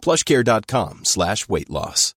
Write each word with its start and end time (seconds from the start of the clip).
plushcare.com 0.00 1.04
slash 1.04 1.48
weight 1.48 1.70
loss. 1.70 2.14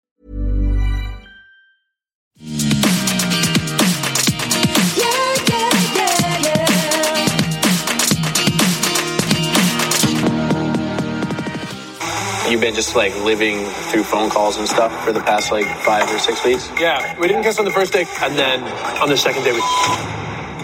You've 12.51 12.61
been 12.61 12.75
just 12.75 12.97
like 12.97 13.15
living 13.23 13.65
through 13.91 14.03
phone 14.03 14.29
calls 14.29 14.57
and 14.59 14.67
stuff 14.67 15.05
for 15.05 15.13
the 15.13 15.21
past 15.21 15.53
like 15.53 15.67
five 15.83 16.11
or 16.11 16.19
six 16.19 16.45
weeks? 16.45 16.69
Yeah, 16.81 17.17
we 17.21 17.29
didn't 17.29 17.45
kiss 17.45 17.61
on 17.61 17.65
the 17.65 17.71
first 17.71 17.93
day, 17.93 18.07
and 18.23 18.37
then 18.37 18.65
on 19.01 19.09
the 19.09 19.17
second 19.17 19.45
day 19.45 19.53
we. 19.53 19.61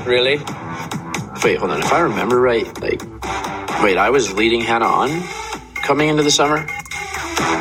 Really? 0.05 0.38
Wait, 1.45 1.59
hold 1.59 1.71
on. 1.71 1.80
If 1.80 1.93
I 1.93 2.01
remember 2.01 2.41
right, 2.41 2.66
like, 2.80 3.02
wait, 3.83 3.98
I 3.98 4.10
was 4.10 4.33
leading 4.33 4.62
Hannah 4.62 4.87
on 4.87 5.10
coming 5.87 6.09
into 6.09 6.25
the 6.25 6.31
summer? 6.33 6.67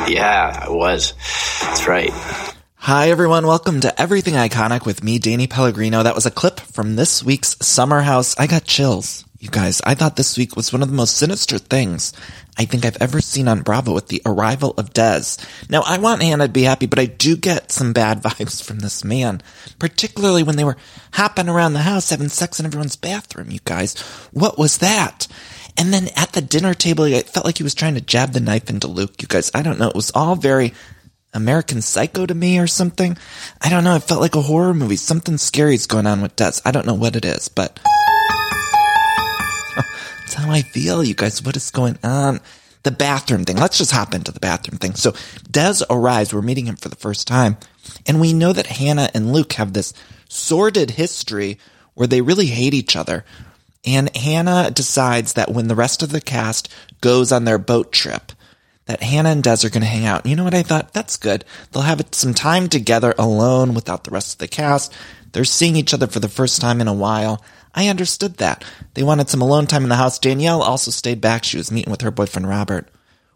Yeah, 0.08 0.64
I 0.64 0.68
was. 0.68 1.14
That's 1.62 1.86
right. 1.86 2.10
Hi 2.74 3.10
everyone, 3.10 3.46
welcome 3.46 3.80
to 3.82 4.00
Everything 4.02 4.34
Iconic 4.34 4.84
with 4.84 5.04
me, 5.04 5.20
Danny 5.20 5.46
Pellegrino. 5.46 6.02
That 6.02 6.16
was 6.16 6.26
a 6.26 6.32
clip 6.32 6.58
from 6.58 6.96
this 6.96 7.22
week's 7.22 7.56
Summer 7.64 8.00
House. 8.00 8.36
I 8.36 8.48
got 8.48 8.64
chills. 8.64 9.24
You 9.38 9.48
guys, 9.48 9.80
I 9.82 9.94
thought 9.94 10.16
this 10.16 10.36
week 10.36 10.56
was 10.56 10.72
one 10.72 10.82
of 10.82 10.88
the 10.88 10.96
most 10.96 11.16
sinister 11.16 11.58
things 11.58 12.12
I 12.58 12.64
think 12.64 12.84
I've 12.84 13.00
ever 13.00 13.20
seen 13.20 13.46
on 13.46 13.62
Bravo 13.62 13.94
with 13.94 14.08
the 14.08 14.22
arrival 14.26 14.74
of 14.76 14.92
Des. 14.92 15.36
Now, 15.68 15.82
I 15.86 15.98
want 15.98 16.22
Hannah 16.22 16.48
to 16.48 16.52
be 16.52 16.62
happy, 16.62 16.86
but 16.86 16.98
I 16.98 17.06
do 17.06 17.36
get 17.36 17.70
some 17.70 17.92
bad 17.92 18.22
vibes 18.24 18.60
from 18.60 18.80
this 18.80 19.04
man, 19.04 19.40
particularly 19.78 20.42
when 20.42 20.56
they 20.56 20.64
were 20.64 20.78
hopping 21.12 21.48
around 21.48 21.74
the 21.74 21.80
house 21.80 22.10
having 22.10 22.28
sex 22.28 22.58
in 22.58 22.66
everyone's 22.66 22.96
bathroom, 22.96 23.52
you 23.52 23.60
guys. 23.64 23.96
What 24.32 24.58
was 24.58 24.78
that? 24.78 25.28
And 25.78 25.92
then 25.92 26.08
at 26.16 26.32
the 26.32 26.40
dinner 26.40 26.74
table, 26.74 27.04
it 27.04 27.28
felt 27.28 27.44
like 27.44 27.58
he 27.58 27.62
was 27.62 27.74
trying 27.74 27.94
to 27.94 28.00
jab 28.00 28.32
the 28.32 28.40
knife 28.40 28.70
into 28.70 28.86
Luke. 28.86 29.20
You 29.20 29.28
guys, 29.28 29.50
I 29.54 29.62
don't 29.62 29.78
know. 29.78 29.88
It 29.88 29.94
was 29.94 30.10
all 30.14 30.34
very 30.34 30.72
American 31.34 31.82
Psycho 31.82 32.24
to 32.24 32.34
me 32.34 32.58
or 32.58 32.66
something. 32.66 33.16
I 33.60 33.68
don't 33.68 33.84
know. 33.84 33.96
It 33.96 34.04
felt 34.04 34.22
like 34.22 34.34
a 34.34 34.42
horror 34.42 34.74
movie. 34.74 34.96
Something 34.96 35.36
scary 35.36 35.74
is 35.74 35.86
going 35.86 36.06
on 36.06 36.22
with 36.22 36.34
Des. 36.36 36.60
I 36.64 36.70
don't 36.70 36.86
know 36.86 36.94
what 36.94 37.14
it 37.14 37.24
is, 37.24 37.48
but 37.48 37.78
that's 39.76 40.34
how 40.34 40.50
I 40.50 40.62
feel, 40.62 41.04
you 41.04 41.14
guys. 41.14 41.42
What 41.42 41.56
is 41.56 41.70
going 41.70 41.98
on? 42.02 42.40
The 42.84 42.90
bathroom 42.90 43.44
thing. 43.44 43.56
Let's 43.56 43.78
just 43.78 43.92
hop 43.92 44.14
into 44.14 44.32
the 44.32 44.40
bathroom 44.40 44.78
thing. 44.78 44.94
So 44.94 45.12
Des 45.50 45.84
arrives. 45.90 46.32
We're 46.32 46.40
meeting 46.40 46.66
him 46.66 46.76
for 46.76 46.88
the 46.88 46.96
first 46.96 47.26
time. 47.26 47.58
And 48.06 48.20
we 48.20 48.32
know 48.32 48.52
that 48.52 48.66
Hannah 48.66 49.10
and 49.12 49.32
Luke 49.32 49.52
have 49.54 49.72
this 49.72 49.92
sordid 50.28 50.92
history 50.92 51.58
where 51.94 52.06
they 52.06 52.20
really 52.20 52.46
hate 52.46 52.74
each 52.74 52.96
other. 52.96 53.24
And 53.86 54.14
Hannah 54.16 54.70
decides 54.72 55.34
that 55.34 55.52
when 55.52 55.68
the 55.68 55.76
rest 55.76 56.02
of 56.02 56.10
the 56.10 56.20
cast 56.20 56.68
goes 57.00 57.30
on 57.30 57.44
their 57.44 57.58
boat 57.58 57.92
trip, 57.92 58.32
that 58.86 59.02
Hannah 59.02 59.30
and 59.30 59.42
Des 59.42 59.64
are 59.64 59.70
going 59.70 59.82
to 59.82 59.86
hang 59.86 60.04
out. 60.06 60.26
You 60.26 60.36
know 60.36 60.44
what 60.44 60.54
I 60.54 60.62
thought? 60.62 60.92
That's 60.92 61.16
good. 61.16 61.44
They'll 61.70 61.82
have 61.82 62.04
some 62.12 62.34
time 62.34 62.68
together 62.68 63.14
alone 63.18 63.74
without 63.74 64.04
the 64.04 64.10
rest 64.10 64.34
of 64.34 64.38
the 64.38 64.48
cast. 64.48 64.92
They're 65.32 65.44
seeing 65.44 65.76
each 65.76 65.94
other 65.94 66.06
for 66.06 66.20
the 66.20 66.28
first 66.28 66.60
time 66.60 66.80
in 66.80 66.88
a 66.88 66.94
while. 66.94 67.44
I 67.74 67.88
understood 67.88 68.38
that. 68.38 68.64
They 68.94 69.02
wanted 69.02 69.28
some 69.28 69.42
alone 69.42 69.66
time 69.66 69.82
in 69.82 69.88
the 69.88 69.96
house. 69.96 70.18
Danielle 70.18 70.62
also 70.62 70.90
stayed 70.90 71.20
back. 71.20 71.44
She 71.44 71.56
was 71.56 71.70
meeting 71.70 71.90
with 71.90 72.00
her 72.00 72.10
boyfriend 72.10 72.48
Robert. 72.48 72.88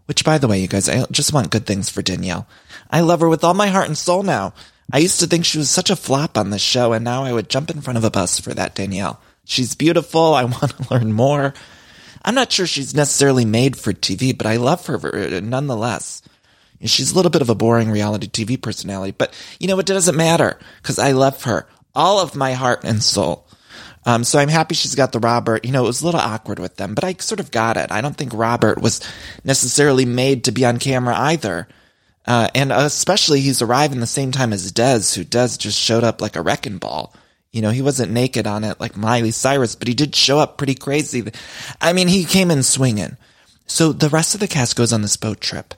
Which, 0.07 0.25
by 0.25 0.39
the 0.39 0.49
way, 0.49 0.61
you 0.61 0.67
guys, 0.67 0.89
I 0.89 1.05
just 1.11 1.33
want 1.33 1.51
good 1.51 1.67
things 1.67 1.89
for 1.89 2.03
Danielle. 2.03 2.49
I 2.91 3.01
love 3.01 3.21
her 3.21 3.29
with 3.29 3.45
all 3.45 3.55
my 3.55 3.69
heart 3.69 3.87
and 3.87 3.99
soul 3.99 4.23
now. 4.25 4.55
I 4.93 4.99
used 4.99 5.21
to 5.21 5.27
think 5.27 5.45
she 5.45 5.59
was 5.59 5.71
such 5.71 5.91
a 5.91 5.95
flop 5.95 6.37
on 6.37 6.51
this 6.51 6.63
show, 6.63 6.93
and 6.93 7.05
now 7.05 7.23
I 7.23 7.33
would 7.33 7.49
jump 7.49 7.71
in 7.71 7.81
front 7.81 7.97
of 7.97 8.03
a 8.03 8.11
bus 8.11 8.41
for 8.41 8.53
that 8.55 8.75
Danielle. 8.75 9.21
She's 9.51 9.75
beautiful. 9.75 10.35
I 10.35 10.45
want 10.45 10.71
to 10.77 10.95
learn 10.95 11.13
more. 11.13 11.55
I'm 12.25 12.37
not 12.37 12.53
sure 12.53 12.67
she's 12.67 12.95
necessarily 12.95 13.45
made 13.45 13.77
for 13.77 13.93
TV, 13.93 14.37
but 14.37 14.47
I 14.47 14.57
love 14.57 14.87
her 14.87 15.41
nonetheless. 15.41 16.23
She's 16.85 17.11
a 17.11 17.17
little 17.17 17.33
bit 17.33 17.43
of 17.43 17.51
a 17.51 17.55
boring 17.55 17.91
reality 17.91 18.29
TV 18.29 18.61
personality, 18.61 19.15
but 19.17 19.35
you 19.59 19.67
know, 19.67 19.79
it 19.81 19.87
doesn't 19.87 20.17
matter 20.17 20.59
because 20.81 20.99
I 20.99 21.13
love 21.13 21.43
her. 21.45 21.67
All 21.95 22.21
of 22.21 22.37
my 22.37 22.53
heart 22.53 22.85
and 22.85 23.03
soul. 23.03 23.47
Um, 24.07 24.23
so 24.23 24.39
I'm 24.39 24.49
happy 24.49 24.77
she's 24.77 24.95
got 24.95 25.11
the 25.11 25.19
Robert. 25.19 25.65
You 25.65 25.73
know, 25.73 25.85
it 25.85 25.89
was 25.89 26.01
a 26.01 26.05
little 26.07 26.21
awkward 26.21 26.61
with 26.61 26.77
them, 26.77 26.95
but 26.95 27.03
I 27.03 27.15
sort 27.15 27.41
of 27.41 27.51
got 27.51 27.77
it. 27.77 27.91
I 27.91 28.01
don't 28.01 28.17
think 28.17 28.33
Robert 28.33 28.81
was 28.81 29.01
necessarily 29.43 30.05
made 30.05 30.45
to 30.45 30.53
be 30.53 30.65
on 30.65 30.79
camera 30.79 31.17
either. 31.17 31.67
Uh, 32.25 32.49
and 32.55 32.71
especially 32.71 33.41
he's 33.41 33.61
arriving 33.61 33.99
the 33.99 34.07
same 34.07 34.31
time 34.31 34.53
as 34.53 34.71
Des, 34.71 35.17
who 35.17 35.25
Des 35.25 35.57
just 35.59 35.79
showed 35.79 36.05
up 36.05 36.21
like 36.21 36.37
a 36.37 36.43
wrecking 36.43 36.79
ball. 36.79 37.13
You 37.53 37.63
know, 37.63 37.71
he 37.71 37.83
wasn't 37.83 38.13
naked 38.13 38.47
on 38.47 38.63
it 38.63 38.79
like 38.79 38.97
Miley 38.97 39.33
Cyrus, 39.33 39.75
but 39.75 39.89
he 39.89 39.95
did 39.95 40.15
show 40.15 40.39
up 40.39 40.57
pretty 40.57 40.75
crazy. 40.75 41.25
I 41.81 41.93
mean, 41.93 42.09
he 42.09 42.25
came 42.25 42.51
in 42.51 42.63
swinging. 42.63 43.17
So 43.67 43.93
the 43.93 44.09
rest 44.09 44.35
of 44.35 44.41
the 44.41 44.49
cast 44.49 44.77
goes 44.77 44.93
on 44.93 45.03
this 45.03 45.17
boat 45.17 45.41
trip. 45.41 45.75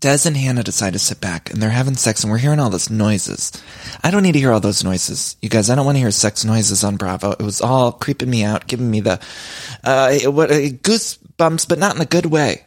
Des 0.00 0.20
and 0.24 0.36
Hannah 0.36 0.62
decide 0.62 0.94
to 0.94 0.98
sit 0.98 1.20
back 1.20 1.50
and 1.50 1.62
they're 1.62 1.68
having 1.68 1.94
sex 1.94 2.22
and 2.22 2.32
we're 2.32 2.38
hearing 2.38 2.58
all 2.58 2.70
those 2.70 2.88
noises. 2.88 3.52
I 4.02 4.10
don't 4.10 4.22
need 4.22 4.32
to 4.32 4.38
hear 4.38 4.52
all 4.52 4.60
those 4.60 4.82
noises. 4.82 5.36
You 5.42 5.50
guys, 5.50 5.68
I 5.68 5.74
don't 5.74 5.84
want 5.84 5.96
to 5.96 6.00
hear 6.00 6.10
sex 6.10 6.42
noises 6.42 6.82
on 6.82 6.96
Bravo. 6.96 7.32
It 7.32 7.42
was 7.42 7.60
all 7.60 7.92
creeping 7.92 8.30
me 8.30 8.42
out, 8.42 8.66
giving 8.66 8.90
me 8.90 9.00
the, 9.00 9.20
uh, 9.84 10.18
what, 10.30 10.50
uh, 10.50 10.54
goosebumps, 10.54 11.68
but 11.68 11.78
not 11.78 11.96
in 11.96 12.00
a 12.00 12.06
good 12.06 12.26
way. 12.26 12.64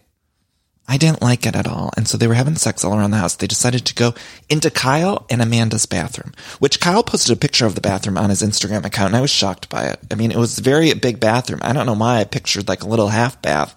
I 0.88 0.98
didn't 0.98 1.22
like 1.22 1.46
it 1.46 1.56
at 1.56 1.68
all. 1.68 1.92
And 1.96 2.08
so 2.08 2.18
they 2.18 2.28
were 2.28 2.34
having 2.34 2.56
sex 2.56 2.84
all 2.84 2.94
around 2.94 3.12
the 3.12 3.18
house. 3.18 3.36
They 3.36 3.48
decided 3.48 3.86
to 3.86 3.96
go 3.96 4.14
into 4.50 4.70
Kyle 4.70 5.26
and 5.30 5.42
Amanda's 5.42 5.86
bathroom, 5.86 6.34
which 6.60 6.82
Kyle 6.82 7.04
posted 7.04 7.36
a 7.36 7.40
picture 7.40 7.66
of 7.66 7.76
the 7.76 7.82
bathroom 7.82 8.18
on 8.18 8.30
his 8.30 8.42
Instagram 8.42 8.86
account. 8.86 9.08
And 9.08 9.16
I 9.16 9.22
was 9.22 9.32
shocked 9.32 9.70
by 9.70 9.86
it. 9.86 10.00
I 10.12 10.16
mean, 10.16 10.32
it 10.32 10.38
was 10.38 10.60
a 10.60 10.64
very 10.64 10.94
big 10.94 11.20
bathroom. 11.20 11.62
I 11.64 11.72
don't 11.72 11.86
know 11.86 11.94
why 11.94 12.20
I 12.20 12.26
pictured 12.26 12.68
like 12.68 12.84
a 12.84 12.88
little 12.88 13.08
half 13.08 13.42
bath, 13.42 13.76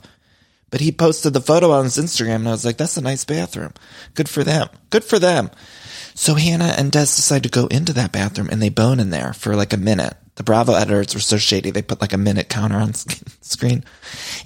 but 0.70 0.80
he 0.80 0.90
posted 0.90 1.32
the 1.32 1.40
photo 1.40 1.70
on 1.70 1.84
his 1.84 1.96
Instagram 1.96 2.36
and 2.36 2.48
I 2.48 2.52
was 2.52 2.64
like, 2.64 2.76
that's 2.76 2.96
a 2.96 3.02
nice 3.02 3.24
bathroom. 3.24 3.72
Good 4.14 4.28
for 4.28 4.42
them. 4.42 4.68
Good 4.90 5.04
for 5.04 5.20
them. 5.20 5.50
So 6.14 6.34
Hannah 6.34 6.74
and 6.76 6.90
Des 6.90 7.02
decide 7.02 7.44
to 7.44 7.48
go 7.48 7.66
into 7.66 7.92
that 7.92 8.10
bathroom 8.10 8.48
and 8.50 8.60
they 8.60 8.68
bone 8.68 8.98
in 8.98 9.10
there 9.10 9.32
for 9.32 9.54
like 9.54 9.72
a 9.72 9.78
minute. 9.78 10.16
The 10.36 10.42
Bravo 10.42 10.74
editors 10.74 11.14
were 11.14 11.20
so 11.20 11.38
shady. 11.38 11.70
They 11.70 11.80
put 11.82 12.02
like 12.02 12.12
a 12.12 12.18
minute 12.18 12.50
counter 12.50 12.76
on 12.76 12.92
screen. 12.94 13.84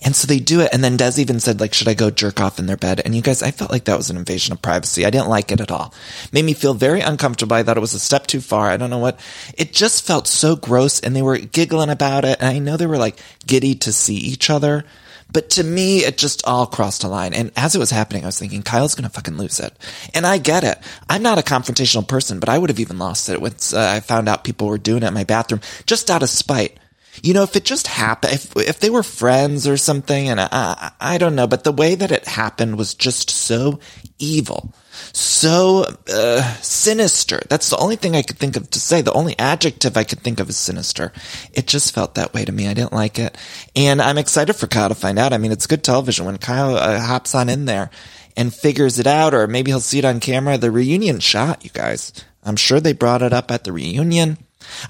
And 0.04 0.14
so 0.14 0.26
they 0.26 0.38
do 0.38 0.60
it. 0.60 0.70
And 0.72 0.84
then 0.84 0.96
Des 0.96 1.20
even 1.20 1.40
said, 1.40 1.60
like, 1.60 1.74
should 1.74 1.88
I 1.88 1.94
go 1.94 2.10
jerk 2.10 2.40
off 2.40 2.60
in 2.60 2.66
their 2.66 2.76
bed? 2.76 3.02
And 3.04 3.14
you 3.14 3.22
guys, 3.22 3.42
I 3.42 3.50
felt 3.50 3.72
like 3.72 3.84
that 3.84 3.96
was 3.96 4.08
an 4.08 4.16
invasion 4.16 4.52
of 4.52 4.62
privacy. 4.62 5.04
I 5.04 5.10
didn't 5.10 5.28
like 5.28 5.50
it 5.50 5.60
at 5.60 5.72
all. 5.72 5.92
Made 6.32 6.44
me 6.44 6.54
feel 6.54 6.74
very 6.74 7.00
uncomfortable. 7.00 7.56
I 7.56 7.64
thought 7.64 7.76
it 7.76 7.80
was 7.80 7.94
a 7.94 7.98
step 7.98 8.28
too 8.28 8.40
far. 8.40 8.70
I 8.70 8.76
don't 8.76 8.90
know 8.90 8.98
what. 8.98 9.18
It 9.58 9.72
just 9.72 10.06
felt 10.06 10.28
so 10.28 10.54
gross. 10.54 11.00
And 11.00 11.14
they 11.14 11.22
were 11.22 11.38
giggling 11.38 11.90
about 11.90 12.24
it. 12.24 12.38
And 12.40 12.48
I 12.48 12.60
know 12.60 12.76
they 12.76 12.86
were 12.86 12.96
like 12.96 13.18
giddy 13.44 13.74
to 13.76 13.92
see 13.92 14.16
each 14.16 14.48
other. 14.48 14.84
But 15.32 15.50
to 15.50 15.64
me, 15.64 15.98
it 16.04 16.18
just 16.18 16.46
all 16.46 16.66
crossed 16.66 17.04
a 17.04 17.08
line. 17.08 17.34
And 17.34 17.52
as 17.56 17.74
it 17.74 17.78
was 17.78 17.90
happening, 17.90 18.22
I 18.24 18.26
was 18.26 18.38
thinking, 18.38 18.62
Kyle's 18.62 18.94
going 18.94 19.08
to 19.08 19.14
fucking 19.14 19.36
lose 19.36 19.60
it. 19.60 19.72
And 20.14 20.26
I 20.26 20.38
get 20.38 20.64
it. 20.64 20.78
I'm 21.08 21.22
not 21.22 21.38
a 21.38 21.42
confrontational 21.42 22.06
person, 22.06 22.40
but 22.40 22.48
I 22.48 22.58
would 22.58 22.70
have 22.70 22.80
even 22.80 22.98
lost 22.98 23.28
it 23.28 23.40
once 23.40 23.72
uh, 23.72 23.92
I 23.96 24.00
found 24.00 24.28
out 24.28 24.44
people 24.44 24.68
were 24.68 24.78
doing 24.78 25.02
it 25.02 25.08
in 25.08 25.14
my 25.14 25.24
bathroom 25.24 25.60
just 25.86 26.10
out 26.10 26.22
of 26.22 26.30
spite. 26.30 26.78
You 27.22 27.34
know, 27.34 27.42
if 27.42 27.56
it 27.56 27.64
just 27.64 27.86
happened, 27.86 28.34
if, 28.34 28.56
if 28.56 28.80
they 28.80 28.88
were 28.90 29.02
friends 29.02 29.66
or 29.66 29.76
something, 29.76 30.28
and 30.28 30.40
I, 30.40 30.92
I 31.00 31.18
don't 31.18 31.34
know, 31.34 31.46
but 31.46 31.64
the 31.64 31.72
way 31.72 31.94
that 31.94 32.12
it 32.12 32.26
happened 32.26 32.78
was 32.78 32.94
just 32.94 33.30
so 33.30 33.80
evil, 34.18 34.72
so 35.12 35.84
uh, 36.12 36.42
sinister. 36.60 37.40
That's 37.48 37.70
the 37.70 37.78
only 37.78 37.96
thing 37.96 38.14
I 38.14 38.22
could 38.22 38.38
think 38.38 38.56
of 38.56 38.70
to 38.70 38.80
say. 38.80 39.02
The 39.02 39.12
only 39.12 39.38
adjective 39.38 39.96
I 39.96 40.04
could 40.04 40.20
think 40.20 40.40
of 40.40 40.48
is 40.48 40.56
sinister. 40.56 41.12
It 41.52 41.66
just 41.66 41.94
felt 41.94 42.14
that 42.14 42.34
way 42.34 42.44
to 42.44 42.52
me. 42.52 42.68
I 42.68 42.74
didn't 42.74 42.92
like 42.92 43.18
it. 43.18 43.36
And 43.74 44.00
I'm 44.00 44.18
excited 44.18 44.54
for 44.54 44.66
Kyle 44.66 44.88
to 44.88 44.94
find 44.94 45.18
out. 45.18 45.32
I 45.32 45.38
mean, 45.38 45.52
it's 45.52 45.66
good 45.66 45.84
television 45.84 46.26
when 46.26 46.38
Kyle 46.38 46.76
uh, 46.76 47.00
hops 47.00 47.34
on 47.34 47.48
in 47.48 47.64
there 47.64 47.90
and 48.36 48.54
figures 48.54 48.98
it 48.98 49.06
out, 49.06 49.34
or 49.34 49.46
maybe 49.46 49.70
he'll 49.70 49.80
see 49.80 49.98
it 49.98 50.04
on 50.04 50.20
camera. 50.20 50.58
The 50.58 50.70
reunion 50.70 51.20
shot, 51.20 51.64
you 51.64 51.70
guys. 51.70 52.12
I'm 52.42 52.56
sure 52.56 52.80
they 52.80 52.92
brought 52.92 53.22
it 53.22 53.32
up 53.32 53.50
at 53.50 53.64
the 53.64 53.72
reunion. 53.72 54.38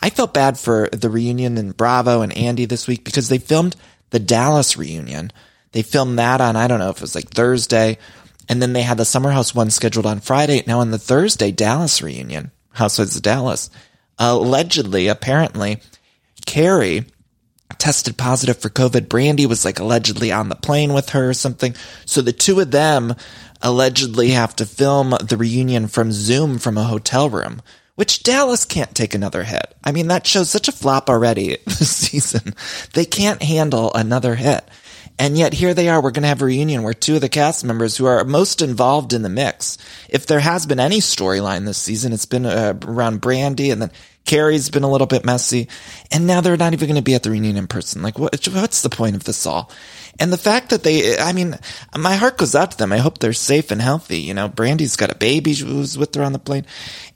I 0.00 0.11
felt 0.11 0.35
bad 0.35 0.59
for 0.59 0.89
the 0.93 1.11
reunion 1.11 1.56
in 1.59 1.73
Bravo 1.73 2.23
and 2.23 2.37
Andy 2.37 2.65
this 2.65 2.87
week 2.87 3.05
because 3.05 3.29
they 3.29 3.39
filmed 3.39 3.77
the 4.11 4.19
Dallas 4.19 4.77
reunion. 4.77 5.33
They 5.73 5.83
filmed 5.83 6.19
that 6.19 6.41
on, 6.41 6.56
I 6.56 6.67
don't 6.67 6.81
know 6.81 6.91
if 6.91 6.97
it 6.97 7.03
was 7.03 7.15
like 7.15 7.31
Thursday. 7.31 7.99
And 8.50 8.61
then 8.61 8.73
they 8.73 8.82
had 8.82 8.99
the 8.99 9.05
Summer 9.05 9.31
House 9.31 9.55
one 9.55 9.70
scheduled 9.70 10.06
on 10.06 10.19
Friday. 10.19 10.64
Now 10.67 10.81
on 10.81 10.91
the 10.91 10.99
Thursday, 10.99 11.52
Dallas 11.52 12.02
reunion, 12.02 12.50
Housewives 12.73 13.14
of 13.14 13.23
Dallas. 13.23 13.70
allegedly, 14.19 15.06
apparently, 15.06 15.79
Kary 16.47 17.06
tested 17.79 18.19
positive 18.19 18.58
for 18.58 18.69
COVID. 18.69 19.06
Brandi 19.06 19.47
was 19.47 19.64
like 19.64 19.79
allegedly 19.79 20.32
on 20.32 20.49
the 20.49 20.56
plane 20.56 20.93
with 20.93 21.11
her 21.11 21.31
or 21.31 21.35
something. 21.35 21.76
So 22.05 22.23
the 22.23 22.32
two 22.32 22.58
of 22.58 22.73
them 22.73 23.14
allegedly 23.62 24.31
have 24.31 24.56
to 24.56 24.67
film 24.67 25.14
the 25.23 25.37
reunion 25.37 25.87
from 25.87 26.11
Zoom 26.11 26.58
from 26.58 26.76
a 26.76 26.82
hotel 26.82 27.31
room, 27.31 27.62
which 27.94 28.25
Dallas 28.25 28.64
can't 28.64 28.96
take 28.96 29.14
another 29.14 29.44
hit. 29.44 29.76
I 29.85 29.93
mean, 29.93 30.08
that 30.08 30.26
shows 30.26 30.50
such 30.50 30.67
a 30.67 30.73
flop 30.73 31.08
already 31.08 31.58
this 31.67 31.94
season. 31.94 32.55
They 32.94 33.05
can't 33.05 33.44
handle 33.44 33.93
another 33.94 34.35
hit. 34.35 34.64
And 35.20 35.37
yet 35.37 35.52
here 35.52 35.75
they 35.75 35.90
are. 35.90 36.00
We're 36.00 36.12
going 36.12 36.22
to 36.22 36.28
have 36.28 36.40
a 36.40 36.46
reunion 36.46 36.82
where 36.82 36.94
two 36.94 37.17
of 37.17 37.20
the 37.20 37.28
cast 37.28 37.62
members 37.62 37.94
who 37.94 38.06
are 38.06 38.25
most 38.25 38.62
involved 38.62 39.12
in 39.12 39.20
the 39.20 39.28
mix, 39.28 39.76
if 40.08 40.25
there 40.25 40.40
has 40.40 40.64
been 40.64 40.81
any 40.81 41.00
storyline 41.00 41.67
this 41.67 41.76
season, 41.76 42.14
it's 42.14 42.25
been 42.25 42.46
uh, 42.46 42.72
around 42.87 43.20
Brandi 43.20 43.70
and 43.70 43.82
then 43.82 43.90
Kary's 44.25 44.70
been 44.70 44.82
a 44.82 44.90
little 44.90 45.06
bit 45.06 45.26
messy. 45.26 45.69
And 46.11 46.26
now 46.26 46.40
they're 46.40 46.56
not 46.56 46.72
even 46.72 46.88
going 46.88 46.96
to 46.96 47.02
be 47.02 47.14
at 47.14 47.22
the 47.22 47.31
reunion 47.31 47.58
in 47.58 47.67
person. 47.67 48.00
Like, 48.00 48.19
what, 48.19 48.46
what's 48.46 48.81
the 48.81 48.88
point 48.88 49.14
of 49.14 49.25
this 49.25 49.44
all? 49.44 49.70
And 50.19 50.32
the 50.32 50.38
fact 50.38 50.70
that 50.70 50.84
they, 50.84 51.19
I 51.19 51.34
mean, 51.34 51.58
my 51.94 52.14
heart 52.14 52.38
goes 52.38 52.55
out 52.55 52.70
to 52.70 52.78
them. 52.78 52.90
I 52.90 52.96
hope 52.96 53.19
they're 53.19 53.34
safe 53.34 53.70
and 53.70 53.82
healthy. 53.82 54.20
You 54.20 54.32
know, 54.32 54.49
Brandi's 54.49 54.96
got 54.96 55.12
a 55.12 55.17
baby 55.17 55.52
who's 55.52 55.99
with 55.99 56.14
her 56.14 56.22
on 56.22 56.32
the 56.32 56.38
plane. 56.38 56.64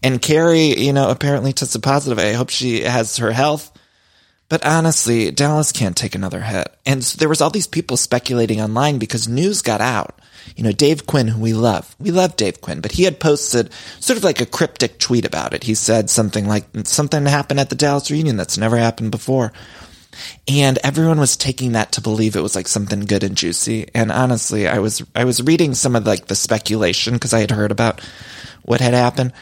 And 0.02 0.20
Kary, 0.20 0.78
you 0.78 0.92
know, 0.92 1.08
apparently 1.08 1.54
tested 1.54 1.82
positive. 1.82 2.18
I 2.18 2.32
hope 2.32 2.50
she 2.50 2.82
has 2.82 3.16
her 3.16 3.32
health. 3.32 3.73
But 4.48 4.64
honestly, 4.64 5.30
Dallas 5.30 5.72
can't 5.72 5.96
take 5.96 6.14
another 6.14 6.40
hit. 6.40 6.68
And 6.84 7.02
there 7.02 7.28
was 7.28 7.40
all 7.40 7.50
these 7.50 7.66
people 7.66 7.96
speculating 7.96 8.60
online 8.60 8.98
because 8.98 9.26
news 9.26 9.62
got 9.62 9.80
out. 9.80 10.18
You 10.56 10.64
know, 10.64 10.72
Dave 10.72 11.06
Quinn, 11.06 11.28
who 11.28 11.40
we 11.40 11.54
love. 11.54 11.96
We 11.98 12.10
love 12.10 12.36
Dave 12.36 12.60
Quinn, 12.60 12.80
but 12.80 12.92
he 12.92 13.04
had 13.04 13.18
posted 13.18 13.72
sort 13.98 14.18
of 14.18 14.24
like 14.24 14.42
a 14.42 14.46
cryptic 14.46 14.98
tweet 14.98 15.24
about 15.24 15.54
it. 15.54 15.64
He 15.64 15.74
said 15.74 16.10
something 16.10 16.46
like, 16.46 16.66
something 16.84 17.24
happened 17.24 17.60
at 17.60 17.70
the 17.70 17.74
Dallas 17.74 18.10
reunion 18.10 18.36
that's 18.36 18.58
never 18.58 18.76
happened 18.76 19.10
before. 19.10 19.52
And 20.46 20.78
everyone 20.84 21.18
was 21.18 21.36
taking 21.36 21.72
that 21.72 21.92
to 21.92 22.02
believe 22.02 22.36
it 22.36 22.42
was 22.42 22.54
like 22.54 22.68
something 22.68 23.00
good 23.00 23.24
and 23.24 23.36
juicy. 23.36 23.88
And 23.94 24.12
honestly, 24.12 24.68
I 24.68 24.78
was, 24.78 25.02
I 25.14 25.24
was 25.24 25.42
reading 25.42 25.74
some 25.74 25.96
of 25.96 26.06
like 26.06 26.26
the 26.26 26.36
speculation 26.36 27.14
because 27.14 27.32
I 27.32 27.40
had 27.40 27.50
heard 27.50 27.72
about 27.72 28.00
what 28.62 28.80
had 28.80 28.94
happened 28.94 29.32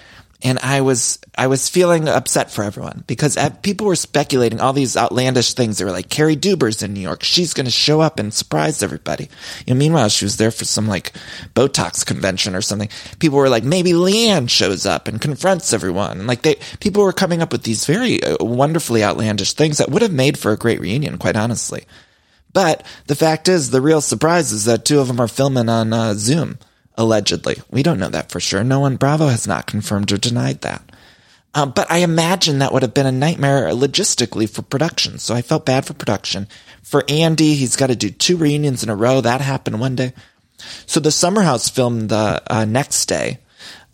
and 0.42 0.58
I 0.58 0.80
was 0.80 1.18
I 1.36 1.46
was 1.46 1.68
feeling 1.68 2.08
upset 2.08 2.50
for 2.50 2.64
everyone 2.64 3.04
because 3.06 3.38
people 3.62 3.86
were 3.86 3.96
speculating 3.96 4.60
all 4.60 4.72
these 4.72 4.96
outlandish 4.96 5.54
things. 5.54 5.78
They 5.78 5.84
were 5.84 5.90
like, 5.90 6.08
Kary 6.08 6.36
Dauber's 6.36 6.82
in 6.82 6.92
New 6.92 7.00
York. 7.00 7.22
She's 7.22 7.54
going 7.54 7.66
to 7.66 7.72
show 7.72 8.00
up 8.00 8.18
and 8.18 8.34
surprise 8.34 8.82
everybody. 8.82 9.28
You 9.66 9.74
know, 9.74 9.78
meanwhile, 9.78 10.08
she 10.08 10.24
was 10.24 10.36
there 10.36 10.50
for 10.50 10.64
some 10.64 10.88
like 10.88 11.12
Botox 11.54 12.04
convention 12.04 12.54
or 12.54 12.60
something. 12.60 12.88
People 13.18 13.38
were 13.38 13.48
like, 13.48 13.64
maybe 13.64 13.92
LeeAnne 13.92 14.50
shows 14.50 14.84
up 14.84 15.08
and 15.08 15.20
confronts 15.20 15.72
everyone. 15.72 16.18
And 16.18 16.26
like 16.26 16.42
they, 16.42 16.56
people 16.80 17.02
were 17.02 17.12
coming 17.12 17.40
up 17.40 17.52
with 17.52 17.62
these 17.62 17.86
very 17.86 18.22
uh, 18.22 18.36
wonderfully 18.40 19.02
outlandish 19.02 19.52
things 19.54 19.78
that 19.78 19.90
would 19.90 20.02
have 20.02 20.12
made 20.12 20.38
for 20.38 20.52
a 20.52 20.58
great 20.58 20.80
reunion, 20.80 21.18
quite 21.18 21.36
honestly. 21.36 21.84
But 22.52 22.84
the 23.06 23.14
fact 23.14 23.48
is, 23.48 23.70
the 23.70 23.80
real 23.80 24.00
surprise 24.00 24.52
is 24.52 24.66
that 24.66 24.84
two 24.84 25.00
of 25.00 25.08
them 25.08 25.20
are 25.20 25.28
filming 25.28 25.68
on 25.68 25.92
uh, 25.92 26.14
Zoom. 26.14 26.58
Allegedly. 26.96 27.56
We 27.70 27.82
don't 27.82 27.98
know 27.98 28.10
that 28.10 28.30
for 28.30 28.40
sure. 28.40 28.62
No 28.62 28.80
one, 28.80 28.96
Bravo 28.96 29.28
has 29.28 29.46
not 29.46 29.66
confirmed 29.66 30.12
or 30.12 30.18
denied 30.18 30.60
that. 30.60 30.82
Um, 31.54 31.70
but 31.70 31.90
I 31.90 31.98
imagine 31.98 32.58
that 32.58 32.72
would 32.72 32.82
have 32.82 32.94
been 32.94 33.06
a 33.06 33.12
nightmare 33.12 33.70
logistically 33.70 34.48
for 34.48 34.62
production. 34.62 35.18
So 35.18 35.34
I 35.34 35.42
felt 35.42 35.66
bad 35.66 35.84
for 35.84 35.92
production. 35.94 36.48
For 36.82 37.04
Andy, 37.08 37.54
he's 37.54 37.76
got 37.76 37.88
to 37.88 37.96
do 37.96 38.10
two 38.10 38.36
reunions 38.36 38.82
in 38.82 38.88
a 38.88 38.96
row. 38.96 39.20
That 39.20 39.40
happened 39.40 39.80
one 39.80 39.96
day. 39.96 40.12
So 40.86 41.00
the 41.00 41.10
Summer 41.10 41.42
House 41.42 41.68
filmed 41.68 42.08
the 42.08 42.42
uh, 42.46 42.64
next 42.64 43.06
day, 43.06 43.40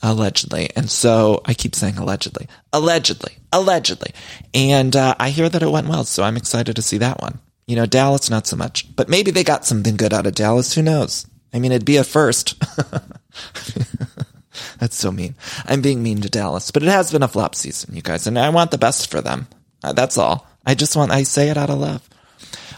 allegedly. 0.02 0.70
And 0.76 0.90
so 0.90 1.40
I 1.44 1.54
keep 1.54 1.74
saying 1.74 1.98
allegedly, 1.98 2.46
allegedly, 2.72 3.38
allegedly. 3.52 4.12
And 4.54 4.94
uh, 4.94 5.14
I 5.18 5.30
hear 5.30 5.48
that 5.48 5.62
it 5.62 5.70
went 5.70 5.88
well. 5.88 6.04
So 6.04 6.22
I'm 6.22 6.36
excited 6.36 6.76
to 6.76 6.82
see 6.82 6.98
that 6.98 7.20
one. 7.20 7.40
You 7.66 7.76
know, 7.76 7.86
Dallas, 7.86 8.30
not 8.30 8.46
so 8.46 8.56
much. 8.56 8.94
But 8.94 9.08
maybe 9.08 9.30
they 9.30 9.44
got 9.44 9.66
something 9.66 9.96
good 9.96 10.14
out 10.14 10.26
of 10.26 10.34
Dallas. 10.34 10.74
Who 10.74 10.82
knows? 10.82 11.26
I 11.52 11.58
mean, 11.58 11.72
it'd 11.72 11.84
be 11.84 11.96
a 11.96 12.04
first. 12.04 12.62
That's 14.78 14.96
so 14.96 15.10
mean. 15.10 15.34
I'm 15.66 15.80
being 15.80 16.02
mean 16.02 16.20
to 16.20 16.28
Dallas, 16.28 16.70
but 16.70 16.82
it 16.82 16.88
has 16.88 17.12
been 17.12 17.22
a 17.22 17.28
flop 17.28 17.54
season, 17.54 17.94
you 17.94 18.02
guys, 18.02 18.26
and 18.26 18.38
I 18.38 18.48
want 18.50 18.70
the 18.70 18.78
best 18.78 19.10
for 19.10 19.20
them. 19.20 19.48
Uh, 19.82 19.92
that's 19.92 20.18
all. 20.18 20.46
I 20.66 20.74
just 20.74 20.96
want, 20.96 21.12
I 21.12 21.22
say 21.22 21.50
it 21.50 21.56
out 21.56 21.70
of 21.70 21.78
love. 21.78 22.08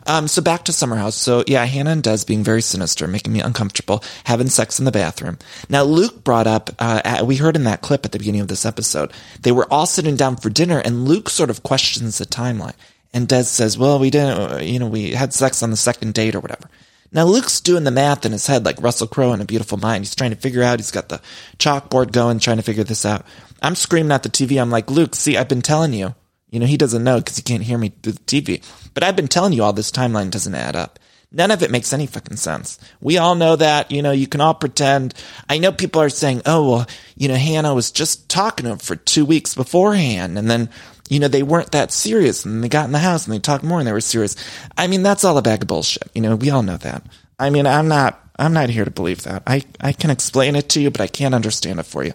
Um, 0.07 0.29
so 0.29 0.43
back 0.43 0.65
to 0.65 0.73
Summer 0.73 0.97
House. 0.97 1.15
So 1.15 1.45
yeah, 1.47 1.65
Hannah 1.65 1.91
and 1.91 2.03
Des 2.03 2.25
being 2.27 2.43
very 2.43 2.63
sinister, 2.63 3.07
making 3.07 3.33
me 3.33 3.41
uncomfortable, 3.41 4.03
having 4.25 4.49
sex 4.49 4.79
in 4.79 4.85
the 4.85 4.93
bathroom. 4.93 5.39
Now 5.69 5.85
Luke 5.85 6.25
brought 6.25 6.47
up, 6.47 6.71
uh, 6.79 7.23
we 7.27 7.37
heard 7.37 7.57
in 7.57 7.65
that 7.65 7.83
clip 7.83 8.05
at 8.05 8.13
the 8.13 8.19
beginning 8.19 8.41
of 8.41 8.49
this 8.49 8.67
episode, 8.67 9.13
they 9.41 9.53
were 9.53 9.71
all 9.73 9.87
sitting 9.87 10.17
down 10.17 10.37
for 10.37 10.51
dinner 10.51 10.79
and 10.79 11.07
Luke 11.07 11.29
sort 11.29 11.51
of 11.51 11.63
questions 11.63 12.19
the 12.19 12.25
timeline. 12.25 12.75
And 13.13 13.29
Des 13.29 13.45
says, 13.45 13.77
well, 13.77 13.99
we 13.99 14.11
didn't, 14.11 14.63
you 14.63 14.79
know, 14.79 14.87
we 14.87 15.11
had 15.11 15.35
sex 15.35 15.63
on 15.63 15.71
the 15.71 15.77
second 15.77 16.15
date 16.15 16.35
or 16.35 16.41
whatever. 16.41 16.69
Now 17.13 17.25
Luke's 17.25 17.61
doing 17.61 17.85
the 17.85 17.91
math 17.91 18.25
in 18.25 18.33
his 18.33 18.47
head 18.47 18.65
like 18.65 18.81
Russell 18.83 19.07
Crowe 19.07 19.33
in 19.33 19.41
A 19.41 19.45
Beautiful 19.45 19.79
Mind. 19.79 20.05
He's 20.05 20.15
trying 20.15 20.31
to 20.31 20.37
figure 20.37 20.63
out, 20.63 20.79
he's 20.79 20.91
got 20.91 21.09
the 21.09 21.21
chalkboard 21.59 22.13
going, 22.13 22.39
trying 22.39 22.59
to 22.59 22.63
figure 22.63 22.85
this 22.85 23.05
out. 23.05 23.25
I'm 23.63 23.75
screaming 23.75 24.13
at 24.13 24.23
the 24.23 24.29
TV. 24.29 24.61
I'm 24.61 24.71
like, 24.71 24.91
Luke, 24.91 25.15
see, 25.15 25.37
I've 25.37 25.49
been 25.49 25.63
telling 25.63 25.93
you. 25.93 26.15
You 26.51 26.59
know, 26.59 26.67
he 26.67 26.77
doesn't 26.77 27.05
know 27.05 27.19
because 27.19 27.37
he 27.37 27.43
can't 27.43 27.63
hear 27.63 27.79
me 27.79 27.93
through 28.03 28.13
the 28.13 28.21
TV. 28.21 28.65
But 28.93 29.05
I've 29.05 29.17
been 29.17 29.29
telling 29.29 29.53
you 29.53 29.63
all 29.63 29.73
this 29.73 29.93
timeline 29.93 30.31
doesn't 30.31 30.55
add 30.55 30.77
up. 30.77 30.99
None 31.33 31.53
of 31.53 31.63
it 31.63 31.71
makes 31.71 31.93
any 31.93 32.07
fucking 32.07 32.39
sense. 32.39 32.79
We 33.01 33.19
all 33.19 33.37
know 33.37 33.55
that, 33.55 33.93
you 33.93 34.03
know, 34.03 34.11
you 34.11 34.27
can 34.27 34.41
all 34.41 34.55
pretend. 34.55 35.15
I 35.49 35.59
know 35.59 35.71
people 35.71 36.03
are 36.03 36.09
saying, 36.09 36.43
oh, 36.45 36.71
well, 36.71 36.87
you 37.17 37.29
know, 37.29 37.37
Hannah 37.37 37.73
was 37.73 37.93
just 37.93 38.29
talking 38.29 38.65
to 38.65 38.73
him 38.73 38.79
for 38.79 38.97
two 38.97 39.25
weeks 39.25 39.55
beforehand. 39.55 40.37
And 40.37 40.51
then 40.51 40.71
you 41.11 41.19
know, 41.19 41.29
they 41.29 41.43
weren't 41.43 41.73
that 41.73 41.91
serious 41.91 42.45
and 42.45 42.63
they 42.63 42.69
got 42.69 42.87
in 42.87 42.93
the 42.93 42.99
house 43.01 43.27
and 43.27 43.35
they 43.35 43.41
talked 43.41 43.65
more 43.65 43.81
and 43.81 43.87
they 43.87 43.93
were 43.93 44.01
serious. 44.01 44.37
I 44.79 44.87
mean, 44.87 45.03
that's 45.03 45.25
all 45.25 45.37
a 45.37 45.43
bag 45.43 45.63
of 45.63 45.69
bullshit. 45.69 46.05
You 46.15 46.23
know, 46.23 46.37
we 46.37 46.51
all 46.51 46.63
know 46.63 46.77
that. 46.79 47.03
I 47.37 47.51
mean, 47.51 47.67
I'm 47.67 47.89
not, 47.89 48.25
I'm 48.39 48.53
not 48.53 48.71
here 48.71 48.85
to 48.85 48.93
believe 48.93 49.25
that. 49.25 49.43
I, 49.45 49.65
I 49.81 49.93
can 49.93 50.11
explain 50.11 50.55
it 50.55 50.69
to 50.71 50.81
you, 50.81 50.91
but 50.91 51.01
I 51.01 51.09
can't 51.09 51.35
understand 51.35 51.81
it 51.81 51.87
for 51.87 52.05
you. 52.05 52.13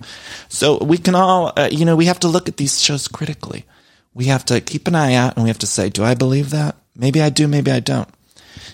So 0.47 0.77
we 0.77 0.97
can 0.97 1.13
all, 1.13 1.51
uh, 1.57 1.67
you 1.69 1.83
know, 1.83 1.97
we 1.97 2.05
have 2.05 2.21
to 2.21 2.29
look 2.29 2.47
at 2.47 2.55
these 2.55 2.81
shows 2.81 3.09
critically. 3.09 3.65
We 4.13 4.25
have 4.25 4.45
to 4.45 4.61
keep 4.61 4.87
an 4.87 4.95
eye 4.95 5.13
out 5.13 5.35
and 5.35 5.43
we 5.43 5.49
have 5.49 5.59
to 5.59 5.67
say, 5.67 5.89
do 5.89 6.03
I 6.03 6.15
believe 6.15 6.51
that? 6.51 6.77
Maybe 6.95 7.21
I 7.21 7.29
do, 7.29 7.49
maybe 7.49 7.71
I 7.71 7.81
don't. 7.81 8.07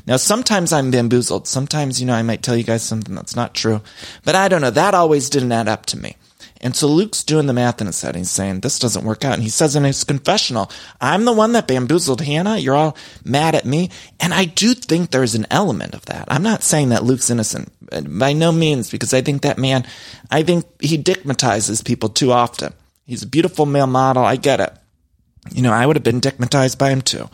Now, 0.06 0.18
sometimes 0.18 0.72
I'm 0.72 0.92
bamboozled. 0.92 1.48
Sometimes, 1.48 2.00
you 2.00 2.06
know, 2.06 2.14
I 2.14 2.22
might 2.22 2.44
tell 2.44 2.56
you 2.56 2.64
guys 2.64 2.84
something 2.84 3.16
that's 3.16 3.36
not 3.36 3.56
true, 3.56 3.82
but 4.24 4.36
I 4.36 4.48
don't 4.48 4.62
know. 4.62 4.70
That 4.70 4.94
always 4.94 5.32
didn't 5.32 5.52
add 5.52 5.68
up 5.68 5.88
to 5.88 5.98
me. 5.98 6.16
And 6.64 6.76
so 6.76 6.88
Luke's 6.88 7.24
doing 7.24 7.48
the 7.48 7.54
math 7.54 7.82
in 7.82 7.88
his 7.88 8.02
head. 8.02 8.16
He's 8.16 8.30
saying, 8.30 8.60
this 8.60 8.78
doesn't 8.78 9.04
work 9.04 9.26
out. 9.26 9.34
And 9.34 9.44
he 9.44 9.50
says 9.50 9.76
in 9.76 9.84
his 9.84 10.04
confessional, 10.04 10.72
I'm 11.02 11.26
the 11.26 11.34
one 11.34 11.54
that 11.54 11.68
bamboozled 11.68 12.22
Hannah. 12.22 12.58
You're 12.58 12.76
all 12.76 12.96
mad 13.26 13.56
at 13.56 13.66
me. 13.66 13.90
And 14.20 14.32
I 14.32 14.46
do 14.46 14.76
think 14.76 15.10
there's 15.10 15.34
an 15.34 15.48
element 15.50 15.96
of 15.96 16.06
that. 16.06 16.28
I'm 16.28 16.44
not 16.44 16.62
saying 16.62 16.90
that 16.90 17.04
Luke's 17.04 17.32
innocent 17.32 17.74
uh, 17.92 18.02
by 18.02 18.34
no 18.34 18.52
means, 18.52 18.92
because 18.92 19.14
I 19.14 19.22
think 19.22 19.42
that 19.42 19.58
man, 19.58 19.86
I 20.30 20.44
think 20.44 20.66
he 20.80 20.98
dickmatizes 20.98 21.84
people 21.84 22.10
too 22.10 22.32
often. 22.32 22.74
He's 23.06 23.24
a 23.24 23.28
beautiful 23.28 23.66
male 23.66 23.88
model. 23.88 24.24
I 24.24 24.36
get 24.36 24.60
it. 24.60 24.72
You 25.52 25.64
know, 25.64 25.74
I 25.74 25.86
would 25.86 25.96
have 25.96 26.04
been 26.04 26.22
dickmatized 26.22 26.78
by 26.78 26.92
him 26.92 27.02
too. 27.02 27.28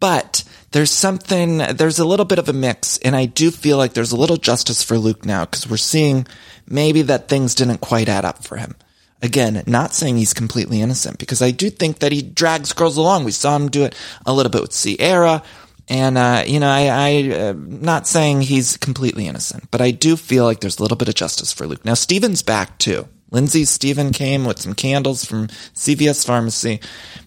But 0.00 0.44
there's 0.72 0.90
something, 0.90 1.58
there's 1.58 1.98
a 1.98 2.04
little 2.04 2.24
bit 2.24 2.38
of 2.38 2.48
a 2.48 2.54
mix. 2.54 2.98
And 2.98 3.14
I 3.14 3.26
do 3.26 3.50
feel 3.50 3.76
like 3.76 3.92
there's 3.92 4.12
a 4.12 4.16
little 4.16 4.38
justice 4.38 4.82
for 4.82 4.98
Luke 4.98 5.24
now 5.24 5.44
because 5.44 5.68
we're 5.68 5.76
seeing 5.76 6.26
maybe 6.66 7.02
that 7.02 7.28
things 7.28 7.54
didn't 7.54 7.78
quite 7.78 8.08
add 8.08 8.24
up 8.24 8.44
for 8.44 8.56
him. 8.56 8.74
Again, 9.22 9.62
not 9.66 9.94
saying 9.94 10.16
he's 10.16 10.34
completely 10.34 10.80
innocent 10.80 11.18
because 11.18 11.40
I 11.40 11.50
do 11.50 11.70
think 11.70 12.00
that 12.00 12.12
he 12.12 12.20
drags 12.20 12.72
girls 12.72 12.96
along. 12.96 13.24
We 13.24 13.32
saw 13.32 13.56
him 13.56 13.70
do 13.70 13.84
it 13.84 13.94
a 14.26 14.32
little 14.32 14.50
bit 14.50 14.60
with 14.60 14.72
Sierra. 14.72 15.42
And, 15.88 16.16
uh, 16.18 16.44
you 16.46 16.60
know, 16.60 16.68
I, 16.68 16.88
I, 16.88 17.30
uh, 17.30 17.54
not 17.56 18.06
saying 18.06 18.42
he's 18.42 18.76
completely 18.76 19.26
innocent, 19.26 19.70
but 19.70 19.80
I 19.80 19.90
do 19.90 20.16
feel 20.16 20.44
like 20.44 20.60
there's 20.60 20.78
a 20.78 20.82
little 20.82 20.96
bit 20.96 21.08
of 21.08 21.14
justice 21.14 21.52
for 21.52 21.66
Luke. 21.66 21.84
Now, 21.84 21.94
Steven's 21.94 22.42
back 22.42 22.78
too. 22.78 23.08
Lindsay 23.30 23.64
Steven 23.64 24.12
came 24.12 24.44
with 24.44 24.60
some 24.60 24.74
candles 24.74 25.24
from 25.24 25.48
CVS 25.74 26.24
Pharmacy, 26.24 26.80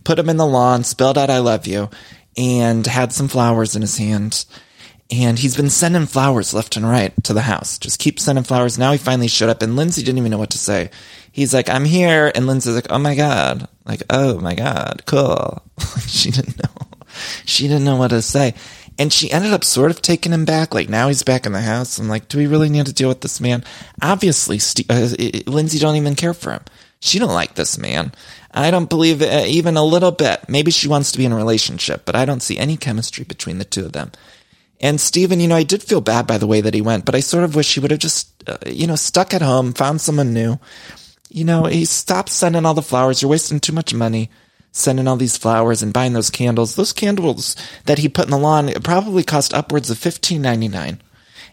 put 0.04 0.16
them 0.16 0.30
in 0.30 0.38
the 0.38 0.46
lawn, 0.46 0.84
spelled 0.84 1.18
out 1.18 1.30
I 1.30 1.40
love 1.40 1.68
you, 1.68 1.90
and 2.38 2.88
had 2.88 3.12
some 3.12 3.28
flowers 3.28 3.76
in 3.76 3.82
his 3.82 3.98
hand 3.98 4.46
and 5.10 5.40
he's 5.40 5.56
been 5.56 5.70
sending 5.70 6.06
flowers 6.06 6.54
left 6.54 6.76
and 6.76 6.88
right 6.88 7.14
to 7.24 7.34
the 7.34 7.42
house. 7.42 7.78
Just 7.78 8.00
keep 8.00 8.20
sending 8.20 8.44
flowers. 8.44 8.78
Now 8.78 8.92
he 8.92 8.98
finally 8.98 9.28
showed 9.28 9.50
up, 9.50 9.62
and 9.62 9.76
Lindsay 9.76 10.04
didn't 10.04 10.18
even 10.18 10.32
know 10.32 10.38
what 10.38 10.50
to 10.52 10.58
say. 10.58 10.90
He's 11.32 11.54
like, 11.54 11.70
"I'm 11.70 11.86
here," 11.86 12.32
and 12.36 12.48
Lindsay's 12.48 12.76
like, 12.76 12.92
"Oh 12.92 13.00
my 13.00 13.16
god!" 13.16 13.68
Like, 13.86 14.04
"Oh 14.10 14.40
my 14.40 14.56
god, 14.56 15.04
cool." 15.06 15.64
she 16.08 16.32
didn't 16.32 16.58
know. 16.62 16.88
She 17.46 17.68
didn't 17.68 17.86
know 17.86 17.96
what 17.96 18.10
to 18.10 18.22
say, 18.22 18.54
and 19.00 19.14
she 19.14 19.32
ended 19.32 19.54
up 19.54 19.64
sort 19.64 19.92
of 19.92 20.02
taking 20.02 20.34
him 20.34 20.46
back. 20.46 20.74
Like 20.74 20.90
now 20.90 21.08
he's 21.08 21.24
back 21.24 21.46
in 21.46 21.54
the 21.54 21.62
house. 21.62 21.98
I'm 21.98 22.10
like, 22.10 22.28
"Do 22.28 22.38
we 22.38 22.48
really 22.48 22.70
need 22.70 22.86
to 22.88 22.94
deal 22.94 23.10
with 23.10 23.22
this 23.22 23.40
man?" 23.40 23.64
Obviously, 24.02 24.60
uh, 24.90 25.10
Lindsay 25.46 25.80
don't 25.80 25.96
even 25.96 26.16
care 26.16 26.34
for 26.34 26.52
him. 26.52 26.64
She 27.00 27.20
don't 27.20 27.34
like 27.34 27.56
this 27.56 27.78
man. 27.78 28.12
I 28.52 28.72
don't 28.72 28.90
believe 28.90 29.22
uh, 29.22 29.44
even 29.46 29.78
a 29.78 29.84
little 29.84 30.12
bit. 30.12 30.50
Maybe 30.50 30.72
she 30.72 30.88
wants 30.88 31.12
to 31.12 31.18
be 31.18 31.26
in 31.26 31.32
a 31.32 31.36
relationship, 31.36 32.04
but 32.06 32.16
I 32.16 32.26
don't 32.26 32.42
see 32.42 32.58
any 32.58 32.76
chemistry 32.76 33.24
between 33.24 33.60
the 33.60 33.66
two 33.66 33.86
of 33.86 33.94
them. 33.94 34.12
And 34.80 35.02
Steven, 35.02 35.40
you 35.40 35.48
know, 35.48 35.56
I 35.56 35.64
did 35.64 35.82
feel 35.84 36.02
bad 36.02 36.28
by 36.28 36.38
the 36.38 36.48
way 36.48 36.62
that 36.62 36.74
he 36.74 36.82
went, 36.82 37.06
but 37.06 37.16
I 37.16 37.20
sort 37.22 37.44
of 37.44 37.56
wish 37.56 37.74
he 37.74 37.80
would 37.80 37.92
have 37.92 38.00
just, 38.00 38.30
uh, 38.48 38.58
you 38.66 38.86
know, 38.88 38.96
stuck 38.96 39.34
at 39.34 39.42
home, 39.42 39.74
found 39.74 40.02
someone 40.02 40.34
new. 40.34 40.60
You 41.30 41.46
know, 41.46 41.64
he 41.66 41.86
stopped 41.86 42.30
sending 42.30 42.66
all 42.66 42.74
the 42.76 42.82
flowers. 42.82 43.22
You're 43.22 43.32
wasting 43.32 43.60
too 43.60 43.74
much 43.74 43.94
money. 43.94 44.30
sending 44.72 45.08
all 45.08 45.18
these 45.18 45.38
flowers 45.38 45.82
and 45.82 45.92
buying 45.94 46.14
those 46.14 46.30
candles. 46.30 46.76
Those 46.76 46.94
candles 46.94 47.56
that 47.86 47.98
he 47.98 48.08
put 48.08 48.26
in 48.26 48.32
the 48.32 48.38
lawn 48.38 48.72
probably 48.84 49.24
cost 49.24 49.54
upwards 49.54 49.90
of 49.90 49.98
fifteen 49.98 50.44
ninety 50.44 50.68
nine. 50.68 51.02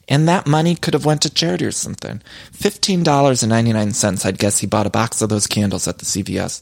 And 0.06 0.28
that 0.28 0.46
money 0.46 0.76
could 0.76 0.92
have 0.92 1.06
went 1.06 1.22
to 1.22 1.32
charity 1.32 1.64
or 1.64 1.70
something. 1.72 2.20
$15.99, 2.52 4.26
I'd 4.26 4.38
guess 4.38 4.58
he 4.58 4.66
bought 4.66 4.86
a 4.86 4.90
box 4.90 5.22
of 5.22 5.30
those 5.30 5.46
candles 5.46 5.88
at 5.88 5.96
the 5.96 6.04
CVS. 6.04 6.60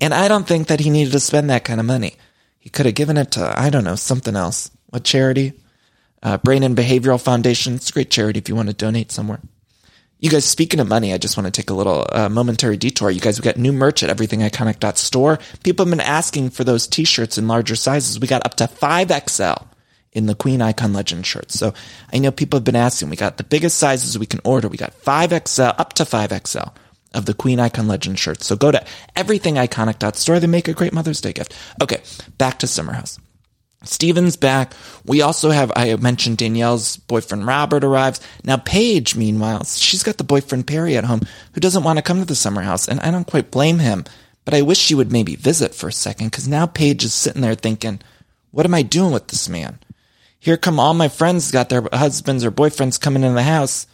And 0.00 0.12
I 0.12 0.26
don't 0.26 0.46
think 0.46 0.66
that 0.66 0.80
he 0.80 0.90
needed 0.90 1.12
to 1.12 1.20
spend 1.20 1.48
that 1.50 1.64
kind 1.64 1.78
of 1.78 1.86
money. 1.86 2.16
He 2.58 2.68
could 2.68 2.86
have 2.86 2.96
given 2.96 3.16
it 3.16 3.30
to, 3.32 3.54
I 3.56 3.70
don't 3.70 3.84
know, 3.84 3.94
something 3.94 4.34
else. 4.34 4.72
a 4.92 4.98
charity? 4.98 5.52
Uh, 6.22 6.36
Brain 6.38 6.62
and 6.62 6.76
Behavioral 6.76 7.20
Foundation. 7.20 7.74
It's 7.74 7.90
a 7.90 7.92
great 7.92 8.10
charity 8.10 8.38
if 8.38 8.48
you 8.48 8.54
want 8.54 8.68
to 8.68 8.74
donate 8.74 9.10
somewhere. 9.10 9.40
You 10.18 10.28
guys, 10.28 10.44
speaking 10.44 10.80
of 10.80 10.88
money, 10.88 11.14
I 11.14 11.18
just 11.18 11.38
want 11.38 11.46
to 11.46 11.50
take 11.50 11.70
a 11.70 11.74
little 11.74 12.06
uh, 12.12 12.28
momentary 12.28 12.76
detour. 12.76 13.10
You 13.10 13.20
guys, 13.20 13.40
we 13.40 13.44
got 13.44 13.56
new 13.56 13.72
merch 13.72 14.02
at 14.02 14.14
everythingiconic.store. 14.14 15.38
People 15.62 15.86
have 15.86 15.90
been 15.90 16.00
asking 16.00 16.50
for 16.50 16.62
those 16.62 16.86
t-shirts 16.86 17.38
in 17.38 17.48
larger 17.48 17.74
sizes. 17.74 18.20
We 18.20 18.26
got 18.26 18.44
up 18.44 18.54
to 18.56 18.64
5XL 18.64 19.66
in 20.12 20.26
the 20.26 20.34
Queen 20.34 20.60
Icon 20.60 20.92
Legend 20.92 21.24
shirts. 21.24 21.58
So 21.58 21.72
I 22.12 22.18
know 22.18 22.30
people 22.30 22.58
have 22.58 22.64
been 22.64 22.76
asking. 22.76 23.08
We 23.08 23.16
got 23.16 23.38
the 23.38 23.44
biggest 23.44 23.78
sizes 23.78 24.18
we 24.18 24.26
can 24.26 24.40
order. 24.44 24.68
We 24.68 24.76
got 24.76 24.92
5XL, 24.92 25.74
up 25.78 25.94
to 25.94 26.02
5XL 26.02 26.74
of 27.14 27.24
the 27.24 27.34
Queen 27.34 27.58
Icon 27.58 27.88
Legend 27.88 28.18
shirts. 28.18 28.46
So 28.46 28.56
go 28.56 28.70
to 28.70 28.84
everythingiconic.store. 29.16 30.38
They 30.38 30.46
make 30.46 30.68
a 30.68 30.74
great 30.74 30.92
Mother's 30.92 31.22
Day 31.22 31.32
gift. 31.32 31.54
Okay, 31.80 32.02
back 32.36 32.58
to 32.58 32.66
Summerhouse. 32.66 33.18
Steven's 33.82 34.36
back. 34.36 34.74
We 35.06 35.22
also 35.22 35.50
have, 35.50 35.72
I 35.74 35.94
mentioned 35.96 36.36
Danielle's 36.36 36.96
boyfriend 36.96 37.46
Robert 37.46 37.82
arrives. 37.82 38.20
Now, 38.44 38.58
Paige, 38.58 39.16
meanwhile, 39.16 39.64
she's 39.64 40.02
got 40.02 40.18
the 40.18 40.24
boyfriend 40.24 40.66
Perry 40.66 40.96
at 40.96 41.04
home 41.04 41.22
who 41.54 41.60
doesn't 41.60 41.82
want 41.82 41.98
to 41.98 42.02
come 42.02 42.18
to 42.18 42.26
the 42.26 42.34
summer 42.34 42.60
house. 42.60 42.86
And 42.86 43.00
I 43.00 43.10
don't 43.10 43.26
quite 43.26 43.50
blame 43.50 43.78
him, 43.78 44.04
but 44.44 44.52
I 44.52 44.62
wish 44.62 44.78
she 44.78 44.94
would 44.94 45.12
maybe 45.12 45.34
visit 45.34 45.74
for 45.74 45.88
a 45.88 45.92
second 45.92 46.26
because 46.26 46.46
now 46.46 46.66
Paige 46.66 47.04
is 47.04 47.14
sitting 47.14 47.40
there 47.40 47.54
thinking, 47.54 48.00
what 48.50 48.66
am 48.66 48.74
I 48.74 48.82
doing 48.82 49.12
with 49.12 49.28
this 49.28 49.48
man? 49.48 49.78
Here 50.38 50.56
come 50.56 50.78
all 50.78 50.94
my 50.94 51.08
friends 51.08 51.50
got 51.50 51.68
their 51.70 51.86
husbands 51.92 52.44
or 52.44 52.50
boyfriends 52.50 53.00
coming 53.00 53.22
in 53.22 53.34
the 53.34 53.42
house 53.42 53.86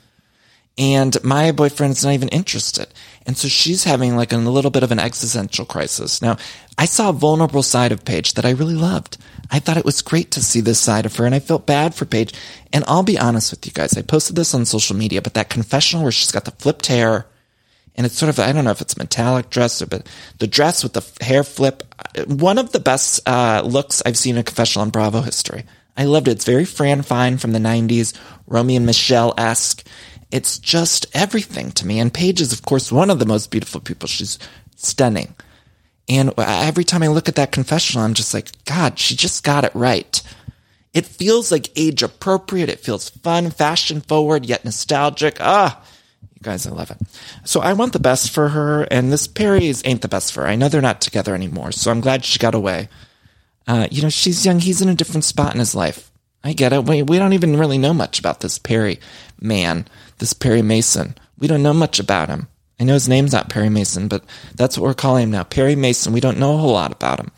and 0.78 1.22
my 1.24 1.52
boyfriend's 1.52 2.04
not 2.04 2.12
even 2.12 2.28
interested. 2.28 2.88
And 3.24 3.36
so 3.36 3.48
she's 3.48 3.84
having 3.84 4.16
like 4.16 4.32
a 4.32 4.36
little 4.36 4.70
bit 4.70 4.82
of 4.82 4.92
an 4.92 4.98
existential 4.98 5.64
crisis. 5.64 6.20
Now, 6.20 6.36
I 6.76 6.84
saw 6.84 7.08
a 7.08 7.14
vulnerable 7.14 7.62
side 7.62 7.92
of 7.92 8.04
Paige 8.04 8.34
that 8.34 8.44
I 8.44 8.50
really 8.50 8.74
loved. 8.74 9.16
I 9.50 9.58
thought 9.58 9.76
it 9.76 9.84
was 9.84 10.02
great 10.02 10.30
to 10.32 10.42
see 10.42 10.60
this 10.60 10.80
side 10.80 11.06
of 11.06 11.16
her 11.16 11.26
and 11.26 11.34
I 11.34 11.40
felt 11.40 11.66
bad 11.66 11.94
for 11.94 12.04
Paige. 12.04 12.34
And 12.72 12.84
I'll 12.88 13.02
be 13.02 13.18
honest 13.18 13.50
with 13.52 13.66
you 13.66 13.72
guys. 13.72 13.96
I 13.96 14.02
posted 14.02 14.36
this 14.36 14.54
on 14.54 14.64
social 14.64 14.96
media, 14.96 15.22
but 15.22 15.34
that 15.34 15.50
confessional 15.50 16.02
where 16.02 16.12
she's 16.12 16.32
got 16.32 16.44
the 16.44 16.50
flipped 16.52 16.86
hair 16.86 17.26
and 17.96 18.04
it's 18.04 18.18
sort 18.18 18.28
of, 18.28 18.38
I 18.38 18.52
don't 18.52 18.64
know 18.64 18.70
if 18.70 18.82
it's 18.82 18.98
metallic 18.98 19.48
dress 19.48 19.80
or, 19.80 19.86
but 19.86 20.06
the 20.38 20.46
dress 20.46 20.82
with 20.82 20.92
the 20.92 21.24
hair 21.24 21.42
flip, 21.42 21.82
one 22.26 22.58
of 22.58 22.72
the 22.72 22.80
best, 22.80 23.26
uh, 23.26 23.62
looks 23.64 24.02
I've 24.04 24.18
seen 24.18 24.34
in 24.34 24.40
a 24.40 24.44
confessional 24.44 24.82
on 24.82 24.90
Bravo 24.90 25.22
history. 25.22 25.64
I 25.96 26.04
loved 26.04 26.28
it. 26.28 26.32
It's 26.32 26.44
very 26.44 26.66
Fran 26.66 27.00
Fine 27.02 27.38
from 27.38 27.52
the 27.52 27.58
90s, 27.58 28.12
Romy 28.46 28.76
and 28.76 28.84
Michelle 28.84 29.32
esque. 29.38 29.86
It's 30.30 30.58
just 30.58 31.06
everything 31.14 31.70
to 31.72 31.86
me. 31.86 31.98
And 31.98 32.12
Paige 32.12 32.42
is, 32.42 32.52
of 32.52 32.62
course, 32.62 32.92
one 32.92 33.08
of 33.08 33.18
the 33.18 33.26
most 33.26 33.50
beautiful 33.50 33.80
people. 33.80 34.08
She's 34.08 34.38
stunning. 34.76 35.34
And 36.08 36.32
every 36.38 36.84
time 36.84 37.02
I 37.02 37.08
look 37.08 37.28
at 37.28 37.34
that 37.34 37.52
confessional, 37.52 38.04
I'm 38.04 38.14
just 38.14 38.32
like, 38.32 38.50
God, 38.64 38.98
she 38.98 39.16
just 39.16 39.42
got 39.42 39.64
it 39.64 39.74
right. 39.74 40.22
It 40.94 41.04
feels 41.04 41.50
like 41.50 41.76
age 41.76 42.02
appropriate. 42.02 42.68
It 42.68 42.80
feels 42.80 43.10
fun, 43.10 43.50
fashion 43.50 44.00
forward, 44.00 44.46
yet 44.46 44.64
nostalgic. 44.64 45.38
Ah, 45.40 45.82
you 46.34 46.40
guys, 46.42 46.66
I 46.66 46.70
love 46.70 46.90
it. 46.90 46.98
So 47.44 47.60
I 47.60 47.72
want 47.72 47.92
the 47.92 47.98
best 47.98 48.30
for 48.30 48.50
her. 48.50 48.82
And 48.84 49.12
this 49.12 49.26
Perry's 49.26 49.82
ain't 49.84 50.02
the 50.02 50.08
best 50.08 50.32
for 50.32 50.42
her. 50.42 50.48
I 50.48 50.56
know 50.56 50.68
they're 50.68 50.80
not 50.80 51.00
together 51.00 51.34
anymore. 51.34 51.72
So 51.72 51.90
I'm 51.90 52.00
glad 52.00 52.24
she 52.24 52.38
got 52.38 52.54
away. 52.54 52.88
Uh, 53.66 53.88
you 53.90 54.02
know, 54.02 54.08
she's 54.08 54.46
young. 54.46 54.60
He's 54.60 54.80
in 54.80 54.88
a 54.88 54.94
different 54.94 55.24
spot 55.24 55.54
in 55.54 55.58
his 55.58 55.74
life. 55.74 56.10
I 56.44 56.52
get 56.52 56.72
it. 56.72 56.84
We, 56.84 57.02
we 57.02 57.18
don't 57.18 57.32
even 57.32 57.58
really 57.58 57.78
know 57.78 57.92
much 57.92 58.20
about 58.20 58.40
this 58.40 58.58
Perry 58.58 59.00
man 59.40 59.86
this 60.18 60.32
Perry 60.32 60.62
Mason. 60.62 61.16
We 61.38 61.48
don't 61.48 61.62
know 61.62 61.74
much 61.74 61.98
about 61.98 62.28
him. 62.28 62.48
I 62.78 62.84
know 62.84 62.94
his 62.94 63.08
name's 63.08 63.32
not 63.32 63.48
Perry 63.48 63.70
Mason, 63.70 64.08
but 64.08 64.22
that's 64.54 64.76
what 64.76 64.84
we're 64.84 64.94
calling 64.94 65.24
him 65.24 65.30
now. 65.30 65.44
Perry 65.44 65.76
Mason. 65.76 66.12
We 66.12 66.20
don't 66.20 66.38
know 66.38 66.54
a 66.54 66.58
whole 66.58 66.72
lot 66.72 66.92
about 66.92 67.20
him. 67.20 67.30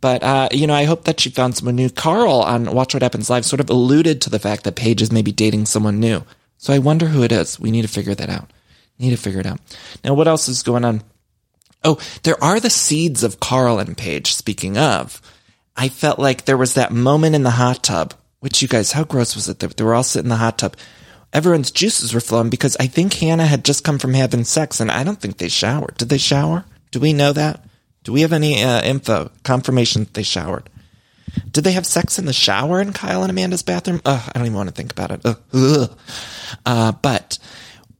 But, 0.00 0.22
uh, 0.22 0.48
you 0.52 0.66
know, 0.66 0.74
I 0.74 0.84
hope 0.84 1.04
that 1.04 1.20
she 1.20 1.30
found 1.30 1.56
someone 1.56 1.76
new. 1.76 1.90
Carl 1.90 2.40
on 2.42 2.72
Watch 2.72 2.94
What 2.94 3.02
Happens 3.02 3.30
Live 3.30 3.44
sort 3.44 3.60
of 3.60 3.70
alluded 3.70 4.20
to 4.22 4.30
the 4.30 4.38
fact 4.38 4.64
that 4.64 4.76
Paige 4.76 5.02
is 5.02 5.12
maybe 5.12 5.32
dating 5.32 5.66
someone 5.66 5.98
new. 6.00 6.24
So 6.56 6.72
I 6.72 6.78
wonder 6.78 7.06
who 7.06 7.22
it 7.22 7.32
is. 7.32 7.58
We 7.58 7.70
need 7.70 7.82
to 7.82 7.88
figure 7.88 8.14
that 8.14 8.28
out. 8.28 8.50
Need 8.98 9.10
to 9.10 9.16
figure 9.16 9.40
it 9.40 9.46
out. 9.46 9.60
Now, 10.04 10.14
what 10.14 10.28
else 10.28 10.48
is 10.48 10.62
going 10.62 10.84
on? 10.84 11.02
Oh, 11.84 11.98
there 12.24 12.42
are 12.42 12.58
the 12.58 12.70
seeds 12.70 13.22
of 13.22 13.38
Carl 13.38 13.78
and 13.78 13.96
Paige. 13.96 14.34
Speaking 14.34 14.76
of, 14.76 15.22
I 15.76 15.88
felt 15.88 16.18
like 16.18 16.44
there 16.44 16.56
was 16.56 16.74
that 16.74 16.92
moment 16.92 17.36
in 17.36 17.44
the 17.44 17.50
hot 17.50 17.84
tub, 17.84 18.14
which 18.40 18.60
you 18.60 18.66
guys, 18.66 18.92
how 18.92 19.04
gross 19.04 19.36
was 19.36 19.48
it? 19.48 19.60
They 19.60 19.84
were 19.84 19.94
all 19.94 20.02
sitting 20.02 20.26
in 20.26 20.30
the 20.30 20.36
hot 20.36 20.58
tub 20.58 20.76
everyone's 21.32 21.70
juices 21.70 22.14
were 22.14 22.20
flowing 22.20 22.50
because 22.50 22.76
I 22.78 22.86
think 22.86 23.14
Hannah 23.14 23.46
had 23.46 23.64
just 23.64 23.84
come 23.84 23.98
from 23.98 24.14
having 24.14 24.44
sex 24.44 24.80
and 24.80 24.90
I 24.90 25.04
don't 25.04 25.20
think 25.20 25.38
they 25.38 25.48
showered. 25.48 25.96
Did 25.96 26.08
they 26.08 26.18
shower? 26.18 26.64
Do 26.90 27.00
we 27.00 27.12
know 27.12 27.32
that? 27.32 27.64
Do 28.04 28.12
we 28.12 28.22
have 28.22 28.32
any 28.32 28.62
uh, 28.62 28.82
info, 28.82 29.30
confirmation 29.42 30.04
that 30.04 30.14
they 30.14 30.22
showered? 30.22 30.70
Did 31.50 31.64
they 31.64 31.72
have 31.72 31.86
sex 31.86 32.18
in 32.18 32.24
the 32.24 32.32
shower 32.32 32.80
in 32.80 32.92
Kyle 32.92 33.22
and 33.22 33.30
Amanda's 33.30 33.62
bathroom? 33.62 34.00
Ugh, 34.04 34.22
I 34.34 34.38
don't 34.38 34.46
even 34.46 34.56
want 34.56 34.68
to 34.68 34.74
think 34.74 34.92
about 34.92 35.10
it. 35.10 35.20
Ugh, 35.52 35.98
uh, 36.64 36.92
but 36.92 37.38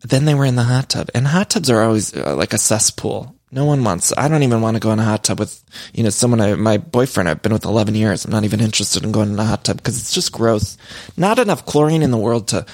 then 0.02 0.24
they 0.24 0.34
were 0.34 0.44
in 0.44 0.56
the 0.56 0.64
hot 0.64 0.88
tub, 0.88 1.10
and 1.14 1.26
hot 1.26 1.50
tubs 1.50 1.70
are 1.70 1.82
always 1.82 2.16
uh, 2.16 2.34
like 2.36 2.52
a 2.52 2.58
cesspool. 2.58 3.37
No 3.50 3.64
one 3.64 3.82
wants. 3.82 4.12
I 4.16 4.28
don't 4.28 4.42
even 4.42 4.60
want 4.60 4.76
to 4.76 4.80
go 4.80 4.90
in 4.92 4.98
a 4.98 5.04
hot 5.04 5.24
tub 5.24 5.38
with, 5.38 5.64
you 5.94 6.02
know, 6.02 6.10
someone. 6.10 6.40
I, 6.40 6.54
my 6.54 6.76
boyfriend. 6.76 7.28
I've 7.28 7.40
been 7.40 7.52
with 7.52 7.64
eleven 7.64 7.94
years. 7.94 8.24
I'm 8.24 8.30
not 8.30 8.44
even 8.44 8.60
interested 8.60 9.04
in 9.04 9.12
going 9.12 9.30
in 9.30 9.38
a 9.38 9.44
hot 9.44 9.64
tub 9.64 9.78
because 9.78 9.98
it's 9.98 10.12
just 10.12 10.32
gross. 10.32 10.76
Not 11.16 11.38
enough 11.38 11.64
chlorine 11.64 12.02
in 12.02 12.10
the 12.10 12.18
world 12.18 12.48
to, 12.48 12.66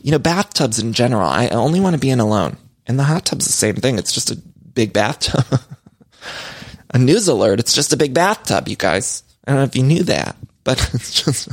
you 0.00 0.10
know, 0.10 0.18
bathtubs 0.18 0.78
in 0.78 0.94
general. 0.94 1.28
I 1.28 1.48
only 1.48 1.80
want 1.80 1.94
to 1.94 2.00
be 2.00 2.10
in 2.10 2.20
alone. 2.20 2.56
And 2.86 2.98
the 2.98 3.04
hot 3.04 3.26
tub's 3.26 3.46
the 3.46 3.52
same 3.52 3.76
thing. 3.76 3.98
It's 3.98 4.12
just 4.12 4.30
a 4.30 4.36
big 4.74 4.94
bathtub. 4.94 5.44
a 6.94 6.98
news 6.98 7.28
alert. 7.28 7.60
It's 7.60 7.74
just 7.74 7.92
a 7.92 7.98
big 7.98 8.14
bathtub, 8.14 8.68
you 8.68 8.76
guys. 8.76 9.22
I 9.46 9.50
don't 9.50 9.60
know 9.60 9.64
if 9.64 9.76
you 9.76 9.82
knew 9.82 10.02
that, 10.04 10.36
but 10.64 10.78
it's 10.94 11.22
just. 11.22 11.48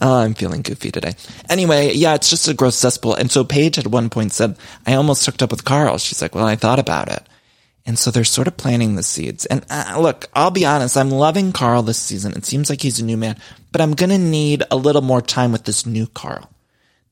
Oh, 0.00 0.18
I'm 0.18 0.34
feeling 0.34 0.62
goofy 0.62 0.92
today. 0.92 1.14
Anyway, 1.48 1.92
yeah, 1.94 2.14
it's 2.14 2.30
just 2.30 2.46
a 2.46 2.54
gross 2.54 2.76
cesspool. 2.76 3.14
And 3.14 3.32
so 3.32 3.42
Paige 3.42 3.78
at 3.78 3.88
one 3.88 4.10
point 4.10 4.32
said, 4.32 4.56
I 4.86 4.94
almost 4.94 5.26
hooked 5.26 5.42
up 5.42 5.50
with 5.50 5.64
Carl. 5.64 5.98
She's 5.98 6.22
like, 6.22 6.36
well, 6.36 6.46
I 6.46 6.54
thought 6.54 6.78
about 6.78 7.10
it. 7.10 7.26
And 7.88 7.98
so 7.98 8.10
they're 8.10 8.22
sort 8.22 8.48
of 8.48 8.58
planting 8.58 8.96
the 8.96 9.02
seeds. 9.02 9.46
And 9.46 9.64
uh, 9.70 9.96
look, 9.98 10.26
I'll 10.34 10.50
be 10.50 10.66
honest, 10.66 10.94
I'm 10.94 11.10
loving 11.10 11.52
Carl 11.52 11.82
this 11.82 11.98
season. 11.98 12.34
It 12.34 12.44
seems 12.44 12.68
like 12.68 12.82
he's 12.82 13.00
a 13.00 13.04
new 13.04 13.16
man, 13.16 13.38
but 13.72 13.80
I'm 13.80 13.94
going 13.94 14.10
to 14.10 14.18
need 14.18 14.62
a 14.70 14.76
little 14.76 15.00
more 15.00 15.22
time 15.22 15.52
with 15.52 15.64
this 15.64 15.86
new 15.86 16.06
Carl 16.06 16.50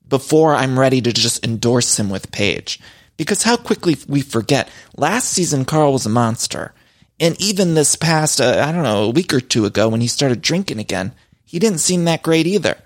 before 0.07 0.55
I'm 0.55 0.79
ready 0.79 1.01
to 1.01 1.15
just 1.15 1.43
endorse 1.43 1.99
him 1.99 2.11
with 2.11 2.31
Paige. 2.31 2.79
Because 3.17 3.43
how 3.43 3.57
quickly 3.57 3.97
we 4.07 4.21
forget. 4.21 4.69
Last 4.99 5.31
season, 5.31 5.65
Carl 5.65 5.95
was 5.95 6.05
a 6.05 6.11
monster. 6.11 6.75
And 7.19 7.41
even 7.41 7.73
this 7.73 7.97
past, 7.97 8.39
uh, 8.39 8.63
I 8.63 8.71
don't 8.71 8.83
know, 8.83 9.05
a 9.05 9.11
week 9.11 9.33
or 9.33 9.41
two 9.41 9.65
ago 9.65 9.89
when 9.89 10.03
he 10.03 10.09
started 10.09 10.43
drinking 10.43 10.79
again, 10.79 11.13
he 11.47 11.59
didn't 11.59 11.79
seem 11.79 12.05
that 12.05 12.23
great 12.23 12.47
either. 12.47 12.77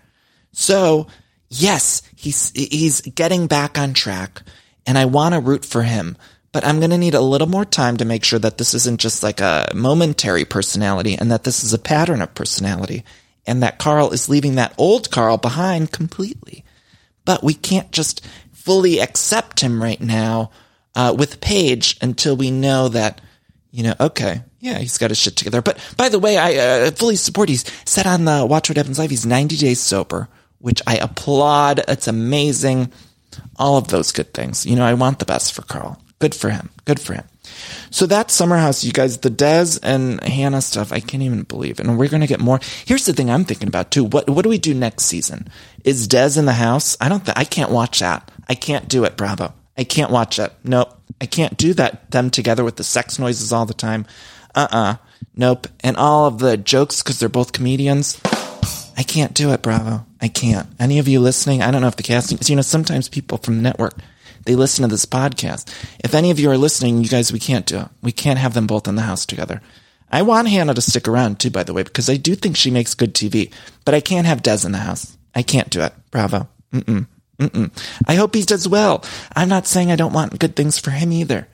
So, 0.52 1.08
yes, 1.48 2.02
he's, 2.14 2.52
he's 2.52 3.00
getting 3.00 3.48
back 3.48 3.76
on 3.80 3.94
track 3.94 4.42
and 4.86 4.96
I 4.96 5.06
want 5.06 5.34
to 5.34 5.40
root 5.40 5.64
for 5.64 5.82
him 5.82 6.16
but 6.52 6.64
I'm 6.64 6.78
going 6.78 6.90
to 6.90 6.98
need 6.98 7.14
a 7.14 7.20
little 7.20 7.48
more 7.48 7.64
time 7.64 7.96
to 7.98 8.04
make 8.04 8.24
sure 8.24 8.38
that 8.38 8.58
this 8.58 8.74
isn't 8.74 9.00
just 9.00 9.22
like 9.22 9.40
a 9.40 9.70
momentary 9.74 10.44
personality 10.44 11.14
and 11.14 11.30
that 11.30 11.44
this 11.44 11.62
is 11.62 11.72
a 11.72 11.78
pattern 11.78 12.20
of 12.20 12.34
personality 12.34 13.04
and 13.46 13.62
that 13.62 13.78
Carl 13.78 14.10
is 14.10 14.28
leaving 14.28 14.56
that 14.56 14.74
old 14.76 15.10
Carl 15.10 15.36
behind 15.36 15.92
completely. 15.92 16.64
But 17.24 17.44
we 17.44 17.54
can't 17.54 17.92
just 17.92 18.26
fully 18.52 18.98
accept 18.98 19.60
him 19.60 19.82
right 19.82 20.00
now 20.00 20.50
uh, 20.94 21.14
with 21.16 21.40
Paige 21.40 21.96
until 22.02 22.36
we 22.36 22.50
know 22.50 22.88
that, 22.88 23.20
you 23.70 23.84
know, 23.84 23.94
okay, 24.00 24.42
yeah, 24.58 24.78
he's 24.78 24.98
got 24.98 25.10
his 25.10 25.18
shit 25.18 25.36
together. 25.36 25.62
But 25.62 25.78
by 25.96 26.08
the 26.08 26.18
way, 26.18 26.36
I 26.36 26.56
uh, 26.56 26.90
fully 26.90 27.16
support. 27.16 27.48
He's 27.48 27.64
set 27.84 28.06
on 28.06 28.24
the 28.24 28.44
Watch 28.44 28.68
What 28.68 28.76
Happens 28.76 28.98
Live, 28.98 29.10
he's 29.10 29.24
90 29.24 29.56
days 29.56 29.80
sober, 29.80 30.28
which 30.58 30.82
I 30.86 30.96
applaud. 30.96 31.82
It's 31.86 32.08
amazing. 32.08 32.92
All 33.56 33.78
of 33.78 33.88
those 33.88 34.10
good 34.10 34.34
things. 34.34 34.66
You 34.66 34.76
know, 34.76 34.84
I 34.84 34.94
want 34.94 35.20
the 35.20 35.24
best 35.24 35.52
for 35.52 35.62
Carl. 35.62 36.02
Good 36.20 36.34
for 36.34 36.50
him. 36.50 36.70
Good 36.84 37.00
for 37.00 37.14
him. 37.14 37.24
So 37.90 38.06
that 38.06 38.30
summer 38.30 38.56
house, 38.56 38.84
you 38.84 38.92
guys, 38.92 39.18
the 39.18 39.30
Des 39.30 39.78
and 39.82 40.22
Hannah 40.22 40.60
stuff, 40.60 40.92
I 40.92 41.00
can't 41.00 41.22
even 41.22 41.42
believe. 41.42 41.80
And 41.80 41.98
we're 41.98 42.08
going 42.08 42.20
to 42.20 42.26
get 42.26 42.40
more. 42.40 42.60
Here's 42.84 43.06
the 43.06 43.12
thing 43.12 43.30
I'm 43.30 43.44
thinking 43.44 43.68
about 43.68 43.90
too. 43.90 44.04
What, 44.04 44.28
what 44.28 44.42
do 44.42 44.48
we 44.48 44.58
do 44.58 44.74
next 44.74 45.04
season? 45.04 45.48
Is 45.82 46.06
Des 46.06 46.38
in 46.38 46.44
the 46.44 46.52
house? 46.52 46.96
I 47.00 47.08
don't, 47.08 47.24
th- 47.24 47.36
I 47.36 47.44
can't 47.44 47.70
watch 47.70 48.00
that. 48.00 48.30
I 48.48 48.54
can't 48.54 48.88
do 48.88 49.04
it. 49.04 49.16
Bravo. 49.16 49.54
I 49.76 49.84
can't 49.84 50.12
watch 50.12 50.38
it. 50.38 50.52
Nope. 50.62 50.96
I 51.20 51.26
can't 51.26 51.56
do 51.56 51.74
that. 51.74 52.10
Them 52.10 52.30
together 52.30 52.64
with 52.64 52.76
the 52.76 52.84
sex 52.84 53.18
noises 53.18 53.52
all 53.52 53.66
the 53.66 53.74
time. 53.74 54.06
Uh-uh. 54.54 54.96
Nope. 55.34 55.68
And 55.80 55.96
all 55.96 56.26
of 56.26 56.38
the 56.38 56.56
jokes 56.56 57.02
because 57.02 57.18
they're 57.18 57.28
both 57.28 57.52
comedians. 57.52 58.20
I 58.96 59.02
can't 59.02 59.32
do 59.32 59.52
it. 59.52 59.62
Bravo. 59.62 60.04
I 60.20 60.28
can't. 60.28 60.68
Any 60.78 60.98
of 60.98 61.08
you 61.08 61.20
listening? 61.20 61.62
I 61.62 61.70
don't 61.70 61.80
know 61.80 61.88
if 61.88 61.96
the 61.96 62.02
casting, 62.02 62.38
you 62.42 62.56
know, 62.56 62.62
sometimes 62.62 63.08
people 63.08 63.38
from 63.38 63.56
the 63.56 63.62
network, 63.62 63.94
they 64.44 64.56
listen 64.56 64.82
to 64.82 64.88
this 64.88 65.06
podcast. 65.06 65.68
If 66.02 66.14
any 66.14 66.30
of 66.30 66.40
you 66.40 66.50
are 66.50 66.58
listening, 66.58 67.02
you 67.02 67.08
guys, 67.08 67.32
we 67.32 67.38
can't 67.38 67.66
do 67.66 67.80
it. 67.80 67.88
We 68.02 68.12
can't 68.12 68.38
have 68.38 68.54
them 68.54 68.66
both 68.66 68.88
in 68.88 68.94
the 68.96 69.02
house 69.02 69.26
together. 69.26 69.60
I 70.10 70.22
want 70.22 70.48
Hannah 70.48 70.74
to 70.74 70.80
stick 70.80 71.06
around 71.06 71.38
too, 71.38 71.50
by 71.50 71.62
the 71.62 71.72
way, 71.72 71.82
because 71.82 72.10
I 72.10 72.16
do 72.16 72.34
think 72.34 72.56
she 72.56 72.70
makes 72.70 72.94
good 72.94 73.14
TV, 73.14 73.52
but 73.84 73.94
I 73.94 74.00
can't 74.00 74.26
have 74.26 74.42
Des 74.42 74.64
in 74.64 74.72
the 74.72 74.78
house. 74.78 75.16
I 75.34 75.42
can't 75.42 75.70
do 75.70 75.82
it. 75.82 75.92
Bravo. 76.10 76.48
Mm-mm. 76.72 77.06
Mm-mm. 77.38 77.70
I 78.06 78.14
hope 78.16 78.34
he 78.34 78.42
does 78.42 78.68
well. 78.68 79.04
I'm 79.34 79.48
not 79.48 79.66
saying 79.66 79.90
I 79.90 79.96
don't 79.96 80.12
want 80.12 80.38
good 80.38 80.56
things 80.56 80.78
for 80.78 80.90
him 80.90 81.12
either, 81.12 81.46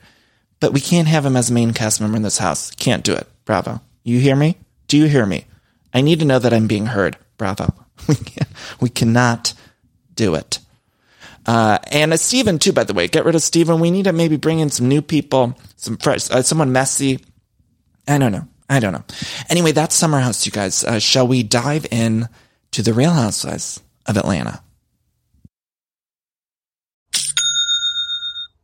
but 0.59 0.73
we 0.73 0.79
can't 0.79 1.07
have 1.07 1.25
him 1.25 1.37
as 1.37 1.49
a 1.49 1.53
main 1.53 1.71
cast 1.73 2.01
member 2.01 2.17
in 2.17 2.23
this 2.23 2.39
house. 2.39 2.71
Can't 2.71 3.03
do 3.03 3.13
it. 3.13 3.27
Bravo. 3.45 3.81
You 4.03 4.19
hear 4.19 4.35
me? 4.35 4.57
Do 4.87 4.97
you 4.97 5.05
hear 5.05 5.25
me? 5.25 5.45
I 5.93 6.01
need 6.01 6.19
to 6.19 6.25
know 6.25 6.39
that 6.39 6.53
I'm 6.53 6.67
being 6.67 6.87
heard. 6.87 7.17
Bravo. 7.37 7.73
We, 8.07 8.15
we 8.79 8.89
cannot 8.89 9.53
do 10.15 10.35
it. 10.35 10.59
Uh, 11.47 11.79
and 11.87 12.11
uh, 12.13 12.17
Steven 12.17 12.59
too, 12.59 12.73
by 12.73 12.83
the 12.83 12.93
way, 12.93 13.07
get 13.07 13.25
rid 13.25 13.35
of 13.35 13.41
Steven. 13.41 13.79
We 13.79 13.89
need 13.89 14.03
to 14.03 14.13
maybe 14.13 14.35
bring 14.35 14.59
in 14.59 14.69
some 14.69 14.87
new 14.87 15.01
people, 15.01 15.57
some 15.77 15.97
fresh, 15.97 16.29
uh, 16.29 16.41
someone 16.41 16.71
messy. 16.71 17.23
I 18.07 18.17
don't 18.17 18.33
know. 18.33 18.47
I 18.69 18.81
don't 18.81 18.91
know. 18.91 19.03
Anyway, 19.49 19.71
that's 19.71 19.95
Summer 19.95 20.19
House, 20.19 20.45
you 20.45 20.51
guys. 20.51 20.83
Uh, 20.83 20.99
shall 20.99 21.25
we 21.25 21.41
dive 21.41 21.87
in 21.89 22.27
to 22.71 22.81
the 22.81 22.93
Real 22.93 23.11
Housewives 23.11 23.81
of 24.05 24.17
Atlanta? 24.17 24.61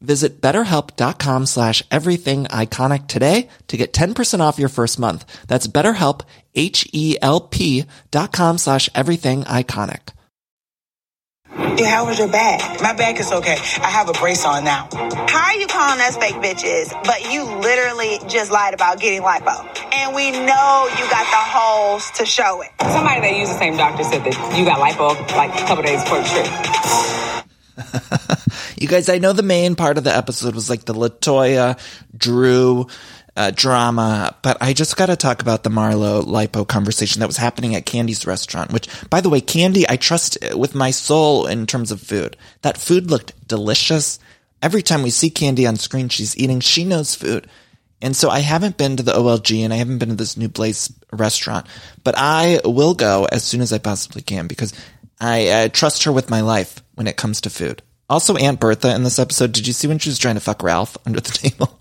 Visit 0.00 0.40
betterhelp.com 0.40 1.46
slash 1.46 1.82
everything 1.90 2.44
iconic 2.44 3.06
today 3.06 3.48
to 3.68 3.76
get 3.76 3.92
10% 3.92 4.40
off 4.40 4.58
your 4.58 4.70
first 4.70 4.98
month. 4.98 5.26
That's 5.46 5.66
betterhelp, 5.66 6.22
H-E-L-P 6.54 7.84
dot 8.10 8.32
com 8.32 8.56
slash 8.58 8.88
everything 8.94 9.44
iconic. 9.44 10.00
Yeah, 11.76 11.90
how 11.90 12.06
was 12.06 12.18
your 12.18 12.28
back? 12.28 12.80
My 12.80 12.92
back 12.92 13.18
is 13.18 13.32
okay. 13.32 13.56
I 13.82 13.90
have 13.90 14.08
a 14.08 14.12
brace 14.12 14.44
on 14.44 14.62
now. 14.64 14.88
How 14.92 15.46
are 15.46 15.56
you 15.56 15.66
calling 15.66 16.00
us 16.00 16.16
fake 16.16 16.36
bitches, 16.36 16.92
but 17.04 17.32
you 17.32 17.42
literally 17.44 18.18
just 18.28 18.50
lied 18.50 18.74
about 18.74 19.00
getting 19.00 19.22
lipo? 19.22 19.66
And 19.92 20.14
we 20.14 20.30
know 20.30 20.88
you 20.98 21.08
got 21.10 21.26
the 21.26 21.36
holes 21.36 22.10
to 22.12 22.24
show 22.24 22.62
it. 22.62 22.70
Somebody 22.80 23.20
that 23.22 23.36
used 23.36 23.52
the 23.52 23.58
same 23.58 23.76
doctor 23.76 24.04
said 24.04 24.22
that 24.24 24.56
you 24.58 24.64
got 24.64 24.78
lipo 24.78 25.14
like 25.36 25.52
a 25.60 25.64
couple 25.66 25.82
days 25.82 26.02
before 26.02 26.20
the 26.20 26.28
trip. 26.28 26.46
you 28.80 28.88
guys, 28.88 29.08
I 29.08 29.18
know 29.18 29.32
the 29.32 29.42
main 29.42 29.76
part 29.76 29.98
of 29.98 30.04
the 30.04 30.16
episode 30.16 30.54
was 30.54 30.70
like 30.70 30.84
the 30.84 30.94
Latoya, 30.94 31.78
Drew, 32.16 32.86
uh, 33.36 33.50
drama, 33.54 34.34
but 34.42 34.56
I 34.60 34.72
just 34.72 34.96
got 34.96 35.06
to 35.06 35.16
talk 35.16 35.42
about 35.42 35.62
the 35.62 35.70
Marlo 35.70 36.22
Lipo 36.24 36.66
conversation 36.66 37.20
that 37.20 37.26
was 37.26 37.36
happening 37.36 37.74
at 37.74 37.86
Kandi's 37.86 38.26
restaurant, 38.26 38.72
which, 38.72 38.88
by 39.10 39.20
the 39.20 39.28
way, 39.28 39.40
Kandi, 39.40 39.84
I 39.88 39.96
trust 39.96 40.38
with 40.54 40.74
my 40.74 40.90
soul 40.90 41.46
in 41.46 41.66
terms 41.66 41.90
of 41.92 42.00
food. 42.00 42.36
That 42.62 42.78
food 42.78 43.10
looked 43.10 43.46
delicious. 43.46 44.18
Every 44.62 44.82
time 44.82 45.02
we 45.02 45.10
see 45.10 45.30
Kandi 45.30 45.68
on 45.68 45.76
screen, 45.76 46.08
she's 46.08 46.36
eating, 46.36 46.60
she 46.60 46.84
knows 46.84 47.14
food. 47.14 47.46
And 48.02 48.16
so 48.16 48.30
I 48.30 48.40
haven't 48.40 48.78
been 48.78 48.96
to 48.96 49.02
the 49.02 49.12
OLG 49.12 49.62
and 49.62 49.74
I 49.74 49.76
haven't 49.76 49.98
been 49.98 50.08
to 50.08 50.14
this 50.14 50.36
new 50.38 50.48
Blaze 50.48 50.90
restaurant, 51.12 51.66
but 52.02 52.14
I 52.16 52.60
will 52.64 52.94
go 52.94 53.26
as 53.30 53.44
soon 53.44 53.60
as 53.60 53.74
I 53.74 53.78
possibly 53.78 54.22
can 54.22 54.46
because 54.46 54.72
I 55.20 55.48
uh, 55.48 55.68
trust 55.68 56.04
her 56.04 56.12
with 56.12 56.30
my 56.30 56.40
life 56.40 56.82
when 56.94 57.06
it 57.06 57.18
comes 57.18 57.42
to 57.42 57.50
food. 57.50 57.82
Also, 58.10 58.36
Aunt 58.36 58.58
Bertha 58.58 58.94
in 58.94 59.04
this 59.04 59.20
episode. 59.20 59.52
Did 59.52 59.68
you 59.68 59.72
see 59.72 59.86
when 59.86 59.98
she 59.98 60.10
was 60.10 60.18
trying 60.18 60.34
to 60.34 60.40
fuck 60.40 60.64
Ralph 60.64 60.98
under 61.06 61.20
the 61.20 61.30
table? 61.32 61.78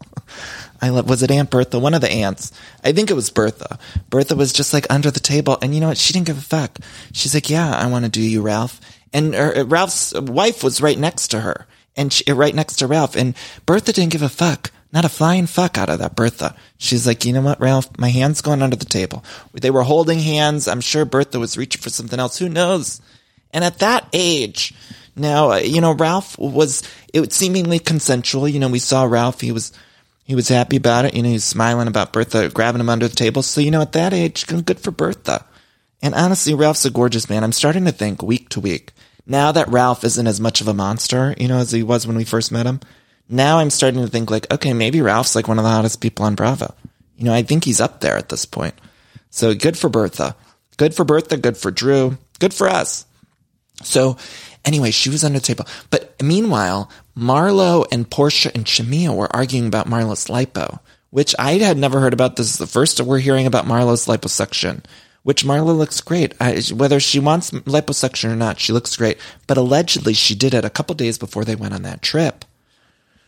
I 0.81 0.89
love, 0.89 1.09
was 1.09 1.23
it 1.23 1.31
Aunt 1.31 1.49
Bertha? 1.49 1.79
One 1.79 1.95
of 1.95 2.01
the 2.01 2.11
aunts. 2.11 2.51
I 2.83 2.91
think 2.91 3.09
it 3.09 3.15
was 3.15 3.31
Bertha. 3.31 3.79
Bertha 4.09 4.35
was 4.35 4.53
just 4.53 4.71
like 4.71 4.85
under 4.91 5.11
the 5.11 5.19
table. 5.19 5.57
And 5.61 5.73
you 5.73 5.81
know 5.81 5.87
what? 5.87 5.97
She 5.97 6.13
didn't 6.13 6.27
give 6.27 6.37
a 6.37 6.41
fuck. 6.41 6.77
She's 7.11 7.33
like, 7.33 7.49
yeah, 7.49 7.75
I 7.75 7.87
want 7.87 8.05
to 8.05 8.11
do 8.11 8.21
you, 8.21 8.43
Ralph. 8.43 8.79
And 9.11 9.33
her, 9.33 9.65
Ralph's 9.65 10.13
wife 10.13 10.63
was 10.63 10.81
right 10.81 10.97
next 10.97 11.29
to 11.29 11.41
her 11.41 11.65
and 11.97 12.13
she, 12.13 12.31
right 12.31 12.53
next 12.53 12.77
to 12.77 12.87
Ralph. 12.87 13.15
And 13.15 13.35
Bertha 13.65 13.91
didn't 13.91 14.13
give 14.13 14.21
a 14.21 14.29
fuck. 14.29 14.71
Not 14.93 15.05
a 15.05 15.09
flying 15.09 15.47
fuck 15.47 15.77
out 15.77 15.89
of 15.89 15.99
that 15.99 16.15
Bertha. 16.15 16.55
She's 16.77 17.05
like, 17.05 17.25
you 17.25 17.33
know 17.33 17.41
what, 17.41 17.59
Ralph? 17.59 17.97
My 17.97 18.09
hand's 18.09 18.41
going 18.41 18.61
under 18.61 18.75
the 18.75 18.85
table. 18.85 19.23
They 19.53 19.69
were 19.69 19.83
holding 19.83 20.19
hands. 20.19 20.67
I'm 20.67 20.81
sure 20.81 21.05
Bertha 21.05 21.39
was 21.39 21.57
reaching 21.57 21.81
for 21.81 21.89
something 21.89 22.19
else. 22.19 22.37
Who 22.37 22.49
knows? 22.49 23.01
And 23.51 23.63
at 23.63 23.79
that 23.79 24.07
age, 24.13 24.73
now, 25.19 25.51
uh, 25.51 25.57
you 25.57 25.81
know, 25.81 25.93
Ralph 25.93 26.37
was, 26.37 26.83
it 27.13 27.19
was 27.19 27.33
seemingly 27.33 27.79
consensual. 27.79 28.47
You 28.47 28.59
know, 28.59 28.69
we 28.69 28.79
saw 28.79 29.03
Ralph, 29.03 29.41
he 29.41 29.51
was, 29.51 29.71
he 30.23 30.35
was 30.35 30.47
happy 30.47 30.77
about 30.77 31.05
it. 31.05 31.13
You 31.13 31.23
know, 31.23 31.29
he 31.29 31.33
was 31.33 31.43
smiling 31.43 31.87
about 31.87 32.13
Bertha 32.13 32.49
grabbing 32.49 32.81
him 32.81 32.89
under 32.89 33.07
the 33.07 33.15
table. 33.15 33.41
So, 33.43 33.61
you 33.61 33.71
know, 33.71 33.81
at 33.81 33.93
that 33.93 34.13
age, 34.13 34.45
good 34.47 34.79
for 34.79 34.91
Bertha. 34.91 35.45
And 36.01 36.15
honestly, 36.15 36.53
Ralph's 36.53 36.85
a 36.85 36.91
gorgeous 36.91 37.29
man. 37.29 37.43
I'm 37.43 37.51
starting 37.51 37.85
to 37.85 37.91
think 37.91 38.21
week 38.21 38.49
to 38.49 38.59
week, 38.59 38.93
now 39.25 39.51
that 39.51 39.67
Ralph 39.67 40.03
isn't 40.03 40.27
as 40.27 40.39
much 40.39 40.61
of 40.61 40.67
a 40.67 40.73
monster, 40.73 41.35
you 41.37 41.47
know, 41.47 41.59
as 41.59 41.71
he 41.71 41.83
was 41.83 42.07
when 42.07 42.17
we 42.17 42.23
first 42.23 42.51
met 42.51 42.65
him, 42.65 42.79
now 43.29 43.59
I'm 43.59 43.69
starting 43.69 44.01
to 44.01 44.07
think 44.07 44.31
like, 44.31 44.51
okay, 44.51 44.73
maybe 44.73 45.01
Ralph's 45.01 45.35
like 45.35 45.47
one 45.47 45.59
of 45.59 45.63
the 45.63 45.69
hottest 45.69 46.01
people 46.01 46.25
on 46.25 46.35
Bravo. 46.35 46.73
You 47.15 47.25
know, 47.25 47.33
I 47.33 47.43
think 47.43 47.63
he's 47.63 47.79
up 47.79 48.01
there 48.01 48.17
at 48.17 48.29
this 48.29 48.45
point. 48.45 48.73
So 49.29 49.53
good 49.53 49.77
for 49.77 49.89
Bertha. 49.89 50.35
Good 50.77 50.95
for 50.95 51.05
Bertha. 51.05 51.37
Good 51.37 51.57
for 51.57 51.69
Drew. 51.69 52.17
Good 52.39 52.53
for 52.53 52.67
us. 52.67 53.05
So 53.83 54.17
anyway, 54.69 54.91
she 54.91 55.09
was 55.09 55.23
under 55.23 55.39
the 55.39 55.45
table. 55.45 55.65
But 55.89 56.13
meanwhile, 56.21 56.91
Marlo 57.17 57.87
and 57.91 58.07
Porsha 58.07 58.53
and 58.53 58.65
Shamea 58.65 59.15
were 59.15 59.35
arguing 59.35 59.65
about 59.65 59.87
Marlo's 59.87 60.27
lipo, 60.27 60.79
which 61.09 61.33
I 61.39 61.53
had 61.53 61.75
never 61.75 61.99
heard 61.99 62.13
about. 62.13 62.35
This 62.35 62.51
is 62.51 62.59
the 62.59 62.67
first 62.67 63.01
we're 63.01 63.17
hearing 63.17 63.47
about 63.47 63.65
Marlo's 63.65 64.05
liposuction, 64.05 64.85
which 65.23 65.43
Marlo 65.43 65.75
looks 65.75 66.01
great. 66.01 66.35
I, 66.39 66.61
whether 66.71 66.99
she 66.99 67.19
wants 67.19 67.49
liposuction 67.49 68.29
or 68.31 68.35
not, 68.35 68.59
she 68.59 68.71
looks 68.71 68.95
great. 68.95 69.17
But 69.47 69.57
allegedly, 69.57 70.13
she 70.13 70.35
did 70.35 70.53
it 70.53 70.65
a 70.65 70.69
couple 70.69 70.93
days 70.93 71.17
before 71.17 71.45
they 71.45 71.55
went 71.55 71.73
on 71.73 71.81
that 71.81 72.03
trip. 72.03 72.45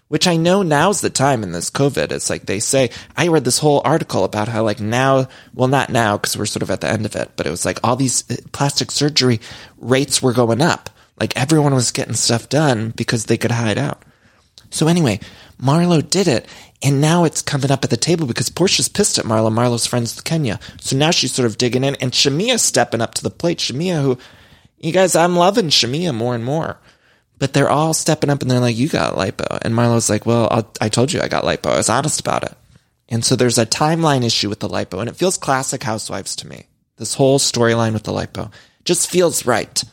Which 0.08 0.28
I 0.28 0.36
know 0.36 0.62
now's 0.62 1.02
the 1.02 1.10
time 1.10 1.42
in 1.42 1.54
this 1.54 1.72
COVID. 1.72 2.12
It's 2.12 2.30
like 2.30 2.46
they 2.46 2.60
say, 2.60 2.92
I 3.18 3.30
read 3.30 3.46
this 3.46 3.60
whole 3.60 3.82
article 3.84 4.26
about 4.26 4.50
how 4.50 4.64
like 4.64 4.80
now, 4.80 5.28
well, 5.56 5.70
not 5.70 5.90
now 5.90 6.18
because 6.18 6.38
we're 6.38 6.46
sort 6.46 6.64
of 6.64 6.70
at 6.70 6.82
the 6.82 6.90
end 6.90 7.06
of 7.08 7.16
it, 7.16 7.32
but 7.36 7.48
it 7.48 7.50
was 7.50 7.66
like 7.66 7.80
all 7.82 7.96
these 7.96 8.30
uh, 8.30 8.36
plastic 8.52 8.92
surgery 8.92 9.40
rates 9.80 10.22
were 10.22 10.34
going 10.34 10.62
up. 10.62 10.92
Like 11.22 11.38
everyone 11.38 11.76
was 11.76 11.92
getting 11.92 12.16
stuff 12.16 12.50
done 12.50 12.90
because 12.96 13.26
they 13.26 13.38
could 13.38 13.52
hide 13.52 13.78
out. 13.78 14.02
So 14.72 14.88
anyway, 14.88 15.20
Marlo 15.62 16.02
did 16.02 16.28
it 16.28 16.48
and 16.82 17.00
now 17.00 17.26
it's 17.26 17.44
coming 17.44 17.70
up 17.70 17.84
at 17.84 17.92
the 17.92 17.96
table 17.96 18.26
because 18.26 18.50
Porsha's 18.50 18.90
pissed 18.90 19.20
at 19.20 19.26
Marlo. 19.26 19.54
Marlo's 19.54 19.86
friends 19.86 20.16
with 20.16 20.26
Kenya. 20.26 20.60
So 20.80 20.98
now 20.98 21.12
she's 21.12 21.32
sort 21.32 21.46
of 21.46 21.60
digging 21.60 21.84
in 21.84 21.94
and 21.98 22.12
Shamea's 22.12 22.64
stepping 22.64 23.02
up 23.02 23.14
to 23.14 23.22
the 23.22 23.30
plate. 23.30 23.60
Shamea, 23.60 24.02
who, 24.02 24.18
you 24.80 24.92
guys, 24.92 25.16
I'm 25.16 25.36
loving 25.36 25.68
Shamea 25.68 26.16
more 26.16 26.34
and 26.34 26.44
more. 26.44 26.80
But 27.38 27.54
they're 27.54 27.70
all 27.70 27.94
stepping 27.94 28.32
up 28.32 28.42
and 28.42 28.50
they're 28.50 28.60
like, 28.60 28.76
you 28.76 28.90
got 28.90 29.14
lipo. 29.14 29.60
And 29.62 29.76
Marlo's 29.76 30.10
like, 30.10 30.26
well, 30.26 30.48
I'll, 30.50 30.74
I 30.82 30.90
told 30.90 31.14
you 31.14 31.22
I 31.22 31.28
got 31.28 31.44
lipo. 31.44 31.70
I 31.70 31.78
was 31.78 31.90
honest 31.90 32.20
about 32.20 32.46
it. 32.46 32.56
And 33.10 33.24
so 33.24 33.36
there's 33.36 33.60
a 33.60 33.66
timeline 33.68 34.26
issue 34.26 34.50
with 34.50 34.62
the 34.62 34.70
lipo 34.70 35.00
and 35.00 35.08
it 35.08 35.18
feels 35.18 35.38
classic 35.38 35.84
housewives 35.84 36.36
to 36.38 36.48
me. 36.48 36.64
This 36.98 37.14
whole 37.14 37.38
storyline 37.38 37.94
with 37.94 38.06
the 38.06 38.12
lipo 38.12 38.52
just 38.86 39.08
feels 39.08 39.46
right. 39.46 39.84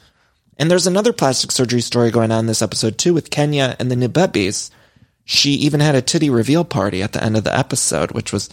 And 0.59 0.71
there's 0.71 0.87
another 0.87 1.13
plastic 1.13 1.53
surgery 1.53 1.81
story 1.81 2.11
going 2.11 2.33
on 2.33 2.41
in 2.41 2.47
this 2.47 2.63
episode 2.63 2.99
too 2.99 3.15
with 3.15 3.31
Kenya 3.31 3.77
and 3.79 3.91
the 3.91 3.97
Nibebis. 3.97 4.71
She 5.25 5.51
even 5.51 5.81
had 5.81 5.95
a 5.95 6.03
titty 6.03 6.31
reveal 6.31 6.65
party 6.65 7.03
at 7.03 7.13
the 7.13 7.23
end 7.23 7.37
of 7.37 7.45
the 7.45 7.57
episode, 7.57 8.13
which 8.13 8.33
was 8.33 8.49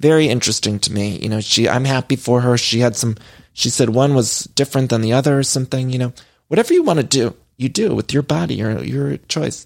very 0.00 0.28
interesting 0.28 0.78
to 0.80 0.92
me. 0.92 1.16
You 1.18 1.28
know, 1.28 1.40
she, 1.40 1.68
I'm 1.68 1.84
happy 1.84 2.16
for 2.16 2.40
her. 2.40 2.58
She 2.58 2.80
had 2.80 2.96
some, 2.96 3.16
she 3.52 3.70
said 3.70 3.90
one 3.90 4.14
was 4.14 4.44
different 4.44 4.90
than 4.90 5.00
the 5.00 5.12
other 5.12 5.38
or 5.38 5.44
something, 5.44 5.90
you 5.90 5.98
know, 5.98 6.12
whatever 6.48 6.74
you 6.74 6.82
want 6.82 6.98
to 6.98 7.04
do 7.04 7.36
you 7.56 7.68
do 7.68 7.94
with 7.94 8.12
your 8.12 8.22
body, 8.22 8.54
your 8.54 8.82
your 8.82 9.16
choice. 9.16 9.64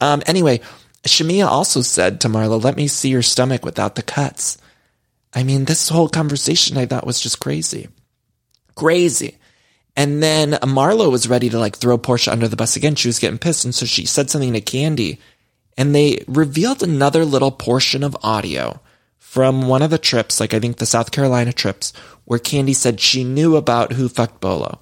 Um, 0.00 0.22
anyway, 0.26 0.60
Shamea 1.04 1.46
also 1.46 1.82
said 1.82 2.20
to 2.20 2.28
Marlo, 2.28 2.62
"Let 2.62 2.76
me 2.76 2.88
see 2.88 3.10
your 3.10 3.22
stomach 3.22 3.64
without 3.64 3.94
the 3.94 4.02
cuts." 4.02 4.58
I 5.34 5.42
mean, 5.42 5.66
this 5.66 5.88
whole 5.88 6.08
conversation 6.08 6.78
I 6.78 6.86
thought 6.86 7.06
was 7.06 7.20
just 7.20 7.40
crazy, 7.40 7.88
crazy. 8.74 9.36
And 9.96 10.22
then 10.22 10.52
Marlo 10.52 11.10
was 11.10 11.28
ready 11.28 11.48
to 11.48 11.58
like 11.58 11.76
throw 11.76 11.96
Porsha 11.96 12.30
under 12.30 12.48
the 12.48 12.56
bus 12.56 12.76
again. 12.76 12.94
She 12.94 13.08
was 13.08 13.18
getting 13.18 13.38
pissed, 13.38 13.64
and 13.64 13.74
so 13.74 13.86
she 13.86 14.04
said 14.06 14.28
something 14.28 14.52
to 14.52 14.60
Kandi 14.60 15.18
and 15.76 15.94
they 15.94 16.24
revealed 16.26 16.82
another 16.82 17.24
little 17.24 17.50
portion 17.50 18.02
of 18.02 18.16
audio 18.22 18.80
from 19.18 19.68
one 19.68 19.82
of 19.82 19.90
the 19.90 19.98
trips, 19.98 20.40
like 20.40 20.54
I 20.54 20.60
think 20.60 20.78
the 20.78 20.86
South 20.86 21.10
Carolina 21.10 21.52
trips, 21.52 21.92
where 22.24 22.38
Kandi 22.38 22.74
said 22.74 23.00
she 23.00 23.22
knew 23.22 23.56
about 23.56 23.92
who 23.92 24.08
fucked 24.08 24.40
Bolo. 24.40 24.80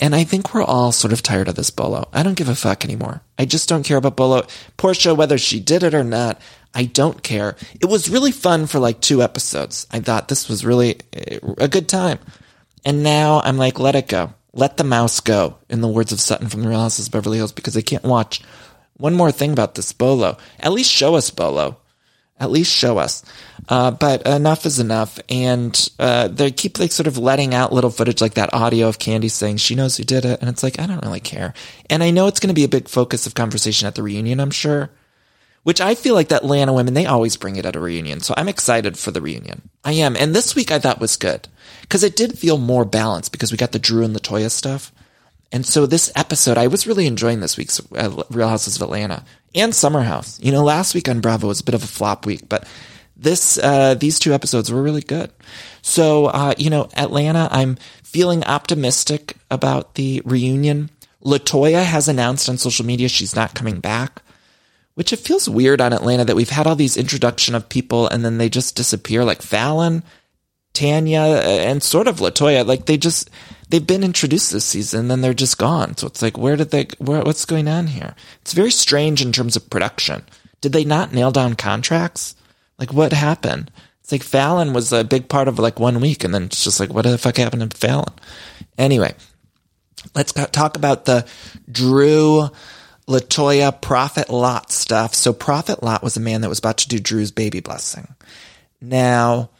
And 0.00 0.14
I 0.14 0.24
think 0.24 0.52
we're 0.52 0.64
all 0.64 0.92
sort 0.92 1.12
of 1.12 1.22
tired 1.22 1.48
of 1.48 1.54
this 1.54 1.70
Bolo. 1.70 2.08
I 2.12 2.22
don't 2.22 2.36
give 2.36 2.48
a 2.48 2.54
fuck 2.54 2.84
anymore. 2.84 3.22
I 3.38 3.44
just 3.44 3.68
don't 3.68 3.84
care 3.84 3.96
about 3.96 4.16
Bolo. 4.16 4.42
Porsha, 4.76 5.16
whether 5.16 5.38
she 5.38 5.60
did 5.60 5.82
it 5.82 5.94
or 5.94 6.04
not, 6.04 6.40
I 6.74 6.84
don't 6.84 7.22
care. 7.22 7.56
It 7.80 7.86
was 7.86 8.10
really 8.10 8.32
fun 8.32 8.66
for 8.66 8.78
like 8.78 9.00
two 9.00 9.22
episodes. 9.22 9.86
I 9.90 10.00
thought 10.00 10.28
this 10.28 10.48
was 10.48 10.66
really 10.66 10.98
eh, 11.12 11.38
a 11.56 11.68
good 11.68 11.88
time. 11.88 12.18
And 12.86 13.02
now 13.02 13.40
I'm 13.44 13.58
like, 13.58 13.80
let 13.80 13.96
it 13.96 14.06
go. 14.06 14.32
Let 14.52 14.76
the 14.76 14.84
mouse 14.84 15.18
go, 15.20 15.58
in 15.68 15.80
the 15.80 15.88
words 15.88 16.12
of 16.12 16.20
Sutton 16.20 16.48
from 16.48 16.62
the 16.62 16.68
Real 16.68 16.80
Houses 16.80 17.08
of 17.08 17.12
Beverly 17.12 17.36
Hills, 17.36 17.52
because 17.52 17.76
I 17.76 17.82
can't 17.82 18.04
watch. 18.04 18.40
One 18.96 19.12
more 19.12 19.32
thing 19.32 19.50
about 19.50 19.74
this 19.74 19.92
Bolo. 19.92 20.38
At 20.60 20.72
least 20.72 20.90
show 20.90 21.16
us 21.16 21.28
Bolo. 21.30 21.78
At 22.38 22.50
least 22.50 22.72
show 22.72 22.98
us. 22.98 23.24
Uh, 23.68 23.90
but 23.90 24.24
enough 24.26 24.66
is 24.66 24.78
enough. 24.78 25.18
And 25.28 25.90
uh, 25.98 26.28
they 26.28 26.52
keep 26.52 26.78
like 26.78 26.92
sort 26.92 27.08
of 27.08 27.18
letting 27.18 27.54
out 27.54 27.72
little 27.72 27.90
footage 27.90 28.20
like 28.20 28.34
that 28.34 28.54
audio 28.54 28.86
of 28.86 28.98
Kandi 28.98 29.30
saying 29.30 29.56
she 29.56 29.74
knows 29.74 29.96
who 29.96 30.04
did 30.04 30.24
it. 30.24 30.40
And 30.40 30.48
it's 30.48 30.62
like, 30.62 30.78
I 30.78 30.86
don't 30.86 31.04
really 31.04 31.20
care. 31.20 31.54
And 31.90 32.04
I 32.04 32.10
know 32.10 32.28
it's 32.28 32.40
going 32.40 32.48
to 32.48 32.54
be 32.54 32.64
a 32.64 32.68
big 32.68 32.88
focus 32.88 33.26
of 33.26 33.34
conversation 33.34 33.88
at 33.88 33.96
the 33.96 34.02
reunion, 34.02 34.38
I'm 34.38 34.50
sure. 34.52 34.90
Which 35.64 35.80
I 35.80 35.96
feel 35.96 36.14
like 36.14 36.28
that 36.28 36.44
Atlanta 36.44 36.72
women, 36.72 36.94
they 36.94 37.06
always 37.06 37.36
bring 37.36 37.56
it 37.56 37.66
at 37.66 37.74
a 37.74 37.80
reunion. 37.80 38.20
So 38.20 38.32
I'm 38.36 38.48
excited 38.48 38.96
for 38.96 39.10
the 39.10 39.20
reunion. 39.20 39.68
I 39.84 39.94
am. 39.94 40.14
And 40.14 40.34
this 40.34 40.54
week 40.54 40.70
I 40.70 40.78
thought 40.78 41.00
was 41.00 41.16
good. 41.16 41.48
Because 41.86 42.02
it 42.02 42.16
did 42.16 42.38
feel 42.38 42.58
more 42.58 42.84
balanced 42.84 43.32
because 43.32 43.52
we 43.52 43.58
got 43.58 43.72
the 43.72 43.78
Drew 43.78 44.04
and 44.04 44.14
Latoya 44.14 44.50
stuff. 44.50 44.92
And 45.52 45.64
so 45.64 45.86
this 45.86 46.10
episode, 46.16 46.58
I 46.58 46.66
was 46.66 46.86
really 46.86 47.06
enjoying 47.06 47.40
this 47.40 47.56
week's 47.56 47.80
uh, 47.92 48.24
Real 48.30 48.48
Houses 48.48 48.76
of 48.76 48.82
Atlanta 48.82 49.24
and 49.54 49.74
Summer 49.74 50.02
House. 50.02 50.40
You 50.40 50.52
know, 50.52 50.64
last 50.64 50.94
week 50.94 51.08
on 51.08 51.20
Bravo 51.20 51.48
was 51.48 51.60
a 51.60 51.64
bit 51.64 51.74
of 51.74 51.84
a 51.84 51.88
flop 51.88 52.26
week, 52.26 52.48
but 52.48 52.66
this 53.16 53.58
uh, 53.58 53.94
these 53.94 54.18
two 54.18 54.34
episodes 54.34 54.70
were 54.70 54.82
really 54.82 55.00
good. 55.00 55.30
So 55.82 56.26
uh, 56.26 56.54
you 56.58 56.68
know, 56.68 56.88
Atlanta, 56.96 57.48
I'm 57.50 57.76
feeling 58.02 58.44
optimistic 58.44 59.36
about 59.50 59.94
the 59.94 60.20
reunion. 60.24 60.90
Latoya 61.24 61.84
has 61.84 62.08
announced 62.08 62.48
on 62.48 62.58
social 62.58 62.84
media 62.84 63.08
she's 63.08 63.34
not 63.34 63.54
coming 63.54 63.80
back, 63.80 64.22
which 64.94 65.12
it 65.12 65.18
feels 65.18 65.48
weird 65.48 65.80
on 65.80 65.92
Atlanta 65.92 66.24
that 66.24 66.36
we've 66.36 66.50
had 66.50 66.66
all 66.66 66.76
these 66.76 66.96
introduction 66.96 67.54
of 67.54 67.68
people 67.68 68.06
and 68.08 68.24
then 68.24 68.38
they 68.38 68.48
just 68.48 68.76
disappear, 68.76 69.24
like 69.24 69.40
Falynn, 69.40 70.02
Tanya, 70.76 71.20
uh, 71.20 71.40
and 71.42 71.82
sort 71.82 72.06
of 72.06 72.18
Latoya. 72.18 72.66
Like 72.66 72.86
they 72.86 72.96
just 72.98 73.30
they've 73.68 73.86
been 73.86 74.04
introduced 74.04 74.52
this 74.52 74.64
season, 74.64 75.08
then 75.08 75.20
they're 75.20 75.34
just 75.34 75.58
gone. 75.58 75.96
So 75.96 76.06
it's 76.06 76.22
like, 76.22 76.36
where 76.36 76.56
did 76.56 76.70
they? 76.70 76.88
Where, 76.98 77.22
what's 77.22 77.44
going 77.44 77.68
on 77.68 77.86
here? 77.88 78.14
It's 78.42 78.52
very 78.52 78.70
strange 78.70 79.22
in 79.22 79.32
terms 79.32 79.56
of 79.56 79.70
production. 79.70 80.24
Did 80.60 80.72
they 80.72 80.84
not 80.84 81.12
nail 81.12 81.30
down 81.30 81.54
contracts? 81.54 82.34
Like, 82.78 82.92
what 82.92 83.12
happened? 83.12 83.70
It's 84.02 84.12
like 84.12 84.22
Falynn 84.22 84.74
was 84.74 84.92
a 84.92 85.02
big 85.02 85.28
part 85.28 85.48
of 85.48 85.58
like 85.58 85.80
one 85.80 86.00
week, 86.00 86.24
and 86.24 86.34
then 86.34 86.44
it's 86.44 86.62
just 86.62 86.78
like, 86.78 86.92
what 86.92 87.02
the 87.02 87.18
fuck 87.18 87.38
happened 87.38 87.68
to 87.70 87.76
Falynn? 87.76 88.14
Anyway, 88.78 89.14
let's 90.14 90.32
talk 90.32 90.76
about 90.76 91.06
the 91.06 91.26
Drew 91.70 92.48
Latoya 93.08 93.80
Prophet 93.80 94.30
Lot 94.30 94.70
stuff. 94.70 95.14
So 95.14 95.32
Prophet 95.32 95.82
Lot 95.82 96.02
was 96.02 96.16
a 96.16 96.20
man 96.20 96.42
that 96.42 96.48
was 96.48 96.58
about 96.58 96.78
to 96.78 96.88
do 96.88 96.98
Drew's 96.98 97.30
baby 97.30 97.60
blessing. 97.60 98.14
Now, 98.80 99.50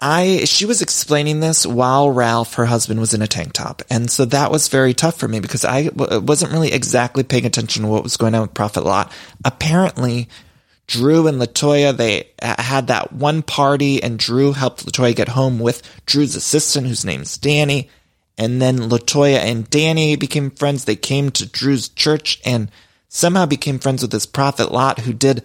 I 0.00 0.44
she 0.44 0.66
was 0.66 0.82
explaining 0.82 1.40
this 1.40 1.64
while 1.64 2.10
Ralph, 2.10 2.54
her 2.54 2.66
husband, 2.66 3.00
was 3.00 3.14
in 3.14 3.22
a 3.22 3.26
tank 3.26 3.52
top, 3.52 3.82
and 3.88 4.10
so 4.10 4.24
that 4.26 4.50
was 4.50 4.68
very 4.68 4.92
tough 4.92 5.18
for 5.18 5.28
me 5.28 5.40
because 5.40 5.64
I 5.64 5.84
w- 5.84 6.20
wasn't 6.20 6.52
really 6.52 6.72
exactly 6.72 7.22
paying 7.22 7.46
attention 7.46 7.82
to 7.82 7.88
what 7.88 8.02
was 8.02 8.16
going 8.16 8.34
on 8.34 8.42
with 8.42 8.54
Prophet 8.54 8.84
Lot. 8.84 9.10
Apparently, 9.44 10.28
Drew 10.86 11.26
and 11.26 11.40
Latoya, 11.40 11.96
they 11.96 12.28
uh, 12.42 12.60
had 12.60 12.88
that 12.88 13.12
one 13.12 13.42
party 13.42 14.02
and 14.02 14.18
Drew 14.18 14.52
helped 14.52 14.84
Latoya 14.84 15.16
get 15.16 15.28
home 15.28 15.58
with 15.58 15.82
Drew's 16.06 16.36
assistant, 16.36 16.86
whose 16.86 17.04
name's 17.04 17.38
Danny. 17.38 17.88
And 18.36 18.60
then 18.60 18.78
Latoya 18.78 19.38
and 19.38 19.68
Danny 19.70 20.16
became 20.16 20.50
friends. 20.50 20.84
They 20.84 20.96
came 20.96 21.30
to 21.32 21.46
Drew's 21.46 21.88
church 21.88 22.40
and 22.44 22.70
somehow 23.08 23.46
became 23.46 23.78
friends 23.78 24.02
with 24.02 24.10
this 24.10 24.26
prophet 24.26 24.72
Lot 24.72 25.00
who 25.00 25.12
did 25.12 25.42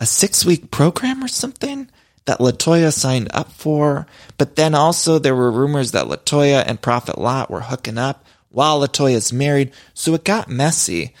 a 0.00 0.06
six 0.06 0.44
week 0.44 0.70
program 0.70 1.22
or 1.22 1.28
something 1.28 1.88
that 2.26 2.38
Latoya 2.38 2.92
signed 2.92 3.28
up 3.32 3.50
for. 3.50 4.06
But 4.38 4.56
then 4.56 4.74
also 4.74 5.18
there 5.18 5.34
were 5.34 5.50
rumors 5.50 5.92
that 5.92 6.06
Latoya 6.06 6.62
and 6.66 6.80
prophet 6.80 7.18
Lot 7.18 7.50
were 7.50 7.62
hooking 7.62 7.98
up 7.98 8.24
while 8.50 8.80
Latoya's 8.80 9.32
married. 9.32 9.72
So 9.94 10.14
it 10.14 10.24
got 10.24 10.48
messy. 10.48 11.14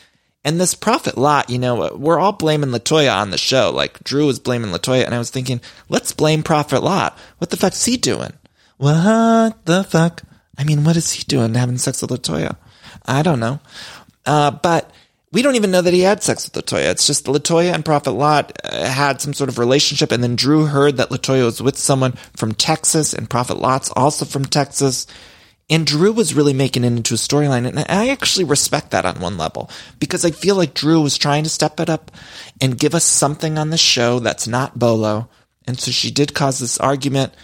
And 0.44 0.60
this 0.60 0.74
prophet 0.74 1.18
Lot, 1.18 1.50
you 1.50 1.58
know, 1.58 1.96
we're 1.96 2.20
all 2.20 2.32
blaming 2.32 2.70
Latoya 2.70 3.16
on 3.16 3.30
the 3.30 3.38
show. 3.38 3.72
Like 3.74 4.04
Drew 4.04 4.26
was 4.26 4.38
blaming 4.38 4.70
Latoya, 4.70 5.04
and 5.04 5.12
I 5.12 5.18
was 5.18 5.30
thinking, 5.30 5.60
let's 5.88 6.12
blame 6.12 6.44
Prophet 6.44 6.84
Lot. 6.84 7.18
What 7.38 7.50
the 7.50 7.56
fuck's 7.56 7.84
he 7.84 7.96
doing? 7.96 8.32
What 8.76 9.64
the 9.64 9.82
fuck? 9.82 10.22
I 10.56 10.62
mean, 10.62 10.84
what 10.84 10.96
is 10.96 11.12
he 11.12 11.24
doing 11.24 11.54
having 11.54 11.78
sex 11.78 12.00
with 12.00 12.12
Latoya? 12.12 12.56
I 13.04 13.22
don't 13.22 13.40
know. 13.40 13.58
Uh, 14.24 14.52
but 14.52 14.90
we 15.36 15.42
don't 15.42 15.56
even 15.56 15.70
know 15.70 15.82
that 15.82 15.92
he 15.92 16.00
had 16.00 16.22
sex 16.22 16.46
with 16.46 16.64
Latoya. 16.64 16.90
It's 16.92 17.06
just 17.06 17.26
Latoya 17.26 17.74
and 17.74 17.84
Prophet 17.84 18.12
Lot 18.12 18.58
uh, 18.64 18.88
had 18.88 19.20
some 19.20 19.34
sort 19.34 19.50
of 19.50 19.58
relationship, 19.58 20.10
and 20.10 20.22
then 20.22 20.34
Drew 20.34 20.64
heard 20.64 20.96
that 20.96 21.10
Latoya 21.10 21.44
was 21.44 21.60
with 21.60 21.76
someone 21.76 22.12
from 22.34 22.54
Texas, 22.54 23.12
and 23.12 23.28
Prophet 23.28 23.58
Lot's 23.58 23.92
also 23.94 24.24
from 24.24 24.46
Texas. 24.46 25.06
And 25.68 25.86
Drew 25.86 26.14
was 26.14 26.32
really 26.32 26.54
making 26.54 26.84
it 26.84 26.86
into 26.86 27.12
a 27.12 27.18
storyline. 27.18 27.66
And 27.66 27.78
I 27.80 28.08
actually 28.08 28.44
respect 28.44 28.92
that 28.92 29.04
on 29.04 29.20
one 29.20 29.36
level 29.36 29.68
because 29.98 30.24
I 30.24 30.30
feel 30.30 30.56
like 30.56 30.72
Drew 30.72 31.02
was 31.02 31.18
trying 31.18 31.42
to 31.44 31.50
step 31.50 31.80
it 31.80 31.90
up 31.90 32.10
and 32.58 32.78
give 32.78 32.94
us 32.94 33.04
something 33.04 33.58
on 33.58 33.68
the 33.68 33.76
show 33.76 34.20
that's 34.20 34.48
not 34.48 34.78
Bolo. 34.78 35.28
And 35.66 35.78
so 35.78 35.90
she 35.90 36.10
did 36.10 36.32
cause 36.32 36.60
this 36.60 36.78
argument. 36.78 37.34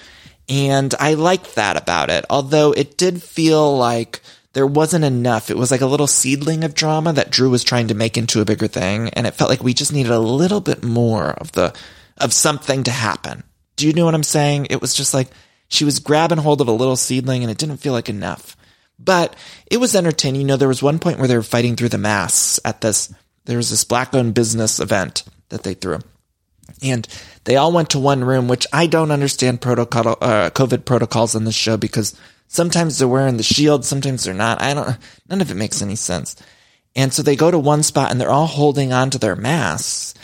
And 0.48 0.94
I 0.98 1.12
liked 1.12 1.56
that 1.56 1.76
about 1.76 2.08
it. 2.08 2.24
Although 2.30 2.72
it 2.72 2.96
did 2.96 3.22
feel 3.22 3.76
like 3.76 4.22
there 4.52 4.66
wasn't 4.66 5.04
enough. 5.04 5.50
It 5.50 5.56
was 5.56 5.70
like 5.70 5.80
a 5.80 5.86
little 5.86 6.06
seedling 6.06 6.64
of 6.64 6.74
drama 6.74 7.12
that 7.14 7.30
Drew 7.30 7.50
was 7.50 7.64
trying 7.64 7.88
to 7.88 7.94
make 7.94 8.18
into 8.18 8.40
a 8.40 8.44
bigger 8.44 8.68
thing. 8.68 9.08
And 9.10 9.26
it 9.26 9.34
felt 9.34 9.50
like 9.50 9.62
we 9.62 9.74
just 9.74 9.92
needed 9.92 10.12
a 10.12 10.18
little 10.18 10.60
bit 10.60 10.84
more 10.84 11.30
of 11.30 11.52
the, 11.52 11.74
of 12.18 12.32
something 12.32 12.84
to 12.84 12.90
happen. 12.90 13.44
Do 13.76 13.86
you 13.86 13.94
know 13.94 14.04
what 14.04 14.14
I'm 14.14 14.22
saying? 14.22 14.66
It 14.68 14.80
was 14.80 14.94
just 14.94 15.14
like, 15.14 15.28
she 15.68 15.84
was 15.84 16.00
grabbing 16.00 16.38
hold 16.38 16.60
of 16.60 16.68
a 16.68 16.72
little 16.72 16.96
seedling 16.96 17.42
and 17.42 17.50
it 17.50 17.56
didn't 17.56 17.78
feel 17.78 17.94
like 17.94 18.10
enough. 18.10 18.56
But 18.98 19.34
it 19.70 19.78
was 19.78 19.96
entertaining. 19.96 20.42
You 20.42 20.46
know, 20.46 20.56
there 20.58 20.68
was 20.68 20.82
one 20.82 20.98
point 20.98 21.18
where 21.18 21.28
they 21.28 21.36
were 21.36 21.42
fighting 21.42 21.74
through 21.74 21.88
the 21.88 21.98
masks 21.98 22.60
at 22.64 22.82
this, 22.82 23.12
there 23.46 23.56
was 23.56 23.70
this 23.70 23.84
black 23.84 24.14
owned 24.14 24.34
business 24.34 24.78
event 24.80 25.24
that 25.48 25.62
they 25.62 25.74
threw. 25.74 26.00
And 26.82 27.08
they 27.44 27.56
all 27.56 27.72
went 27.72 27.90
to 27.90 27.98
one 27.98 28.22
room, 28.22 28.48
which 28.48 28.66
I 28.72 28.86
don't 28.86 29.10
understand 29.10 29.60
protocol, 29.60 30.18
uh, 30.20 30.50
COVID 30.50 30.84
protocols 30.84 31.34
on 31.34 31.44
this 31.44 31.54
show 31.54 31.76
because 31.76 32.14
sometimes 32.52 32.98
they're 32.98 33.08
wearing 33.08 33.38
the 33.38 33.42
shield, 33.42 33.84
sometimes 33.84 34.24
they're 34.24 34.34
not. 34.34 34.60
I 34.60 34.74
don't, 34.74 34.98
none 35.28 35.40
of 35.40 35.50
it 35.50 35.56
makes 35.56 35.80
any 35.80 35.96
sense. 35.96 36.36
And 36.94 37.12
so 37.12 37.22
they 37.22 37.34
go 37.34 37.50
to 37.50 37.58
one 37.58 37.82
spot 37.82 38.10
and 38.10 38.20
they're 38.20 38.30
all 38.30 38.46
holding 38.46 38.92
on 38.92 39.08
to 39.10 39.18
their 39.18 39.34
masks 39.34 40.14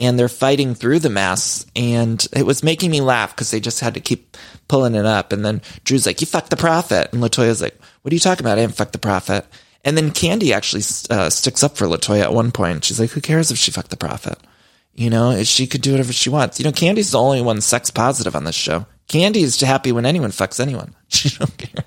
and 0.00 0.18
they're 0.18 0.28
fighting 0.28 0.74
through 0.74 1.00
the 1.00 1.10
masks. 1.10 1.66
And 1.76 2.26
it 2.32 2.46
was 2.46 2.62
making 2.62 2.90
me 2.90 3.02
laugh 3.02 3.34
because 3.36 3.50
they 3.50 3.60
just 3.60 3.80
had 3.80 3.94
to 3.94 4.00
keep 4.00 4.36
pulling 4.68 4.94
it 4.94 5.04
up. 5.04 5.32
And 5.32 5.44
then 5.44 5.60
Drew's 5.84 6.06
like, 6.06 6.22
you 6.22 6.26
fucked 6.26 6.50
the 6.50 6.56
prophet. 6.56 7.10
And 7.12 7.22
Latoya's 7.22 7.60
like, 7.60 7.78
what 8.00 8.10
are 8.10 8.14
you 8.14 8.20
talking 8.20 8.44
about? 8.44 8.58
I 8.58 8.62
didn't 8.62 8.76
fuck 8.76 8.92
the 8.92 8.98
prophet. 8.98 9.46
And 9.84 9.96
then 9.98 10.10
Kandi 10.10 10.52
actually 10.52 10.82
uh, 11.10 11.28
sticks 11.28 11.62
up 11.62 11.76
for 11.76 11.86
Latoya 11.86 12.22
at 12.22 12.32
one 12.32 12.52
point. 12.52 12.84
She's 12.84 12.98
like, 12.98 13.10
who 13.10 13.20
cares 13.20 13.50
if 13.50 13.58
she 13.58 13.70
fucked 13.70 13.90
the 13.90 13.96
prophet? 13.98 14.38
You 14.94 15.10
know, 15.10 15.44
she 15.44 15.66
could 15.66 15.82
do 15.82 15.92
whatever 15.92 16.14
she 16.14 16.30
wants. 16.30 16.58
You 16.58 16.64
know, 16.64 16.72
Kandi's 16.72 17.10
the 17.10 17.18
only 17.18 17.42
one 17.42 17.60
sex 17.60 17.90
positive 17.90 18.34
on 18.34 18.44
this 18.44 18.54
show. 18.54 18.86
Kandi 19.08 19.36
is 19.36 19.60
happy 19.60 19.92
when 19.92 20.06
anyone 20.06 20.30
fucks 20.30 20.60
anyone. 20.60 20.94
She 21.08 21.28
don't 21.30 21.56
care. 21.56 21.84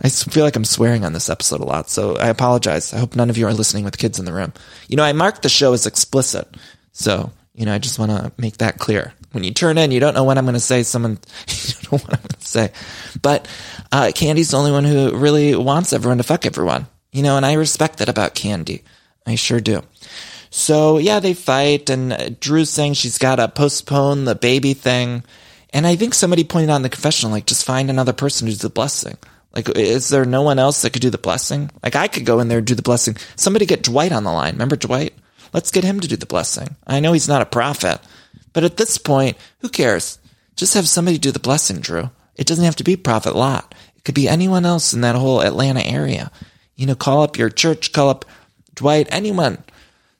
I 0.00 0.08
feel 0.08 0.44
like 0.44 0.54
I'm 0.54 0.64
swearing 0.64 1.04
on 1.04 1.12
this 1.12 1.28
episode 1.28 1.60
a 1.60 1.64
lot, 1.64 1.90
so 1.90 2.16
I 2.16 2.28
apologize. 2.28 2.94
I 2.94 2.98
hope 2.98 3.16
none 3.16 3.28
of 3.28 3.36
you 3.36 3.48
are 3.48 3.52
listening 3.52 3.84
with 3.84 3.98
kids 3.98 4.20
in 4.20 4.24
the 4.24 4.32
room. 4.32 4.52
You 4.88 4.96
know, 4.96 5.02
I 5.02 5.12
marked 5.12 5.42
the 5.42 5.48
show 5.48 5.72
as 5.72 5.86
explicit, 5.86 6.46
so 6.92 7.32
you 7.54 7.66
know, 7.66 7.74
I 7.74 7.78
just 7.78 7.98
want 7.98 8.12
to 8.12 8.32
make 8.38 8.58
that 8.58 8.78
clear. 8.78 9.12
When 9.32 9.44
you 9.44 9.52
turn 9.52 9.76
in, 9.76 9.90
you 9.90 10.00
don't 10.00 10.14
know 10.14 10.24
what 10.24 10.38
I'm 10.38 10.44
going 10.44 10.54
to 10.54 10.60
say. 10.60 10.82
Someone, 10.82 11.18
you 11.48 11.74
don't 11.74 11.92
know 11.92 11.98
what 11.98 12.14
I'm 12.14 12.20
going 12.20 12.40
to 12.40 12.46
say. 12.46 12.72
But 13.20 13.48
uh, 13.92 14.12
Kandi's 14.14 14.50
the 14.50 14.56
only 14.56 14.72
one 14.72 14.84
who 14.84 15.16
really 15.16 15.54
wants 15.54 15.92
everyone 15.92 16.18
to 16.18 16.24
fuck 16.24 16.46
everyone. 16.46 16.86
You 17.12 17.22
know, 17.22 17.36
and 17.36 17.44
I 17.44 17.54
respect 17.54 17.98
that 17.98 18.08
about 18.08 18.34
Kandi. 18.34 18.82
I 19.26 19.34
sure 19.34 19.60
do. 19.60 19.82
So 20.50 20.98
yeah, 20.98 21.20
they 21.20 21.34
fight, 21.34 21.90
and 21.90 22.38
Drew's 22.40 22.70
saying 22.70 22.94
she's 22.94 23.18
got 23.18 23.36
to 23.36 23.48
postpone 23.48 24.24
the 24.24 24.34
baby 24.34 24.74
thing. 24.74 25.24
And 25.72 25.86
I 25.86 25.96
think 25.96 26.14
somebody 26.14 26.44
pointed 26.44 26.70
out 26.70 26.76
in 26.76 26.82
the 26.82 26.88
confessional, 26.88 27.32
like, 27.32 27.46
just 27.46 27.64
find 27.64 27.90
another 27.90 28.12
person 28.12 28.48
do 28.48 28.54
the 28.54 28.68
blessing. 28.70 29.16
Like, 29.52 29.68
is 29.70 30.08
there 30.08 30.24
no 30.24 30.42
one 30.42 30.58
else 30.58 30.82
that 30.82 30.92
could 30.92 31.02
do 31.02 31.10
the 31.10 31.18
blessing? 31.18 31.70
Like, 31.82 31.96
I 31.96 32.08
could 32.08 32.24
go 32.24 32.40
in 32.40 32.48
there 32.48 32.58
and 32.58 32.66
do 32.66 32.74
the 32.74 32.82
blessing. 32.82 33.16
Somebody 33.36 33.66
get 33.66 33.82
Dwight 33.82 34.12
on 34.12 34.24
the 34.24 34.32
line. 34.32 34.54
Remember 34.54 34.76
Dwight? 34.76 35.14
Let's 35.52 35.70
get 35.70 35.84
him 35.84 36.00
to 36.00 36.08
do 36.08 36.16
the 36.16 36.26
blessing. 36.26 36.76
I 36.86 37.00
know 37.00 37.12
he's 37.12 37.28
not 37.28 37.42
a 37.42 37.46
prophet, 37.46 38.00
but 38.52 38.64
at 38.64 38.76
this 38.76 38.98
point, 38.98 39.36
who 39.58 39.68
cares? 39.68 40.18
Just 40.56 40.74
have 40.74 40.88
somebody 40.88 41.18
do 41.18 41.32
the 41.32 41.40
blessing, 41.40 41.80
Drew. 41.80 42.10
It 42.36 42.46
doesn't 42.46 42.64
have 42.64 42.76
to 42.76 42.84
be 42.84 42.96
Prophet 42.96 43.34
Lot. 43.34 43.74
It 43.96 44.04
could 44.04 44.14
be 44.14 44.28
anyone 44.28 44.64
else 44.64 44.92
in 44.92 45.00
that 45.00 45.16
whole 45.16 45.40
Atlanta 45.40 45.84
area. 45.84 46.30
You 46.76 46.86
know, 46.86 46.94
call 46.94 47.22
up 47.22 47.36
your 47.36 47.50
church, 47.50 47.92
call 47.92 48.08
up 48.08 48.24
Dwight, 48.74 49.08
anyone. 49.10 49.62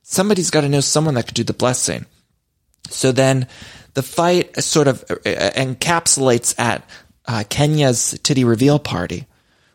Somebody's 0.03 0.51
got 0.51 0.63
to 0.63 0.69
know 0.69 0.81
someone 0.81 1.15
that 1.15 1.27
could 1.27 1.35
do 1.35 1.45
the 1.45 1.53
blessing. 1.53 2.07
So 2.89 3.13
then 3.13 3.47
the 3.95 4.03
fight 4.03 4.57
sort 4.63 4.89
of 4.89 5.05
uh, 5.11 5.15
uh, 5.15 5.51
encapsulates 5.53 6.59
at 6.59 6.89
uh, 7.27 7.45
Kenya's 7.49 8.19
titty 8.23 8.45
reveal 8.45 8.79
party, 8.79 9.27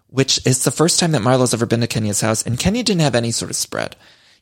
which 0.07 0.45
is 0.45 0.63
the 0.63 0.71
first 0.71 0.99
time 0.99 1.11
that 1.11 1.21
Marlo's 1.21 1.53
ever 1.53 1.65
been 1.65 1.81
to 1.81 1.87
Kenya's 1.87 2.21
house, 2.21 2.43
and 2.43 2.59
Kenya 2.59 2.83
didn't 2.83 3.01
have 3.01 3.15
any 3.15 3.31
sort 3.31 3.51
of 3.51 3.57
spread. 3.57 3.95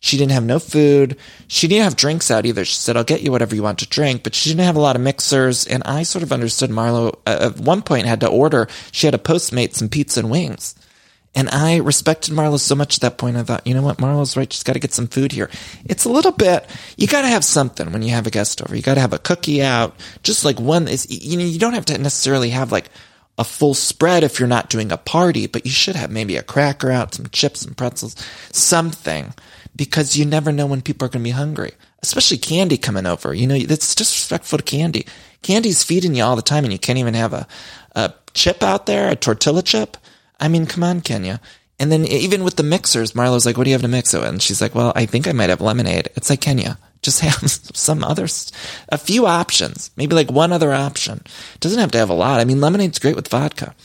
She 0.03 0.17
didn't 0.17 0.33
have 0.33 0.43
no 0.43 0.59
food. 0.59 1.15
She 1.47 1.69
didn't 1.69 1.86
have 1.86 1.95
drinks 1.95 2.29
out 2.29 2.45
either. 2.45 2.65
She 2.65 2.75
said, 2.75 2.97
I'll 2.97 3.05
get 3.05 3.21
you 3.21 3.31
whatever 3.31 3.55
you 3.55 3.63
want 3.63 3.79
to 3.79 3.88
drink, 3.88 4.21
but 4.21 4.36
she 4.36 4.49
didn't 4.49 4.65
have 4.65 4.75
a 4.75 4.81
lot 4.81 4.97
of 4.97 5.01
mixers. 5.01 5.65
And 5.65 5.81
I 5.86 6.03
sort 6.03 6.23
of 6.23 6.33
understood 6.33 6.71
Marlo 6.71 7.19
uh, 7.25 7.51
at 7.53 7.57
one 7.57 7.81
point 7.81 8.05
had 8.05 8.19
to 8.19 8.27
order, 8.27 8.67
she 8.91 9.07
had 9.07 9.15
a 9.15 9.17
Postmate 9.17 9.73
some 9.73 9.88
pizza 9.88 10.19
and 10.19 10.29
wings. 10.29 10.75
And 11.36 11.50
I 11.50 11.78
respected 11.78 12.34
Marlo 12.34 12.60
so 12.60 12.76
much 12.76 12.96
at 12.96 13.02
that 13.02 13.17
point. 13.17 13.38
I 13.38 13.43
thought, 13.43 13.65
you 13.65 13.74
know 13.74 13.82
what? 13.82 13.98
Marlo's 13.98 14.38
right. 14.38 14.52
She's 14.52 14.63
got 14.63 14.74
to 14.74 14.80
get 14.80 14.93
some 14.93 15.08
food 15.08 15.32
here. 15.32 15.50
It's 15.86 16.06
a 16.06 16.10
little 16.10 16.32
bit, 16.32 16.69
you 16.96 17.08
got 17.08 17.24
to 17.24 17.28
have 17.28 17.43
something 17.43 17.91
when 17.91 18.04
you 18.04 18.12
have 18.12 18.28
a 18.28 18.32
guest 18.32 18.62
over. 18.62 18.76
You 18.76 18.84
got 18.84 18.96
to 18.96 19.02
have 19.02 19.13
a 19.13 19.19
cookie 19.19 19.63
out. 19.63 19.96
Just 20.22 20.46
like 20.46 20.60
one 20.60 20.88
is, 20.88 21.10
you 21.10 21.38
know, 21.38 21.43
you 21.43 21.58
don't 21.58 21.74
have 21.74 21.86
to 21.86 21.98
necessarily 21.98 22.52
have 22.52 22.72
like 22.72 22.89
a 23.38 23.43
full 23.43 23.74
spread 23.74 24.24
if 24.24 24.39
you're 24.39 24.48
not 24.48 24.69
doing 24.69 24.91
a 24.91 24.98
party, 24.98 25.48
but 25.48 25.65
you 25.65 25.72
should 25.72 25.96
have 25.96 26.12
maybe 26.12 26.38
a 26.38 26.43
cracker 26.43 26.91
out, 26.91 27.15
some 27.15 27.28
chips 27.28 27.65
and 27.65 27.76
pretzels, 27.76 28.15
something 28.52 29.34
because 29.76 30.15
you 30.15 30.26
never 30.26 30.52
know 30.52 30.67
when 30.67 30.82
people 30.82 31.06
are 31.06 31.10
going 31.10 31.24
to 31.24 31.28
be 31.28 31.32
hungry, 31.32 31.72
especially 32.04 32.38
Kandi 32.38 32.80
coming 32.80 33.08
over. 33.08 33.34
You 33.34 33.48
know, 33.48 33.56
it's 33.56 33.96
disrespectful 33.96 34.60
to 34.60 34.63
Kandi. 34.63 35.08
Kandi's 35.41 35.84
feeding 35.84 36.13
you 36.13 36.24
all 36.24 36.36
the 36.36 36.43
time 36.43 36.63
and 36.63 36.72
you 36.72 36.80
can't 36.80 37.00
even 37.00 37.15
have 37.15 37.34
a, 37.34 37.48
a 37.96 38.13
chip 38.34 38.62
out 38.62 38.86
there, 38.86 39.10
a 39.10 39.15
tortilla 39.15 39.63
chip. 39.63 39.98
I 40.39 40.48
mean, 40.48 40.65
come 40.65 40.84
on, 40.84 41.02
Kenya. 41.02 41.39
And 41.80 41.91
then 41.91 42.06
even 42.06 42.43
with 42.43 42.56
the 42.56 42.63
mixers, 42.63 43.13
Marlo's 43.13 43.46
like, 43.46 43.58
what 43.58 43.63
do 43.63 43.69
you 43.69 43.76
have 43.76 43.82
to 43.82 43.88
mix 43.88 44.13
it 44.13 44.19
with? 44.19 44.30
And 44.30 44.41
she's 44.41 44.62
like, 44.62 44.76
well, 44.76 44.93
I 44.96 45.06
think 45.06 45.28
I 45.28 45.32
might 45.32 45.50
have 45.50 45.62
lemonade. 45.62 46.10
It's 46.15 46.30
like, 46.30 46.41
Kenya, 46.41 46.78
just 47.02 47.19
have 47.22 47.50
some 47.50 48.04
other, 48.04 48.28
a 48.89 48.98
few 48.98 49.26
options, 49.26 49.91
maybe 49.98 50.15
like 50.15 50.32
one 50.32 50.54
other 50.54 50.74
option. 50.74 51.24
Doesn't 51.60 51.80
have 51.80 51.91
to 51.91 51.98
have 51.98 52.10
a 52.10 52.13
lot. 52.13 52.39
I 52.39 52.46
mean, 52.46 52.62
lemonade's 52.62 53.00
great 53.00 53.15
with 53.15 53.28
vodka. 53.28 53.76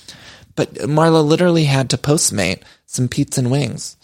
But 0.55 0.75
Marlo 0.75 1.25
literally 1.25 1.65
had 1.65 1.91
to 1.91 1.99
postmate 1.99 2.63
some 2.87 3.09
pizza 3.09 3.41
and 3.41 3.51
wings. 3.51 3.97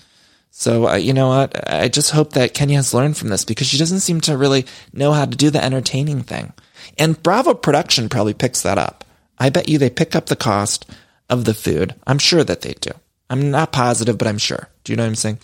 So, 0.51 0.89
uh, 0.89 0.95
you 0.95 1.13
know 1.13 1.29
what? 1.29 1.69
I 1.69 1.89
just 1.89 2.13
hope 2.13 2.35
that 2.35 2.55
Kenya 2.55 2.77
has 2.77 2.95
learned 2.95 3.17
from 3.17 3.29
this 3.29 3.45
because 3.45 3.67
she 3.67 3.77
doesn't 3.77 4.01
seem 4.01 4.21
to 4.21 4.37
really 4.37 4.67
know 4.93 5.13
how 5.13 5.25
to 5.25 5.37
do 5.37 5.51
the 5.51 5.63
entertaining 5.63 6.23
thing. 6.23 6.53
And 6.97 7.21
Bravo 7.21 7.55
production 7.55 8.09
probably 8.09 8.35
picks 8.35 8.63
that 8.63 8.79
up. 8.79 9.05
I 9.37 9.51
bet 9.51 9.69
you 9.69 9.79
they 9.79 9.91
pick 9.91 10.15
up 10.15 10.27
the 10.27 10.37
cost 10.37 10.87
of 11.29 11.45
the 11.45 11.55
food. 11.55 11.95
I'm 12.07 12.19
sure 12.19 12.45
that 12.45 12.63
they 12.63 12.75
do. 12.75 12.91
I'm 13.31 13.51
not 13.51 13.73
positive, 13.73 14.19
but 14.19 14.29
I'm 14.29 14.39
sure. 14.39 14.69
Do 14.85 14.93
you 14.93 14.97
know 14.97 15.03
what 15.03 15.09
I'm 15.09 15.15
saying? 15.15 15.39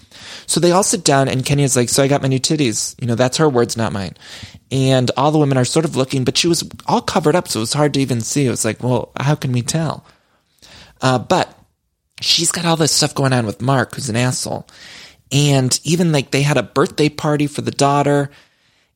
So 0.46 0.60
they 0.60 0.70
all 0.70 0.82
sit 0.82 1.02
down 1.02 1.28
and 1.28 1.44
Kenya's 1.44 1.76
like, 1.76 1.88
so 1.88 2.02
I 2.02 2.08
got 2.08 2.22
my 2.22 2.28
new 2.28 2.38
titties. 2.38 2.94
You 3.00 3.06
know, 3.06 3.14
that's 3.14 3.38
her 3.38 3.48
words, 3.48 3.76
not 3.76 3.92
mine. 3.92 4.14
And 4.70 5.10
all 5.16 5.32
the 5.32 5.38
women 5.38 5.56
are 5.56 5.64
sort 5.64 5.86
of 5.86 5.96
looking, 5.96 6.24
but 6.24 6.36
she 6.36 6.46
was 6.46 6.68
all 6.86 7.00
covered 7.00 7.34
up. 7.34 7.48
So 7.48 7.60
it 7.60 7.62
was 7.62 7.72
hard 7.72 7.94
to 7.94 8.00
even 8.00 8.20
see. 8.20 8.46
It 8.46 8.50
was 8.50 8.64
like, 8.64 8.82
well, 8.82 9.12
how 9.18 9.34
can 9.34 9.52
we 9.52 9.62
tell? 9.62 10.04
Uh, 11.00 11.18
but 11.18 11.58
she's 12.20 12.52
got 12.52 12.66
all 12.66 12.76
this 12.76 12.92
stuff 12.92 13.14
going 13.14 13.32
on 13.32 13.46
with 13.46 13.62
Mark, 13.62 13.94
who's 13.94 14.10
an 14.10 14.16
asshole. 14.16 14.68
And 15.32 15.80
even 15.84 16.12
like 16.12 16.30
they 16.30 16.42
had 16.42 16.58
a 16.58 16.62
birthday 16.62 17.08
party 17.08 17.46
for 17.46 17.62
the 17.62 17.70
daughter 17.70 18.30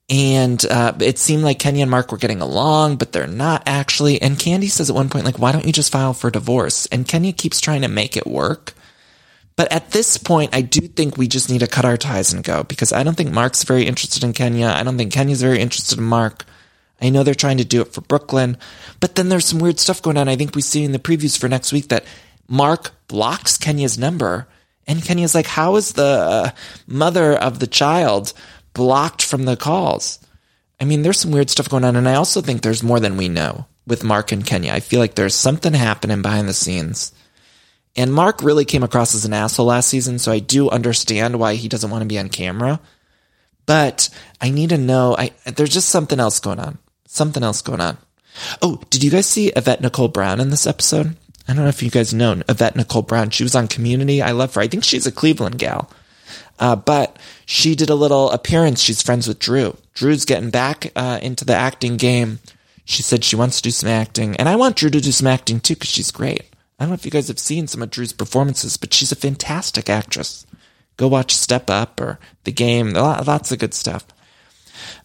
and 0.09 0.65
uh, 0.67 0.93
it 1.01 1.19
seemed 1.19 1.43
like 1.43 1.59
Kenya 1.59 1.83
and 1.83 1.91
Mark 1.91 2.13
were 2.13 2.19
getting 2.19 2.43
along, 2.43 2.97
but 2.97 3.13
they're 3.13 3.27
not 3.27 3.63
actually. 3.67 4.21
And 4.21 4.37
Kandi 4.37 4.69
says 4.69 4.91
at 4.91 4.97
one 4.97 5.09
point, 5.09 5.25
like, 5.25 5.39
why 5.39 5.53
don't 5.53 5.65
you 5.65 5.73
just 5.73 5.93
file 5.93 6.13
for 6.13 6.31
divorce? 6.31 6.87
And 6.87 7.09
Kenya 7.09 7.33
keeps 7.33 7.61
trying 7.61 7.83
to 7.83 7.89
make 7.89 8.17
it 8.17 8.27
work. 8.27 8.75
But 9.57 9.73
at 9.73 9.93
this 9.93 10.19
point, 10.19 10.55
I 10.55 10.63
do 10.63 10.81
think 10.81 11.17
we 11.17 11.29
just 11.29 11.49
need 11.49 11.61
to 11.61 11.67
cut 11.67 11.85
our 11.85 11.97
ties 11.97 12.33
and 12.33 12.45
go 12.45 12.65
because 12.65 12.93
I 12.93 13.03
don't 13.03 13.17
think 13.17 13.31
Mark's 13.31 13.63
very 13.63 13.85
interested 13.85 14.25
in 14.25 14.33
Kenya. 14.33 14.67
I 14.67 14.83
don't 14.83 14.99
think 14.99 15.13
Kenya's 15.13 15.41
very 15.41 15.61
interested 15.61 15.99
in 15.99 16.05
Mark. 16.05 16.45
I 17.01 17.09
know 17.11 17.23
they're 17.23 17.35
trying 17.35 17.59
to 17.59 17.65
do 17.65 17.81
it 17.81 17.93
for 17.93 18.01
Brooklyn, 18.01 18.57
but 19.01 19.15
then 19.15 19.29
there's 19.29 19.47
some 19.47 19.59
weird 19.59 19.79
stuff 19.79 20.03
going 20.03 20.17
on. 20.17 20.29
I 20.29 20.37
think 20.37 20.55
we 20.55 20.63
see 20.63 20.85
in 20.85 20.93
the 20.93 20.99
previews 20.99 21.39
for 21.39 21.49
next 21.49 21.73
week 21.73 21.89
that 21.89 22.05
Mark 22.49 22.93
blocks 23.09 23.57
Kenya's 23.57 23.97
number. 23.97 24.49
And 24.87 25.03
Kenya's 25.03 25.35
like, 25.35 25.47
how 25.47 25.77
is 25.77 25.93
the 25.93 26.03
uh, 26.03 26.51
mother 26.87 27.33
of 27.33 27.59
the 27.59 27.67
child 27.67 28.33
blocked 28.75 29.23
from 29.23 29.45
the 29.45 29.57
calls. 29.57 30.19
I 30.81 30.85
mean, 30.85 31.03
there's 31.03 31.21
some 31.21 31.31
weird 31.31 31.51
stuff 31.51 31.69
going 31.69 31.85
on. 31.85 31.97
And 31.97 32.09
I 32.09 32.15
also 32.15 32.41
think 32.41 32.63
there's 32.63 32.83
more 32.83 33.01
than 33.01 33.17
we 33.17 33.29
know 33.29 33.67
with 33.87 34.05
Mark 34.05 34.33
and 34.33 34.47
Kenya. 34.47 34.73
I 34.73 34.81
feel 34.81 35.01
like 35.01 35.15
there's 35.15 35.35
something 35.35 35.73
happening 35.73 36.23
behind 36.23 36.49
the 36.49 36.55
scenes. 36.55 37.13
And 37.97 38.13
Mark 38.13 38.43
really 38.43 38.65
came 38.65 38.83
across 38.83 39.15
as 39.15 39.25
an 39.25 39.33
asshole 39.33 39.67
last 39.67 39.89
season, 39.89 40.19
so 40.19 40.33
I 40.33 40.41
do 40.41 40.69
understand 40.69 41.39
why 41.39 41.55
he 41.55 41.69
doesn't 41.69 41.91
want 41.91 42.03
to 42.03 42.09
be 42.09 42.19
on 42.19 42.29
camera. 42.29 42.81
But 43.67 44.11
I 44.41 44.51
need 44.51 44.71
to 44.71 44.79
know, 44.79 45.17
I, 45.17 45.31
there's 45.47 45.73
just 45.73 45.89
something 45.91 46.19
else 46.19 46.41
going 46.41 46.59
on. 46.59 46.79
Something 47.07 47.45
else 47.45 47.63
going 47.63 47.81
on. 47.81 47.99
Oh, 48.61 48.81
did 48.91 49.05
you 49.05 49.11
guys 49.11 49.27
see 49.27 49.53
Yvette 49.55 49.81
Nicole 49.81 50.09
Brown 50.09 50.41
in 50.41 50.51
this 50.51 50.67
episode? 50.67 51.17
I 51.47 51.53
don't 51.53 51.63
know 51.63 51.69
if 51.69 51.83
you 51.83 51.91
guys 51.91 52.13
know 52.13 52.43
Yvette 52.49 52.75
Nicole 52.75 53.03
Brown. 53.03 53.31
She 53.31 53.45
was 53.45 53.55
on 53.55 53.69
Community. 53.69 54.21
I 54.21 54.33
love 54.33 54.55
her. 54.55 54.61
I 54.61 54.67
think 54.67 54.83
she's 54.83 55.07
a 55.07 55.13
Cleveland 55.13 55.59
gal. 55.59 55.91
Uh, 56.59 56.77
but 56.77 57.19
she 57.47 57.75
did 57.75 57.91
a 57.91 57.95
little 57.95 58.31
appearance. 58.31 58.81
She's 58.81 59.03
friends 59.03 59.27
with 59.27 59.39
Drew. 59.39 59.77
Drew's 59.95 60.25
getting 60.25 60.51
back 60.51 60.91
uh, 60.97 61.19
into 61.23 61.45
the 61.45 61.55
acting 61.55 61.97
game. 61.97 62.41
She 62.85 63.03
said 63.03 63.25
she 63.25 63.37
wants 63.37 63.57
to 63.57 63.63
do 63.63 63.71
some 63.71 63.89
acting, 63.89 64.37
and 64.37 64.49
I 64.49 64.57
want 64.57 64.77
Drew 64.77 64.91
to 64.91 65.01
do 65.01 65.13
some 65.13 65.27
acting 65.27 65.61
too 65.61 65.75
because 65.75 65.89
she's 65.89 66.11
great. 66.11 66.43
I 66.79 66.85
don't 66.85 66.91
know 66.91 66.95
if 66.95 67.05
you 67.05 67.11
guys 67.11 67.29
have 67.29 67.39
seen 67.39 67.67
some 67.67 67.83
of 67.83 67.91
Drew's 67.91 68.13
performances, 68.13 68.77
but 68.77 68.93
she's 68.93 69.13
a 69.13 69.17
fantastic 69.17 69.89
actress. 69.89 70.45
Go 70.97 71.09
watch 71.09 71.35
Step 71.35 71.71
Up 71.71 72.01
or 72.01 72.19
The 72.45 72.53
Game. 72.53 72.91
Lots 72.93 73.53
of 73.53 73.59
good 73.59 73.75
stuff. 73.75 74.05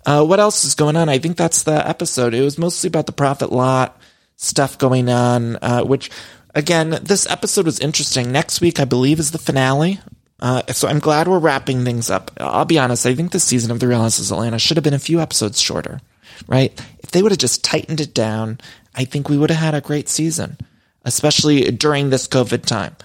Uh, 0.06 0.26
what 0.26 0.40
else 0.40 0.66
is 0.66 0.76
going 0.76 0.96
on? 0.96 1.10
I 1.10 1.20
think 1.20 1.38
that's 1.38 1.64
the 1.64 1.88
episode. 1.88 2.34
It 2.34 2.42
was 2.42 2.58
mostly 2.58 2.88
about 2.88 3.06
the 3.06 3.12
Prophet 3.12 3.52
Lot 3.52 4.00
stuff 4.36 4.78
going 4.78 5.10
on, 5.10 5.58
uh, 5.58 5.84
which 5.84 6.10
again, 6.56 7.00
this 7.04 7.30
episode 7.30 7.66
was 7.66 7.80
interesting. 7.80 8.32
Next 8.32 8.62
week, 8.62 8.80
I 8.80 8.86
believe, 8.86 9.20
is 9.20 9.32
the 9.32 9.38
finale. 9.38 10.00
Uh, 10.40 10.64
so 10.72 10.88
I'm 10.88 11.00
glad 11.00 11.28
we're 11.28 11.40
wrapping 11.40 11.84
things 11.84 12.10
up. 12.10 12.32
I'll 12.38 12.66
be 12.66 12.80
honest, 12.80 13.06
I 13.06 13.16
think 13.16 13.32
the 13.32 13.40
season 13.40 13.72
of 13.72 13.80
The 13.80 13.88
Real 13.88 14.02
Houses 14.02 14.32
Atlanta 14.32 14.60
should 14.60 14.78
have 14.78 14.84
been 14.84 14.94
a 14.94 15.00
few 15.00 15.20
episodes 15.20 15.60
shorter, 15.62 16.00
right? 16.48 16.72
If 17.00 17.12
they 17.12 17.22
would 17.22 17.32
have 17.32 17.40
just 17.40 17.64
tightened 17.64 18.00
it 18.00 18.14
down, 18.14 18.60
I 18.96 19.06
think 19.06 19.28
we 19.28 19.38
would 19.38 19.50
have 19.50 19.60
had 19.60 19.76
a 19.76 19.82
great 19.82 20.08
season, 20.08 20.58
especially 21.04 21.72
during 21.72 22.10
this 22.10 22.28
COVID 22.28 22.66
time. 22.66 22.96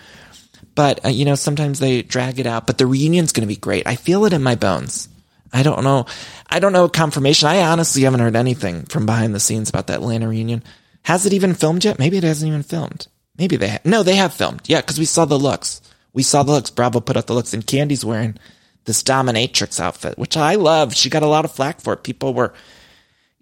But, 0.75 1.05
uh, 1.05 1.09
you 1.09 1.25
know, 1.25 1.35
sometimes 1.35 1.79
they 1.79 2.03
drag 2.03 2.39
it 2.39 2.47
out, 2.47 2.67
but 2.67 2.79
the 2.79 2.87
reunion's 2.87 3.33
going 3.33 3.47
to 3.47 3.53
be 3.53 3.61
great. 3.61 3.87
I 3.87 3.97
feel 3.97 4.25
it 4.25 4.33
in 4.33 4.43
my 4.43 4.55
bones. 4.55 5.09
I 5.53 5.63
don't 5.63 5.85
know. 5.85 6.07
I 6.49 6.59
don't 6.59 6.73
know 6.73 6.89
confirmation. 6.89 7.49
I 7.49 7.63
honestly 7.63 8.03
haven't 8.03 8.21
heard 8.21 8.35
anything 8.35 8.85
from 8.87 9.07
behind 9.07 9.35
the 9.35 9.41
scenes 9.41 9.71
about 9.71 9.87
that 9.87 9.99
Atlanta 9.99 10.29
reunion. 10.29 10.65
Has 11.05 11.27
it 11.27 11.33
even 11.33 11.55
filmed 11.55 11.85
yet? 11.85 11.99
Maybe 11.99 12.17
it 12.17 12.25
hasn't 12.25 12.49
even 12.49 12.65
filmed. 12.65 13.07
Maybe 13.39 13.57
they 13.57 13.69
have. 13.69 13.85
No, 13.85 14.03
they 14.03 14.17
have 14.17 14.35
filmed. 14.35 14.63
Yeah, 14.67 14.81
because 14.81 14.99
we 14.99 15.05
saw 15.05 15.25
the 15.27 15.39
looks. 15.39 15.81
We 16.15 16.23
saw 16.23 16.43
the 16.43 16.53
looks. 16.53 16.71
Bravo 16.71 17.01
put 17.01 17.17
out 17.19 17.27
the 17.27 17.35
looks, 17.35 17.53
and 17.53 17.67
Kandi's 17.67 18.05
wearing 18.05 18.39
this 18.85 19.03
dominatrix 19.03 19.79
outfit, 19.81 20.17
which 20.17 20.37
I 20.37 20.55
love. 20.55 20.95
She 20.95 21.11
got 21.11 21.23
a 21.23 21.29
lot 21.29 21.45
of 21.45 21.53
flack 21.53 21.81
for 21.81 21.93
it. 21.93 22.05
People 22.05 22.33
were 22.33 22.55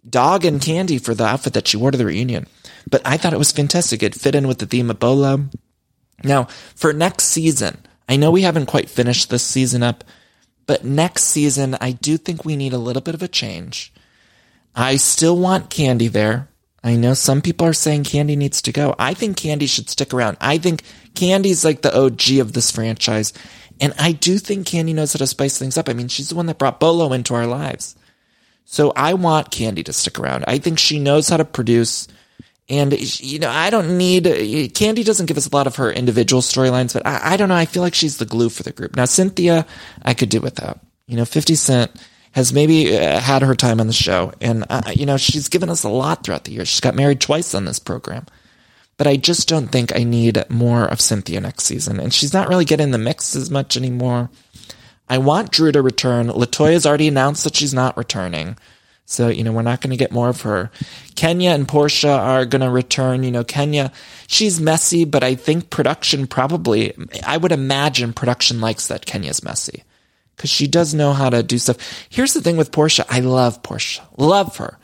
dog 0.08 0.44
and 0.44 0.60
Kandi 0.60 1.00
for 1.00 1.14
the 1.14 1.24
outfit 1.24 1.52
that 1.52 1.68
she 1.68 1.76
wore 1.76 1.90
to 1.90 1.98
the 1.98 2.06
reunion. 2.06 2.46
But 2.90 3.02
I 3.04 3.16
thought 3.16 3.32
it 3.32 3.38
was 3.38 3.52
fantastic. 3.52 4.02
It 4.02 4.14
fit 4.14 4.34
in 4.34 4.48
with 4.48 4.58
the 4.58 4.66
theme 4.66 4.90
of 4.90 4.98
Bolo. 4.98 5.44
Now, 6.24 6.44
for 6.74 6.92
next 6.92 7.24
season, 7.24 7.78
I 8.08 8.16
know 8.16 8.30
we 8.30 8.42
haven't 8.42 8.66
quite 8.66 8.90
finished 8.90 9.30
this 9.30 9.44
season 9.44 9.82
up, 9.82 10.04
but 10.66 10.84
next 10.84 11.24
season, 11.24 11.76
I 11.80 11.92
do 11.92 12.16
think 12.16 12.44
we 12.44 12.56
need 12.56 12.72
a 12.72 12.78
little 12.78 13.02
bit 13.02 13.14
of 13.14 13.22
a 13.22 13.28
change. 13.28 13.92
I 14.74 14.96
still 14.96 15.36
want 15.36 15.70
Kandi 15.70 16.10
there. 16.10 16.48
I 16.84 16.96
know 16.96 17.14
some 17.14 17.42
people 17.42 17.66
are 17.66 17.72
saying 17.72 18.04
Kandi 18.04 18.36
needs 18.36 18.62
to 18.62 18.72
go. 18.72 18.94
I 18.98 19.14
think 19.14 19.36
Kandi 19.36 19.68
should 19.68 19.88
stick 19.88 20.12
around. 20.12 20.36
I 20.40 20.58
think 20.58 20.82
Kandi's 21.14 21.64
like 21.64 21.82
the 21.82 21.96
OG 21.96 22.38
of 22.40 22.52
this 22.52 22.70
franchise. 22.70 23.32
And 23.80 23.94
I 23.98 24.12
do 24.12 24.38
think 24.38 24.66
Kandi 24.66 24.94
knows 24.94 25.12
how 25.12 25.18
to 25.18 25.26
spice 25.26 25.58
things 25.58 25.76
up. 25.76 25.88
I 25.88 25.92
mean, 25.92 26.08
she's 26.08 26.28
the 26.28 26.36
one 26.36 26.46
that 26.46 26.58
brought 26.58 26.80
Bolo 26.80 27.12
into 27.12 27.34
our 27.34 27.46
lives. 27.46 27.96
So 28.64 28.92
I 28.94 29.14
want 29.14 29.50
Kandi 29.50 29.84
to 29.84 29.92
stick 29.92 30.18
around. 30.18 30.44
I 30.46 30.58
think 30.58 30.78
she 30.78 30.98
knows 30.98 31.28
how 31.28 31.36
to 31.36 31.44
produce. 31.44 32.06
And, 32.68 32.92
you 33.20 33.38
know, 33.38 33.50
I 33.50 33.70
don't 33.70 33.98
need, 33.98 34.24
Kandi 34.24 35.04
doesn't 35.04 35.26
give 35.26 35.36
us 35.36 35.48
a 35.48 35.54
lot 35.54 35.66
of 35.66 35.76
her 35.76 35.90
individual 35.90 36.42
storylines, 36.42 36.94
but 36.94 37.06
I, 37.06 37.32
I 37.32 37.36
don't 37.36 37.48
know. 37.48 37.56
I 37.56 37.66
feel 37.66 37.82
like 37.82 37.94
she's 37.94 38.18
the 38.18 38.24
glue 38.24 38.48
for 38.48 38.62
the 38.62 38.72
group. 38.72 38.96
Now, 38.96 39.04
Cynthia, 39.04 39.66
I 40.02 40.14
could 40.14 40.28
do 40.28 40.40
without. 40.40 40.78
You 41.08 41.16
know, 41.16 41.24
50 41.24 41.56
Cent 41.56 41.90
has 42.32 42.52
maybe 42.52 42.96
uh, 42.96 43.20
had 43.20 43.42
her 43.42 43.54
time 43.54 43.80
on 43.80 43.88
the 43.88 43.92
show. 43.92 44.32
And, 44.40 44.64
uh, 44.70 44.82
you 44.94 45.06
know, 45.06 45.16
she's 45.16 45.48
given 45.48 45.68
us 45.68 45.82
a 45.82 45.88
lot 45.88 46.24
throughout 46.24 46.44
the 46.44 46.52
years. 46.52 46.68
She's 46.68 46.80
got 46.80 46.94
married 46.94 47.20
twice 47.20 47.54
on 47.54 47.64
this 47.64 47.78
program. 47.78 48.26
But 48.96 49.06
I 49.06 49.16
just 49.16 49.48
don't 49.48 49.68
think 49.68 49.94
I 49.94 50.04
need 50.04 50.44
more 50.48 50.84
of 50.84 51.00
Cynthia 51.00 51.40
next 51.40 51.64
season. 51.64 51.98
And 51.98 52.12
she's 52.12 52.32
not 52.32 52.48
really 52.48 52.64
getting 52.64 52.90
the 52.90 52.98
mix 52.98 53.34
as 53.34 53.50
much 53.50 53.76
anymore. 53.76 54.30
I 55.08 55.18
want 55.18 55.50
Drew 55.50 55.72
to 55.72 55.82
return. 55.82 56.28
Latoya's 56.28 56.86
already 56.86 57.08
announced 57.08 57.44
that 57.44 57.56
she's 57.56 57.74
not 57.74 57.96
returning. 57.96 58.56
So, 59.04 59.28
you 59.28 59.44
know, 59.44 59.52
we're 59.52 59.62
not 59.62 59.80
going 59.80 59.90
to 59.90 59.96
get 59.96 60.12
more 60.12 60.28
of 60.28 60.42
her. 60.42 60.70
Kenya 61.16 61.50
and 61.50 61.66
Porsha 61.68 62.16
are 62.16 62.46
going 62.46 62.62
to 62.62 62.70
return. 62.70 63.24
You 63.24 63.30
know, 63.30 63.44
Kenya, 63.44 63.92
she's 64.26 64.60
messy, 64.60 65.04
but 65.04 65.22
I 65.22 65.34
think 65.34 65.70
production 65.70 66.26
probably, 66.26 66.94
I 67.26 67.36
would 67.36 67.52
imagine 67.52 68.12
production 68.12 68.60
likes 68.60 68.86
that 68.86 69.04
Kenya's 69.04 69.42
messy 69.42 69.84
because 70.36 70.50
she 70.50 70.66
does 70.66 70.94
know 70.94 71.12
how 71.12 71.30
to 71.30 71.42
do 71.42 71.58
stuff. 71.58 71.76
Here's 72.08 72.32
the 72.32 72.40
thing 72.40 72.56
with 72.56 72.70
Porsha. 72.70 73.04
I 73.08 73.20
love 73.20 73.62
Porsha. 73.62 74.00
love 74.16 74.56
her, 74.56 74.78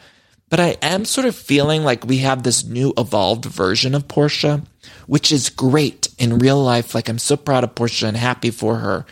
but 0.50 0.61
I 0.61 0.76
am 0.82 1.04
sort 1.04 1.26
of 1.26 1.37
feeling 1.37 1.84
like 1.84 2.04
we 2.04 2.18
have 2.18 2.42
this 2.42 2.64
new 2.64 2.92
evolved 2.96 3.44
version 3.44 3.94
of 3.94 4.08
Porsha, 4.08 4.64
which 5.06 5.30
is 5.32 5.50
great 5.50 6.08
in 6.18 6.38
real 6.38 6.62
life. 6.62 6.94
Like 6.94 7.08
I'm 7.08 7.18
so 7.18 7.37
proud 7.37 7.64
of 7.64 7.74
Porsha 7.74 8.08
and 8.08 8.16
happy 8.16 8.50
for 8.50 8.76
her 8.76 9.06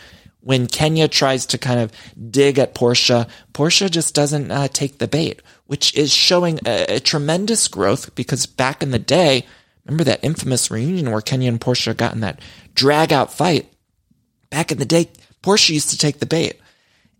when 0.46 0.68
Kenya 0.68 1.08
tries 1.08 1.44
to 1.46 1.58
kind 1.58 1.80
of 1.80 1.90
dig 2.30 2.56
at 2.60 2.72
Porsha, 2.72 3.28
Porsha 3.52 3.90
just 3.90 4.14
doesn't 4.14 4.52
uh, 4.52 4.68
take 4.68 4.98
the 4.98 5.08
bait, 5.08 5.42
which 5.66 5.92
is 5.96 6.12
showing 6.12 6.60
a, 6.64 6.84
a, 6.94 7.00
tremendous 7.00 7.66
growth 7.66 8.14
because 8.14 8.46
back 8.46 8.80
in 8.80 8.92
the 8.92 8.98
day, 9.00 9.44
remember 9.84 10.04
that 10.04 10.22
infamous 10.22 10.70
reunion 10.70 11.10
where 11.10 11.20
Kenya 11.20 11.48
and 11.48 11.60
Porsha 11.60 11.96
got 11.96 12.14
in 12.14 12.20
that 12.20 12.38
drag 12.76 13.12
out 13.12 13.32
fight? 13.32 13.72
Back 14.48 14.70
in 14.70 14.78
the 14.78 14.84
day, 14.84 15.10
Porsha 15.42 15.70
used 15.70 15.90
to 15.90 15.98
take 15.98 16.20
the 16.20 16.26
bait 16.26 16.60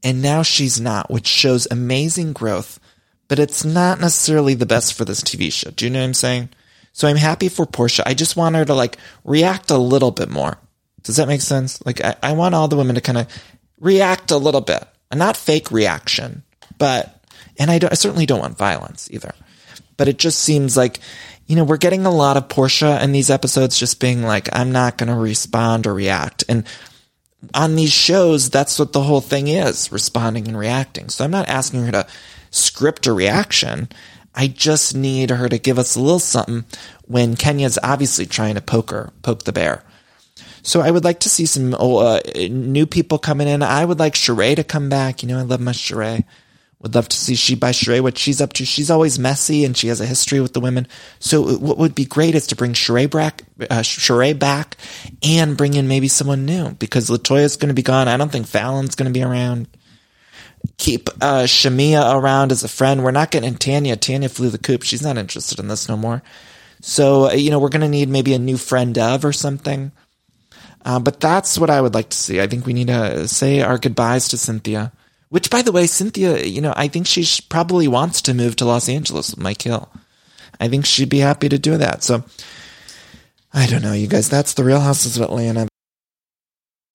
and 0.05 0.23
now 0.23 0.45
she's 0.45 0.81
not, 0.81 1.11
which 1.11 1.27
shows 1.27 1.67
amazing 1.69 2.33
growth, 2.33 2.79
but 3.29 3.39
it's 3.39 3.65
not 3.65 4.01
necessarily 4.01 4.55
the 4.55 4.67
best 4.67 4.95
for 4.95 5.05
this 5.05 5.23
TV 5.23 5.53
show. 5.53 5.71
Do 5.71 5.85
you 5.85 5.91
know 5.91 6.01
what 6.01 6.07
I'm 6.07 6.15
saying? 6.15 6.51
So 6.93 7.09
I'm 7.09 7.17
happy 7.17 7.49
for 7.49 7.67
Porsha. 7.67 8.03
I 8.07 8.15
just 8.15 8.37
want 8.37 8.57
her 8.57 8.65
to 8.65 8.75
like 8.75 8.99
react 9.25 9.71
a 9.71 9.77
little 9.77 10.11
bit 10.11 10.31
more. 10.31 10.59
Does 11.03 11.17
that 11.17 11.29
make 11.29 11.41
sense? 11.41 11.85
Like, 11.87 12.05
I, 12.05 12.17
I 12.23 12.33
want 12.33 12.55
all 12.55 12.69
the 12.69 12.77
women 12.77 12.97
to 12.97 13.01
kind 13.01 13.19
of 13.19 13.29
react 13.79 14.31
a 14.33 14.39
little 14.39 14.61
bit, 14.61 14.83
and 15.11 15.19
not 15.19 15.37
fake 15.37 15.71
reaction, 15.71 16.43
but, 16.79 17.25
and 17.59 17.71
I, 17.71 17.79
I 17.91 17.95
certainly 17.95 18.27
don't 18.27 18.41
want 18.41 18.59
violence 18.59 19.09
either. 19.13 19.33
But 19.97 20.09
it 20.09 20.19
just 20.19 20.41
seems 20.41 20.77
like, 20.77 20.99
you 21.47 21.55
know, 21.55 21.63
we're 21.63 21.77
getting 21.77 22.07
a 22.07 22.11
lot 22.11 22.37
of 22.37 22.49
Porsha 22.49 23.01
in 23.03 23.13
these 23.13 23.31
episodes 23.31 23.79
just 23.79 24.01
being 24.01 24.23
like, 24.23 24.49
I'm 24.53 24.73
not 24.73 24.99
going 24.99 25.09
to 25.09 25.15
respond 25.15 25.87
or 25.87 25.95
react. 25.95 26.43
And 26.49 26.67
on 27.55 27.77
these 27.77 27.93
shows, 27.93 28.51
that's 28.51 28.79
what 28.79 28.93
the 28.93 29.03
whole 29.03 29.21
thing 29.21 29.47
is 29.47 29.93
responding 29.93 30.49
and 30.49 30.59
reacting. 30.59 31.09
So 31.09 31.25
I'm 31.25 31.31
not 31.31 31.49
asking 31.49 31.85
her 31.85 31.93
to 31.93 32.07
script 32.57 33.07
a 33.07 33.13
reaction. 33.13 33.89
I 34.35 34.49
just 34.49 34.95
need 34.95 35.31
her 35.31 35.49
to 35.49 35.59
give 35.59 35.79
us 35.79 35.97
a 35.97 36.01
little 36.01 36.19
something 36.19 36.65
when 37.07 37.37
Kenya's 37.37 37.79
obviously 37.83 38.27
trying 38.27 38.55
to 38.57 38.61
poke 38.61 38.91
her, 38.91 39.13
poke 39.23 39.45
the 39.45 39.53
bear. 39.53 39.83
So 40.63 40.81
I 40.81 40.91
would 40.91 41.05
like 41.05 41.21
to 41.21 41.29
see 41.29 41.47
some 41.47 41.75
uh, 41.75 42.21
new 42.51 42.87
people 42.87 43.19
coming 43.19 43.47
in. 43.47 43.63
I 43.63 43.85
would 43.85 44.01
like 44.01 44.15
Sheree 44.15 44.57
to 44.57 44.65
come 44.65 44.89
back. 44.89 45.23
You 45.23 45.29
know, 45.29 45.39
I 45.39 45.43
love 45.43 45.61
my 45.61 45.73
Sheree. 45.73 46.25
Would 46.81 46.95
love 46.95 47.09
to 47.09 47.17
see 47.17 47.35
she 47.37 47.55
by 47.55 47.71
Sheree 47.71 48.03
what 48.03 48.19
she's 48.19 48.41
up 48.41 48.53
to. 48.55 48.67
She's 48.67 48.91
always 48.91 49.19
messy 49.19 49.65
and 49.65 49.77
she 49.77 49.89
has 49.89 50.01
a 50.01 50.07
history 50.07 50.41
with 50.41 50.53
the 50.53 50.61
women. 50.61 50.87
So 51.21 51.57
what 51.57 51.79
would 51.79 51.95
be 51.95 52.05
great 52.05 52.35
is 52.35 52.49
to 52.49 52.57
bring 52.57 52.75
Sheree 52.75 53.11
back, 53.11 53.45
uh, 53.61 53.81
Sheree 53.81 54.39
back, 54.39 54.77
and 55.23 55.57
bring 55.57 55.75
in 55.75 55.89
maybe 55.89 56.09
someone 56.09 56.45
new 56.45 56.71
because 56.73 57.09
Latoya's 57.09 57.57
going 57.57 57.69
to 57.69 57.75
be 57.75 57.83
gone. 57.83 58.09
I 58.09 58.17
don't 58.17 58.31
think 58.31 58.47
Falynn's 58.47 58.95
going 58.95 59.11
to 59.11 59.19
be 59.19 59.25
around. 59.25 59.69
Keep 60.79 61.09
uh, 61.21 61.45
Shamea 61.45 62.15
around 62.15 62.53
as 62.53 62.63
a 62.63 62.69
friend. 62.69 63.03
We're 63.03 63.11
not 63.11 63.31
getting 63.31 63.55
Tanya. 63.57 63.97
Tanya 63.97 64.29
flew 64.29 64.51
the 64.51 64.59
coop. 64.59 64.83
She's 64.83 65.03
not 65.03 65.19
interested 65.19 65.59
in 65.59 65.69
this 65.69 65.89
no 65.89 65.97
more. 65.97 66.23
So 66.81 67.33
you 67.33 67.51
know 67.51 67.59
we're 67.59 67.71
going 67.71 67.81
to 67.81 67.89
need 67.89 68.09
maybe 68.09 68.35
a 68.35 68.39
new 68.39 68.57
friend 68.57 68.97
of 68.99 69.25
or 69.25 69.33
something. 69.33 69.93
Uh, 70.85 71.01
but 71.01 71.19
that's 71.19 71.59
what 71.59 71.69
I 71.69 71.81
would 71.81 71.95
like 71.95 72.11
to 72.11 72.17
see. 72.17 72.41
I 72.41 72.47
think 72.47 72.65
we 72.65 72.73
need 72.73 72.87
to 72.87 73.27
say 73.27 73.61
our 73.61 73.77
goodbyes 73.77 74.29
to 74.29 74.39
Cynthia. 74.39 74.93
Which, 75.29 75.51
by 75.51 75.63
the 75.63 75.73
way, 75.73 75.89
Cynthia, 75.89 76.45
you 76.45 76.61
know, 76.61 76.73
I 76.77 76.87
think 76.87 77.09
she 77.09 77.27
probably 77.49 77.89
wants 77.89 78.23
to 78.23 78.35
move 78.35 78.55
to 78.57 78.65
Los 78.65 78.89
Angeles 78.89 79.33
with 79.33 79.41
Mike 79.41 79.63
Hill. 79.63 79.91
I 80.61 80.69
think 80.69 80.87
she'd 80.87 81.09
be 81.09 81.19
happy 81.19 81.49
to 81.49 81.59
do 81.59 81.77
that. 81.77 82.05
So, 82.05 82.25
I 83.53 83.67
don't 83.67 83.83
know, 83.83 83.93
you 83.93 84.07
guys. 84.07 84.29
That's 84.29 84.55
the 84.55 84.63
Real 84.63 84.81
Houses 84.81 85.17
of 85.17 85.25
Atlanta. 85.25 85.67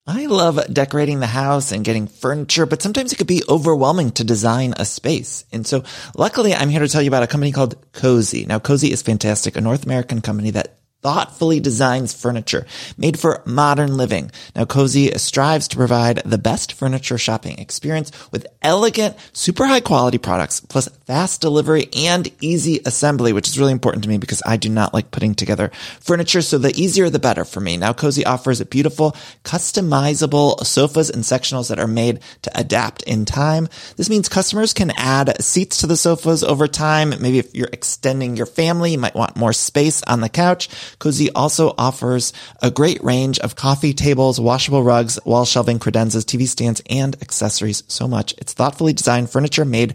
I 0.04 0.26
love 0.26 0.58
decorating 0.72 1.20
the 1.20 1.28
house 1.28 1.70
and 1.70 1.84
getting 1.84 2.08
furniture, 2.08 2.66
but 2.66 2.82
sometimes 2.82 3.12
it 3.12 3.16
could 3.16 3.28
be 3.28 3.44
overwhelming 3.48 4.10
to 4.12 4.24
design 4.24 4.74
a 4.76 4.84
space. 4.84 5.44
And 5.52 5.64
so 5.64 5.84
luckily 6.16 6.52
I'm 6.54 6.70
here 6.70 6.80
to 6.80 6.88
tell 6.88 7.02
you 7.02 7.08
about 7.08 7.22
a 7.22 7.28
company 7.28 7.52
called 7.52 7.80
Cozey. 7.92 8.44
Now 8.44 8.58
Cozey 8.58 8.90
is 8.90 9.00
fantastic, 9.00 9.56
a 9.56 9.60
North 9.60 9.84
American 9.84 10.20
company 10.20 10.50
that 10.50 10.76
thoughtfully 11.02 11.60
designs 11.60 12.14
furniture 12.14 12.64
made 12.96 13.18
for 13.18 13.42
modern 13.44 13.96
living. 13.96 14.30
Now, 14.54 14.64
Cozey 14.64 15.18
strives 15.18 15.68
to 15.68 15.76
provide 15.76 16.22
the 16.24 16.38
best 16.38 16.72
furniture 16.72 17.18
shopping 17.18 17.58
experience 17.58 18.12
with 18.30 18.46
elegant, 18.62 19.16
super 19.32 19.66
high 19.66 19.80
quality 19.80 20.18
products, 20.18 20.60
plus 20.60 20.88
fast 21.12 21.42
delivery 21.42 21.90
and 21.94 22.32
easy 22.40 22.80
assembly, 22.86 23.34
which 23.34 23.46
is 23.46 23.58
really 23.58 23.70
important 23.70 24.02
to 24.02 24.08
me 24.08 24.16
because 24.16 24.42
I 24.46 24.56
do 24.56 24.70
not 24.70 24.94
like 24.94 25.10
putting 25.10 25.34
together 25.34 25.70
furniture. 26.00 26.40
So 26.40 26.56
the 26.56 26.72
easier, 26.74 27.10
the 27.10 27.18
better 27.18 27.44
for 27.44 27.60
me. 27.60 27.76
Now, 27.76 27.92
Cozey 27.92 28.24
offers 28.24 28.62
a 28.62 28.64
beautiful, 28.64 29.14
customizable 29.44 30.64
sofas 30.64 31.10
and 31.10 31.22
sectionals 31.22 31.68
that 31.68 31.78
are 31.78 31.86
made 31.86 32.20
to 32.40 32.58
adapt 32.58 33.02
in 33.02 33.26
time. 33.26 33.68
This 33.98 34.08
means 34.08 34.30
customers 34.30 34.72
can 34.72 34.90
add 34.96 35.44
seats 35.44 35.76
to 35.82 35.86
the 35.86 35.98
sofas 35.98 36.42
over 36.42 36.66
time. 36.66 37.10
Maybe 37.10 37.38
if 37.38 37.54
you're 37.54 37.68
extending 37.70 38.34
your 38.34 38.46
family, 38.46 38.92
you 38.92 38.98
might 38.98 39.14
want 39.14 39.36
more 39.36 39.52
space 39.52 40.02
on 40.04 40.22
the 40.22 40.30
couch. 40.30 40.70
Cozey 40.98 41.28
also 41.34 41.74
offers 41.76 42.32
a 42.62 42.70
great 42.70 43.04
range 43.04 43.38
of 43.40 43.54
coffee 43.54 43.92
tables, 43.92 44.40
washable 44.40 44.82
rugs, 44.82 45.18
wall 45.26 45.44
shelving, 45.44 45.78
credenzas, 45.78 46.24
TV 46.24 46.48
stands, 46.48 46.80
and 46.88 47.20
accessories. 47.20 47.82
So 47.86 48.08
much. 48.08 48.32
It's 48.38 48.54
thoughtfully 48.54 48.94
designed 48.94 49.28
furniture 49.28 49.66
made 49.66 49.94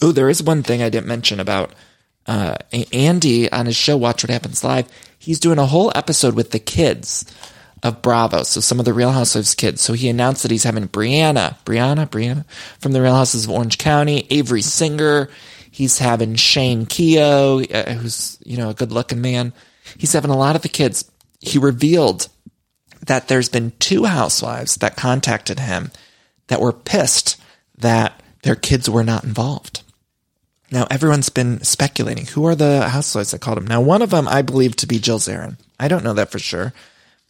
Oh, 0.00 0.12
there 0.12 0.28
is 0.28 0.42
one 0.42 0.62
thing 0.62 0.82
I 0.82 0.90
didn't 0.90 1.06
mention 1.06 1.40
about 1.40 1.72
uh, 2.26 2.56
Andy 2.92 3.50
on 3.50 3.66
his 3.66 3.76
show, 3.76 3.96
Watch 3.96 4.22
What 4.22 4.30
Happens 4.30 4.64
Live. 4.64 4.88
He's 5.18 5.40
doing 5.40 5.58
a 5.58 5.66
whole 5.66 5.92
episode 5.94 6.34
with 6.34 6.50
the 6.50 6.58
kids 6.58 7.24
of 7.82 8.02
Bravo. 8.02 8.42
So 8.42 8.60
some 8.60 8.78
of 8.78 8.84
the 8.84 8.92
Real 8.92 9.12
Housewives 9.12 9.54
kids. 9.54 9.80
So 9.80 9.92
he 9.92 10.08
announced 10.08 10.42
that 10.42 10.50
he's 10.50 10.64
having 10.64 10.88
Briana, 10.88 11.56
Briana, 11.64 12.08
Briana 12.08 12.44
from 12.78 12.92
the 12.92 13.02
Real 13.02 13.14
Houses 13.14 13.44
of 13.44 13.50
Orange 13.50 13.78
County, 13.78 14.26
Avery 14.30 14.62
Singer. 14.62 15.28
He's 15.70 15.98
having 15.98 16.36
Shane 16.36 16.86
Keough, 16.86 17.72
uh, 17.74 17.92
who's, 17.92 18.38
you 18.44 18.56
know, 18.56 18.70
a 18.70 18.74
good 18.74 18.92
looking 18.92 19.20
man. 19.20 19.52
He's 19.98 20.12
having 20.12 20.30
a 20.30 20.36
lot 20.36 20.56
of 20.56 20.62
the 20.62 20.68
kids. 20.68 21.10
He 21.40 21.58
revealed 21.58 22.28
that 23.06 23.28
there's 23.28 23.48
been 23.48 23.72
two 23.78 24.04
housewives 24.04 24.76
that 24.76 24.96
contacted 24.96 25.60
him 25.60 25.90
that 26.48 26.60
were 26.60 26.72
pissed 26.72 27.36
that 27.78 28.20
their 28.42 28.54
kids 28.54 28.88
were 28.88 29.04
not 29.04 29.24
involved. 29.24 29.82
Now, 30.70 30.86
everyone's 30.90 31.28
been 31.28 31.62
speculating 31.62 32.26
who 32.26 32.44
are 32.46 32.54
the 32.54 32.88
housewives 32.88 33.30
that 33.30 33.40
called 33.40 33.58
him. 33.58 33.66
Now, 33.66 33.80
one 33.80 34.02
of 34.02 34.10
them 34.10 34.26
I 34.26 34.42
believe 34.42 34.76
to 34.76 34.86
be 34.86 34.98
Jill 34.98 35.18
Zarin. 35.18 35.58
I 35.78 35.88
don't 35.88 36.04
know 36.04 36.14
that 36.14 36.30
for 36.30 36.38
sure, 36.38 36.72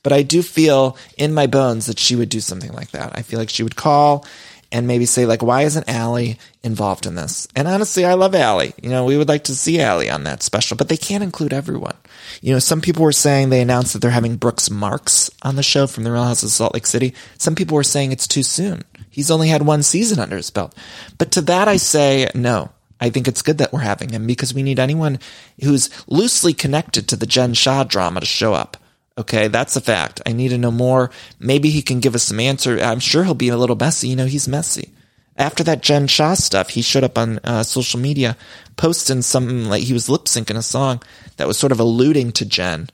but 0.02 0.12
I 0.12 0.22
do 0.22 0.42
feel 0.42 0.96
in 1.18 1.34
my 1.34 1.46
bones 1.46 1.86
that 1.86 1.98
she 1.98 2.16
would 2.16 2.28
do 2.28 2.40
something 2.40 2.72
like 2.72 2.92
that. 2.92 3.12
I 3.16 3.22
feel 3.22 3.38
like 3.38 3.50
she 3.50 3.62
would 3.62 3.76
call 3.76 4.24
and 4.72 4.86
maybe 4.86 5.06
say 5.06 5.26
like, 5.26 5.42
why 5.42 5.62
isn't 5.62 5.88
Allie 5.88 6.38
involved 6.62 7.06
in 7.06 7.14
this? 7.14 7.46
And 7.54 7.68
honestly, 7.68 8.04
I 8.04 8.14
love 8.14 8.34
Allie. 8.34 8.74
You 8.82 8.90
know, 8.90 9.04
we 9.04 9.16
would 9.16 9.28
like 9.28 9.44
to 9.44 9.54
see 9.54 9.80
Allie 9.80 10.10
on 10.10 10.24
that 10.24 10.42
special, 10.42 10.76
but 10.76 10.88
they 10.88 10.96
can't 10.96 11.24
include 11.24 11.52
everyone. 11.52 11.96
You 12.40 12.52
know, 12.52 12.58
some 12.58 12.80
people 12.80 13.04
were 13.04 13.12
saying 13.12 13.50
they 13.50 13.60
announced 13.60 13.92
that 13.92 14.00
they're 14.00 14.10
having 14.10 14.36
Brooks 14.36 14.70
Marks 14.70 15.30
on 15.42 15.56
the 15.56 15.62
show 15.62 15.86
from 15.86 16.04
the 16.04 16.12
Real 16.12 16.24
House 16.24 16.42
of 16.42 16.50
Salt 16.50 16.74
Lake 16.74 16.86
City. 16.86 17.14
Some 17.38 17.54
people 17.54 17.76
were 17.76 17.84
saying 17.84 18.12
it's 18.12 18.26
too 18.26 18.42
soon. 18.42 18.82
He's 19.10 19.30
only 19.30 19.48
had 19.48 19.62
one 19.62 19.82
season 19.82 20.18
under 20.18 20.36
his 20.36 20.50
belt. 20.50 20.74
But 21.16 21.32
to 21.32 21.40
that 21.42 21.68
I 21.68 21.76
say 21.76 22.28
no. 22.34 22.70
I 23.00 23.10
think 23.10 23.28
it's 23.28 23.42
good 23.42 23.58
that 23.58 23.72
we're 23.72 23.80
having 23.80 24.10
him 24.10 24.26
because 24.26 24.54
we 24.54 24.62
need 24.62 24.78
anyone 24.78 25.18
who's 25.62 25.90
loosely 26.08 26.54
connected 26.54 27.08
to 27.08 27.16
the 27.16 27.26
Jen 27.26 27.54
Shah 27.54 27.84
drama 27.84 28.20
to 28.20 28.26
show 28.26 28.54
up. 28.54 28.76
Okay, 29.18 29.48
that's 29.48 29.76
a 29.76 29.80
fact. 29.80 30.20
I 30.26 30.32
need 30.32 30.48
to 30.48 30.58
know 30.58 30.70
more. 30.70 31.10
Maybe 31.38 31.70
he 31.70 31.82
can 31.82 32.00
give 32.00 32.14
us 32.14 32.24
some 32.24 32.40
answer. 32.40 32.78
I'm 32.78 33.00
sure 33.00 33.24
he'll 33.24 33.34
be 33.34 33.48
a 33.48 33.56
little 33.56 33.76
messy. 33.76 34.08
You 34.08 34.16
know, 34.16 34.26
he's 34.26 34.48
messy. 34.48 34.90
After 35.38 35.62
that 35.64 35.82
Jen 35.82 36.06
Shah 36.06 36.34
stuff, 36.34 36.70
he 36.70 36.82
showed 36.82 37.04
up 37.04 37.18
on 37.18 37.40
uh, 37.44 37.62
social 37.62 38.00
media 38.00 38.36
posting 38.76 39.22
something 39.22 39.66
like 39.66 39.82
he 39.82 39.92
was 39.92 40.08
lip 40.08 40.24
syncing 40.24 40.56
a 40.56 40.62
song 40.62 41.02
that 41.36 41.46
was 41.46 41.58
sort 41.58 41.72
of 41.72 41.80
alluding 41.80 42.32
to 42.32 42.46
Jen. 42.46 42.88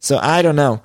So 0.00 0.18
I 0.18 0.42
don't 0.42 0.56
know. 0.56 0.82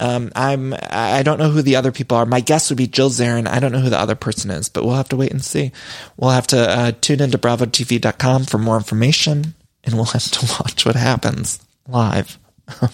Um, 0.00 0.32
I'm 0.34 0.74
I 0.90 1.22
don't 1.22 1.38
know 1.38 1.50
who 1.50 1.60
the 1.60 1.76
other 1.76 1.92
people 1.92 2.16
are. 2.16 2.24
My 2.24 2.40
guess 2.40 2.70
would 2.70 2.78
be 2.78 2.86
Jill 2.86 3.10
Zarin. 3.10 3.46
I 3.46 3.60
don't 3.60 3.70
know 3.70 3.80
who 3.80 3.90
the 3.90 4.00
other 4.00 4.14
person 4.14 4.50
is, 4.50 4.68
but 4.70 4.84
we'll 4.84 4.94
have 4.94 5.10
to 5.10 5.16
wait 5.16 5.30
and 5.30 5.44
see. 5.44 5.72
We'll 6.16 6.30
have 6.30 6.46
to 6.48 6.58
uh, 6.58 6.92
tune 7.00 7.20
into 7.20 7.38
BravoTV.com 7.38 8.46
for 8.46 8.58
more 8.58 8.78
information, 8.78 9.54
and 9.84 9.94
we'll 9.94 10.06
have 10.06 10.30
to 10.30 10.46
watch 10.60 10.86
what 10.86 10.96
happens 10.96 11.60
live. 11.86 12.38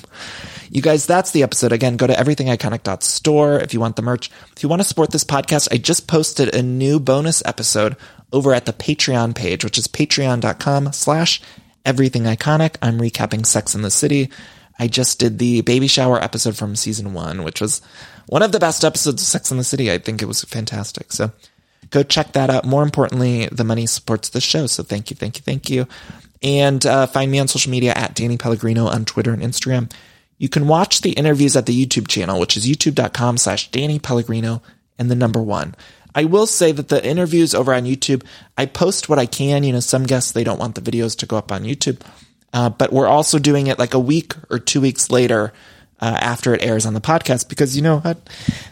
you 0.71 0.83
guys, 0.83 1.07
that's 1.07 1.31
the 1.31 1.45
episode. 1.45 1.73
Again, 1.73 1.97
go 1.97 2.07
to 2.07 2.13
everythingiconic.store 2.13 3.61
if 3.61 3.73
you 3.73 3.81
want 3.81 3.97
the 3.97 4.03
merch. 4.03 4.31
If 4.57 4.63
you 4.63 4.69
want 4.69 4.81
to 4.81 4.89
support 4.89 5.11
this 5.13 5.25
podcast, 5.25 5.69
I 5.71 5.77
just 5.77 6.09
posted 6.09 6.55
a 6.55 6.63
new 6.63 6.99
bonus 6.99 7.43
episode 7.45 7.97
over 8.33 8.53
at 8.53 8.67
the 8.67 8.73
Patreon 8.73 9.35
page, 9.35 9.65
which 9.65 9.79
is 9.79 9.87
patreon.com 9.87 10.93
slash 10.93 11.41
everythingiconic. 11.85 12.77
I'm 12.83 12.99
recapping 12.99 13.47
Sex 13.47 13.75
in 13.75 13.83
the 13.83 13.91
City. 13.91 14.31
I 14.79 14.89
just 14.89 15.19
did 15.19 15.39
the 15.39 15.63
baby 15.63 15.87
shower 15.87 16.23
episode 16.23 16.57
from 16.57 16.77
season 16.77 17.15
one, 17.15 17.45
which 17.45 17.61
was 17.61 17.81
one 18.27 18.43
of 18.43 18.53
the 18.53 18.59
best 18.59 18.85
episodes 18.85 19.23
of 19.23 19.29
Sex 19.29 19.51
in 19.51 19.59
the 19.59 19.65
City. 19.65 19.91
I 19.91 19.99
think 19.99 20.23
it 20.23 20.27
was 20.27 20.45
fantastic. 20.45 21.13
So 21.13 21.31
go 21.91 22.03
check 22.03 22.33
that 22.33 22.51
out. 22.51 22.65
More 22.65 22.83
importantly, 22.83 23.47
the 23.47 23.65
money 23.65 23.87
supports 23.87 24.29
the 24.29 24.41
show. 24.41 24.67
So 24.67 24.83
thank 24.83 25.11
you, 25.11 25.17
thank 25.17 25.39
you, 25.39 25.43
thank 25.43 25.71
you. 25.71 25.87
And 26.43 26.85
uh, 26.85 27.07
find 27.07 27.31
me 27.31 27.39
on 27.39 27.49
social 27.49 27.71
media 27.71 27.93
at 27.95 28.15
Danny 28.15 28.37
Pellegrino 28.37 28.87
on 28.87 29.05
Twitter 29.05 29.33
and 29.33 29.43
Instagram. 29.43 29.91
You 30.39 30.49
can 30.49 30.69
watch 30.69 31.01
the 31.01 31.13
interviews 31.13 31.57
at 31.57 31.65
the 31.65 31.87
YouTube 31.87 32.09
channel, 32.09 32.39
which 32.39 32.57
is 32.57 32.67
youtube.com 32.67 33.39
slash 33.39 33.71
Danny 33.71 33.99
Pellegrino 33.99 34.63
and 34.99 35.11
the 35.11 35.15
number 35.15 35.41
one. 35.41 35.75
I 36.15 36.25
will 36.25 36.47
say 36.47 36.73
that 36.73 36.89
the 36.89 37.05
interviews 37.05 37.55
over 37.55 37.75
on 37.75 37.85
YouTube, 37.85 38.23
I 38.57 38.67
post 38.67 39.09
what 39.09 39.19
I 39.19 39.27
can. 39.27 39.65
You 39.65 39.73
know, 39.73 39.81
some 39.81 40.05
guests, 40.05 40.33
they 40.33 40.45
don't 40.45 40.59
want 40.59 40.75
the 40.75 40.81
videos 40.81 41.17
to 41.19 41.27
go 41.27 41.37
up 41.37 41.53
on 41.53 41.65
YouTube. 41.65 42.01
Uh, 42.57 42.71
but 42.71 42.91
we're 42.91 43.07
also 43.07 43.39
doing 43.39 43.67
it 43.67 43.79
like 43.79 43.93
a 43.93 43.99
week 43.99 44.33
or 44.49 44.59
two 44.59 44.81
weeks 44.81 45.11
later 45.11 45.53
uh, 46.01 46.19
after 46.19 46.55
it 46.55 46.63
airs 46.63 46.87
on 46.87 46.95
the 46.95 47.03
podcast 47.03 47.51
because 47.51 47.77
you 47.77 47.83
know 47.83 47.99
what? 47.99 48.17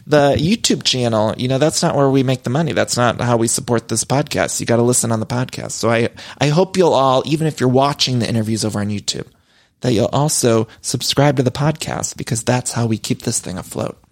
The 0.07 0.37
YouTube 0.39 0.85
channel, 0.85 1.35
you 1.37 1.49
know, 1.49 1.59
that's 1.59 1.83
not 1.83 1.95
where 1.95 2.09
we 2.09 2.23
make 2.23 2.45
the 2.45 2.51
money. 2.51 2.73
That's 2.73 2.97
not 2.97 3.21
how 3.21 3.37
we 3.37 3.47
support 3.47 3.89
this 3.89 4.03
podcast. 4.03 4.59
You 4.59 4.65
got 4.65 4.77
to 4.77 4.83
listen 4.83 5.13
on 5.13 5.21
the 5.21 5.27
podcast. 5.27 5.73
So 5.73 5.91
I, 5.91 6.09
I 6.41 6.49
hope 6.49 6.79
you'll 6.79 6.95
all, 6.95 7.23
even 7.27 7.47
if 7.47 7.61
you're 7.61 7.69
watching 7.69 8.21
the 8.21 8.29
interviews 8.29 8.65
over 8.65 8.81
on 8.81 8.89
YouTube, 8.89 9.27
that 9.83 9.93
you'll 9.93 10.07
also 10.07 10.67
subscribe 10.81 11.37
to 11.37 11.43
the 11.43 11.51
podcast 11.51 12.17
because 12.17 12.43
that's 12.43 12.73
how 12.73 12.87
we 12.87 12.97
keep 12.97 13.21
this 13.21 13.39
thing 13.39 13.59
afloat. 13.59 14.03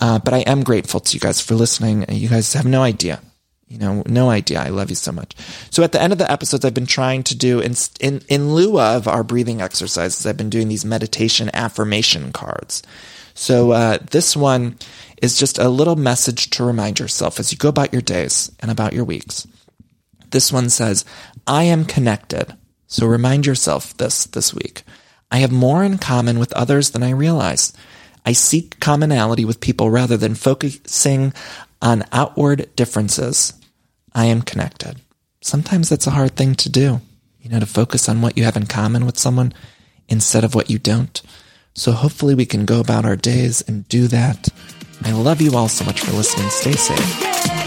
Uh, 0.00 0.18
but 0.18 0.34
I 0.34 0.38
am 0.38 0.64
grateful 0.64 0.98
to 0.98 1.14
you 1.14 1.20
guys 1.20 1.40
for 1.40 1.54
listening. 1.54 2.06
You 2.10 2.28
guys 2.28 2.54
have 2.54 2.66
no 2.66 2.82
idea 2.82 3.20
you 3.68 3.78
know, 3.78 4.02
no 4.06 4.30
idea. 4.30 4.60
I 4.60 4.68
love 4.68 4.90
you 4.90 4.96
so 4.96 5.10
much. 5.12 5.34
So 5.70 5.82
at 5.82 5.92
the 5.92 6.00
end 6.00 6.12
of 6.12 6.18
the 6.18 6.30
episodes, 6.30 6.64
I've 6.64 6.74
been 6.74 6.86
trying 6.86 7.24
to 7.24 7.36
do 7.36 7.60
in, 7.60 7.74
in, 8.00 8.22
in 8.28 8.54
lieu 8.54 8.78
of 8.78 9.08
our 9.08 9.24
breathing 9.24 9.60
exercises, 9.60 10.24
I've 10.24 10.36
been 10.36 10.50
doing 10.50 10.68
these 10.68 10.84
meditation 10.84 11.50
affirmation 11.52 12.32
cards. 12.32 12.82
So, 13.34 13.72
uh, 13.72 13.98
this 14.12 14.34
one 14.34 14.78
is 15.20 15.38
just 15.38 15.58
a 15.58 15.68
little 15.68 15.96
message 15.96 16.48
to 16.50 16.64
remind 16.64 16.98
yourself 16.98 17.38
as 17.38 17.52
you 17.52 17.58
go 17.58 17.68
about 17.68 17.92
your 17.92 18.00
days 18.00 18.50
and 18.60 18.70
about 18.70 18.94
your 18.94 19.04
weeks. 19.04 19.46
This 20.30 20.52
one 20.52 20.70
says, 20.70 21.04
I 21.46 21.64
am 21.64 21.84
connected. 21.84 22.56
So 22.86 23.06
remind 23.06 23.46
yourself 23.46 23.96
this 23.96 24.24
this 24.26 24.54
week. 24.54 24.84
I 25.30 25.38
have 25.38 25.52
more 25.52 25.82
in 25.82 25.98
common 25.98 26.38
with 26.38 26.52
others 26.52 26.90
than 26.90 27.02
I 27.02 27.10
realize. 27.10 27.72
I 28.24 28.32
seek 28.32 28.80
commonality 28.80 29.44
with 29.44 29.60
people 29.60 29.90
rather 29.90 30.16
than 30.16 30.34
focusing 30.34 31.32
on 31.82 32.04
outward 32.12 32.74
differences, 32.76 33.52
I 34.14 34.26
am 34.26 34.42
connected. 34.42 35.00
Sometimes 35.42 35.88
that's 35.88 36.06
a 36.06 36.12
hard 36.12 36.36
thing 36.36 36.54
to 36.56 36.68
do, 36.68 37.00
you 37.40 37.50
know, 37.50 37.60
to 37.60 37.66
focus 37.66 38.08
on 38.08 38.22
what 38.22 38.36
you 38.36 38.44
have 38.44 38.56
in 38.56 38.66
common 38.66 39.06
with 39.06 39.18
someone 39.18 39.52
instead 40.08 40.44
of 40.44 40.54
what 40.54 40.70
you 40.70 40.78
don't. 40.78 41.20
So 41.74 41.92
hopefully 41.92 42.34
we 42.34 42.46
can 42.46 42.64
go 42.64 42.80
about 42.80 43.04
our 43.04 43.16
days 43.16 43.60
and 43.62 43.86
do 43.88 44.08
that. 44.08 44.48
I 45.04 45.12
love 45.12 45.42
you 45.42 45.54
all 45.54 45.68
so 45.68 45.84
much 45.84 46.00
for 46.00 46.12
listening. 46.12 46.48
Stay 46.48 46.72
safe. 46.72 47.65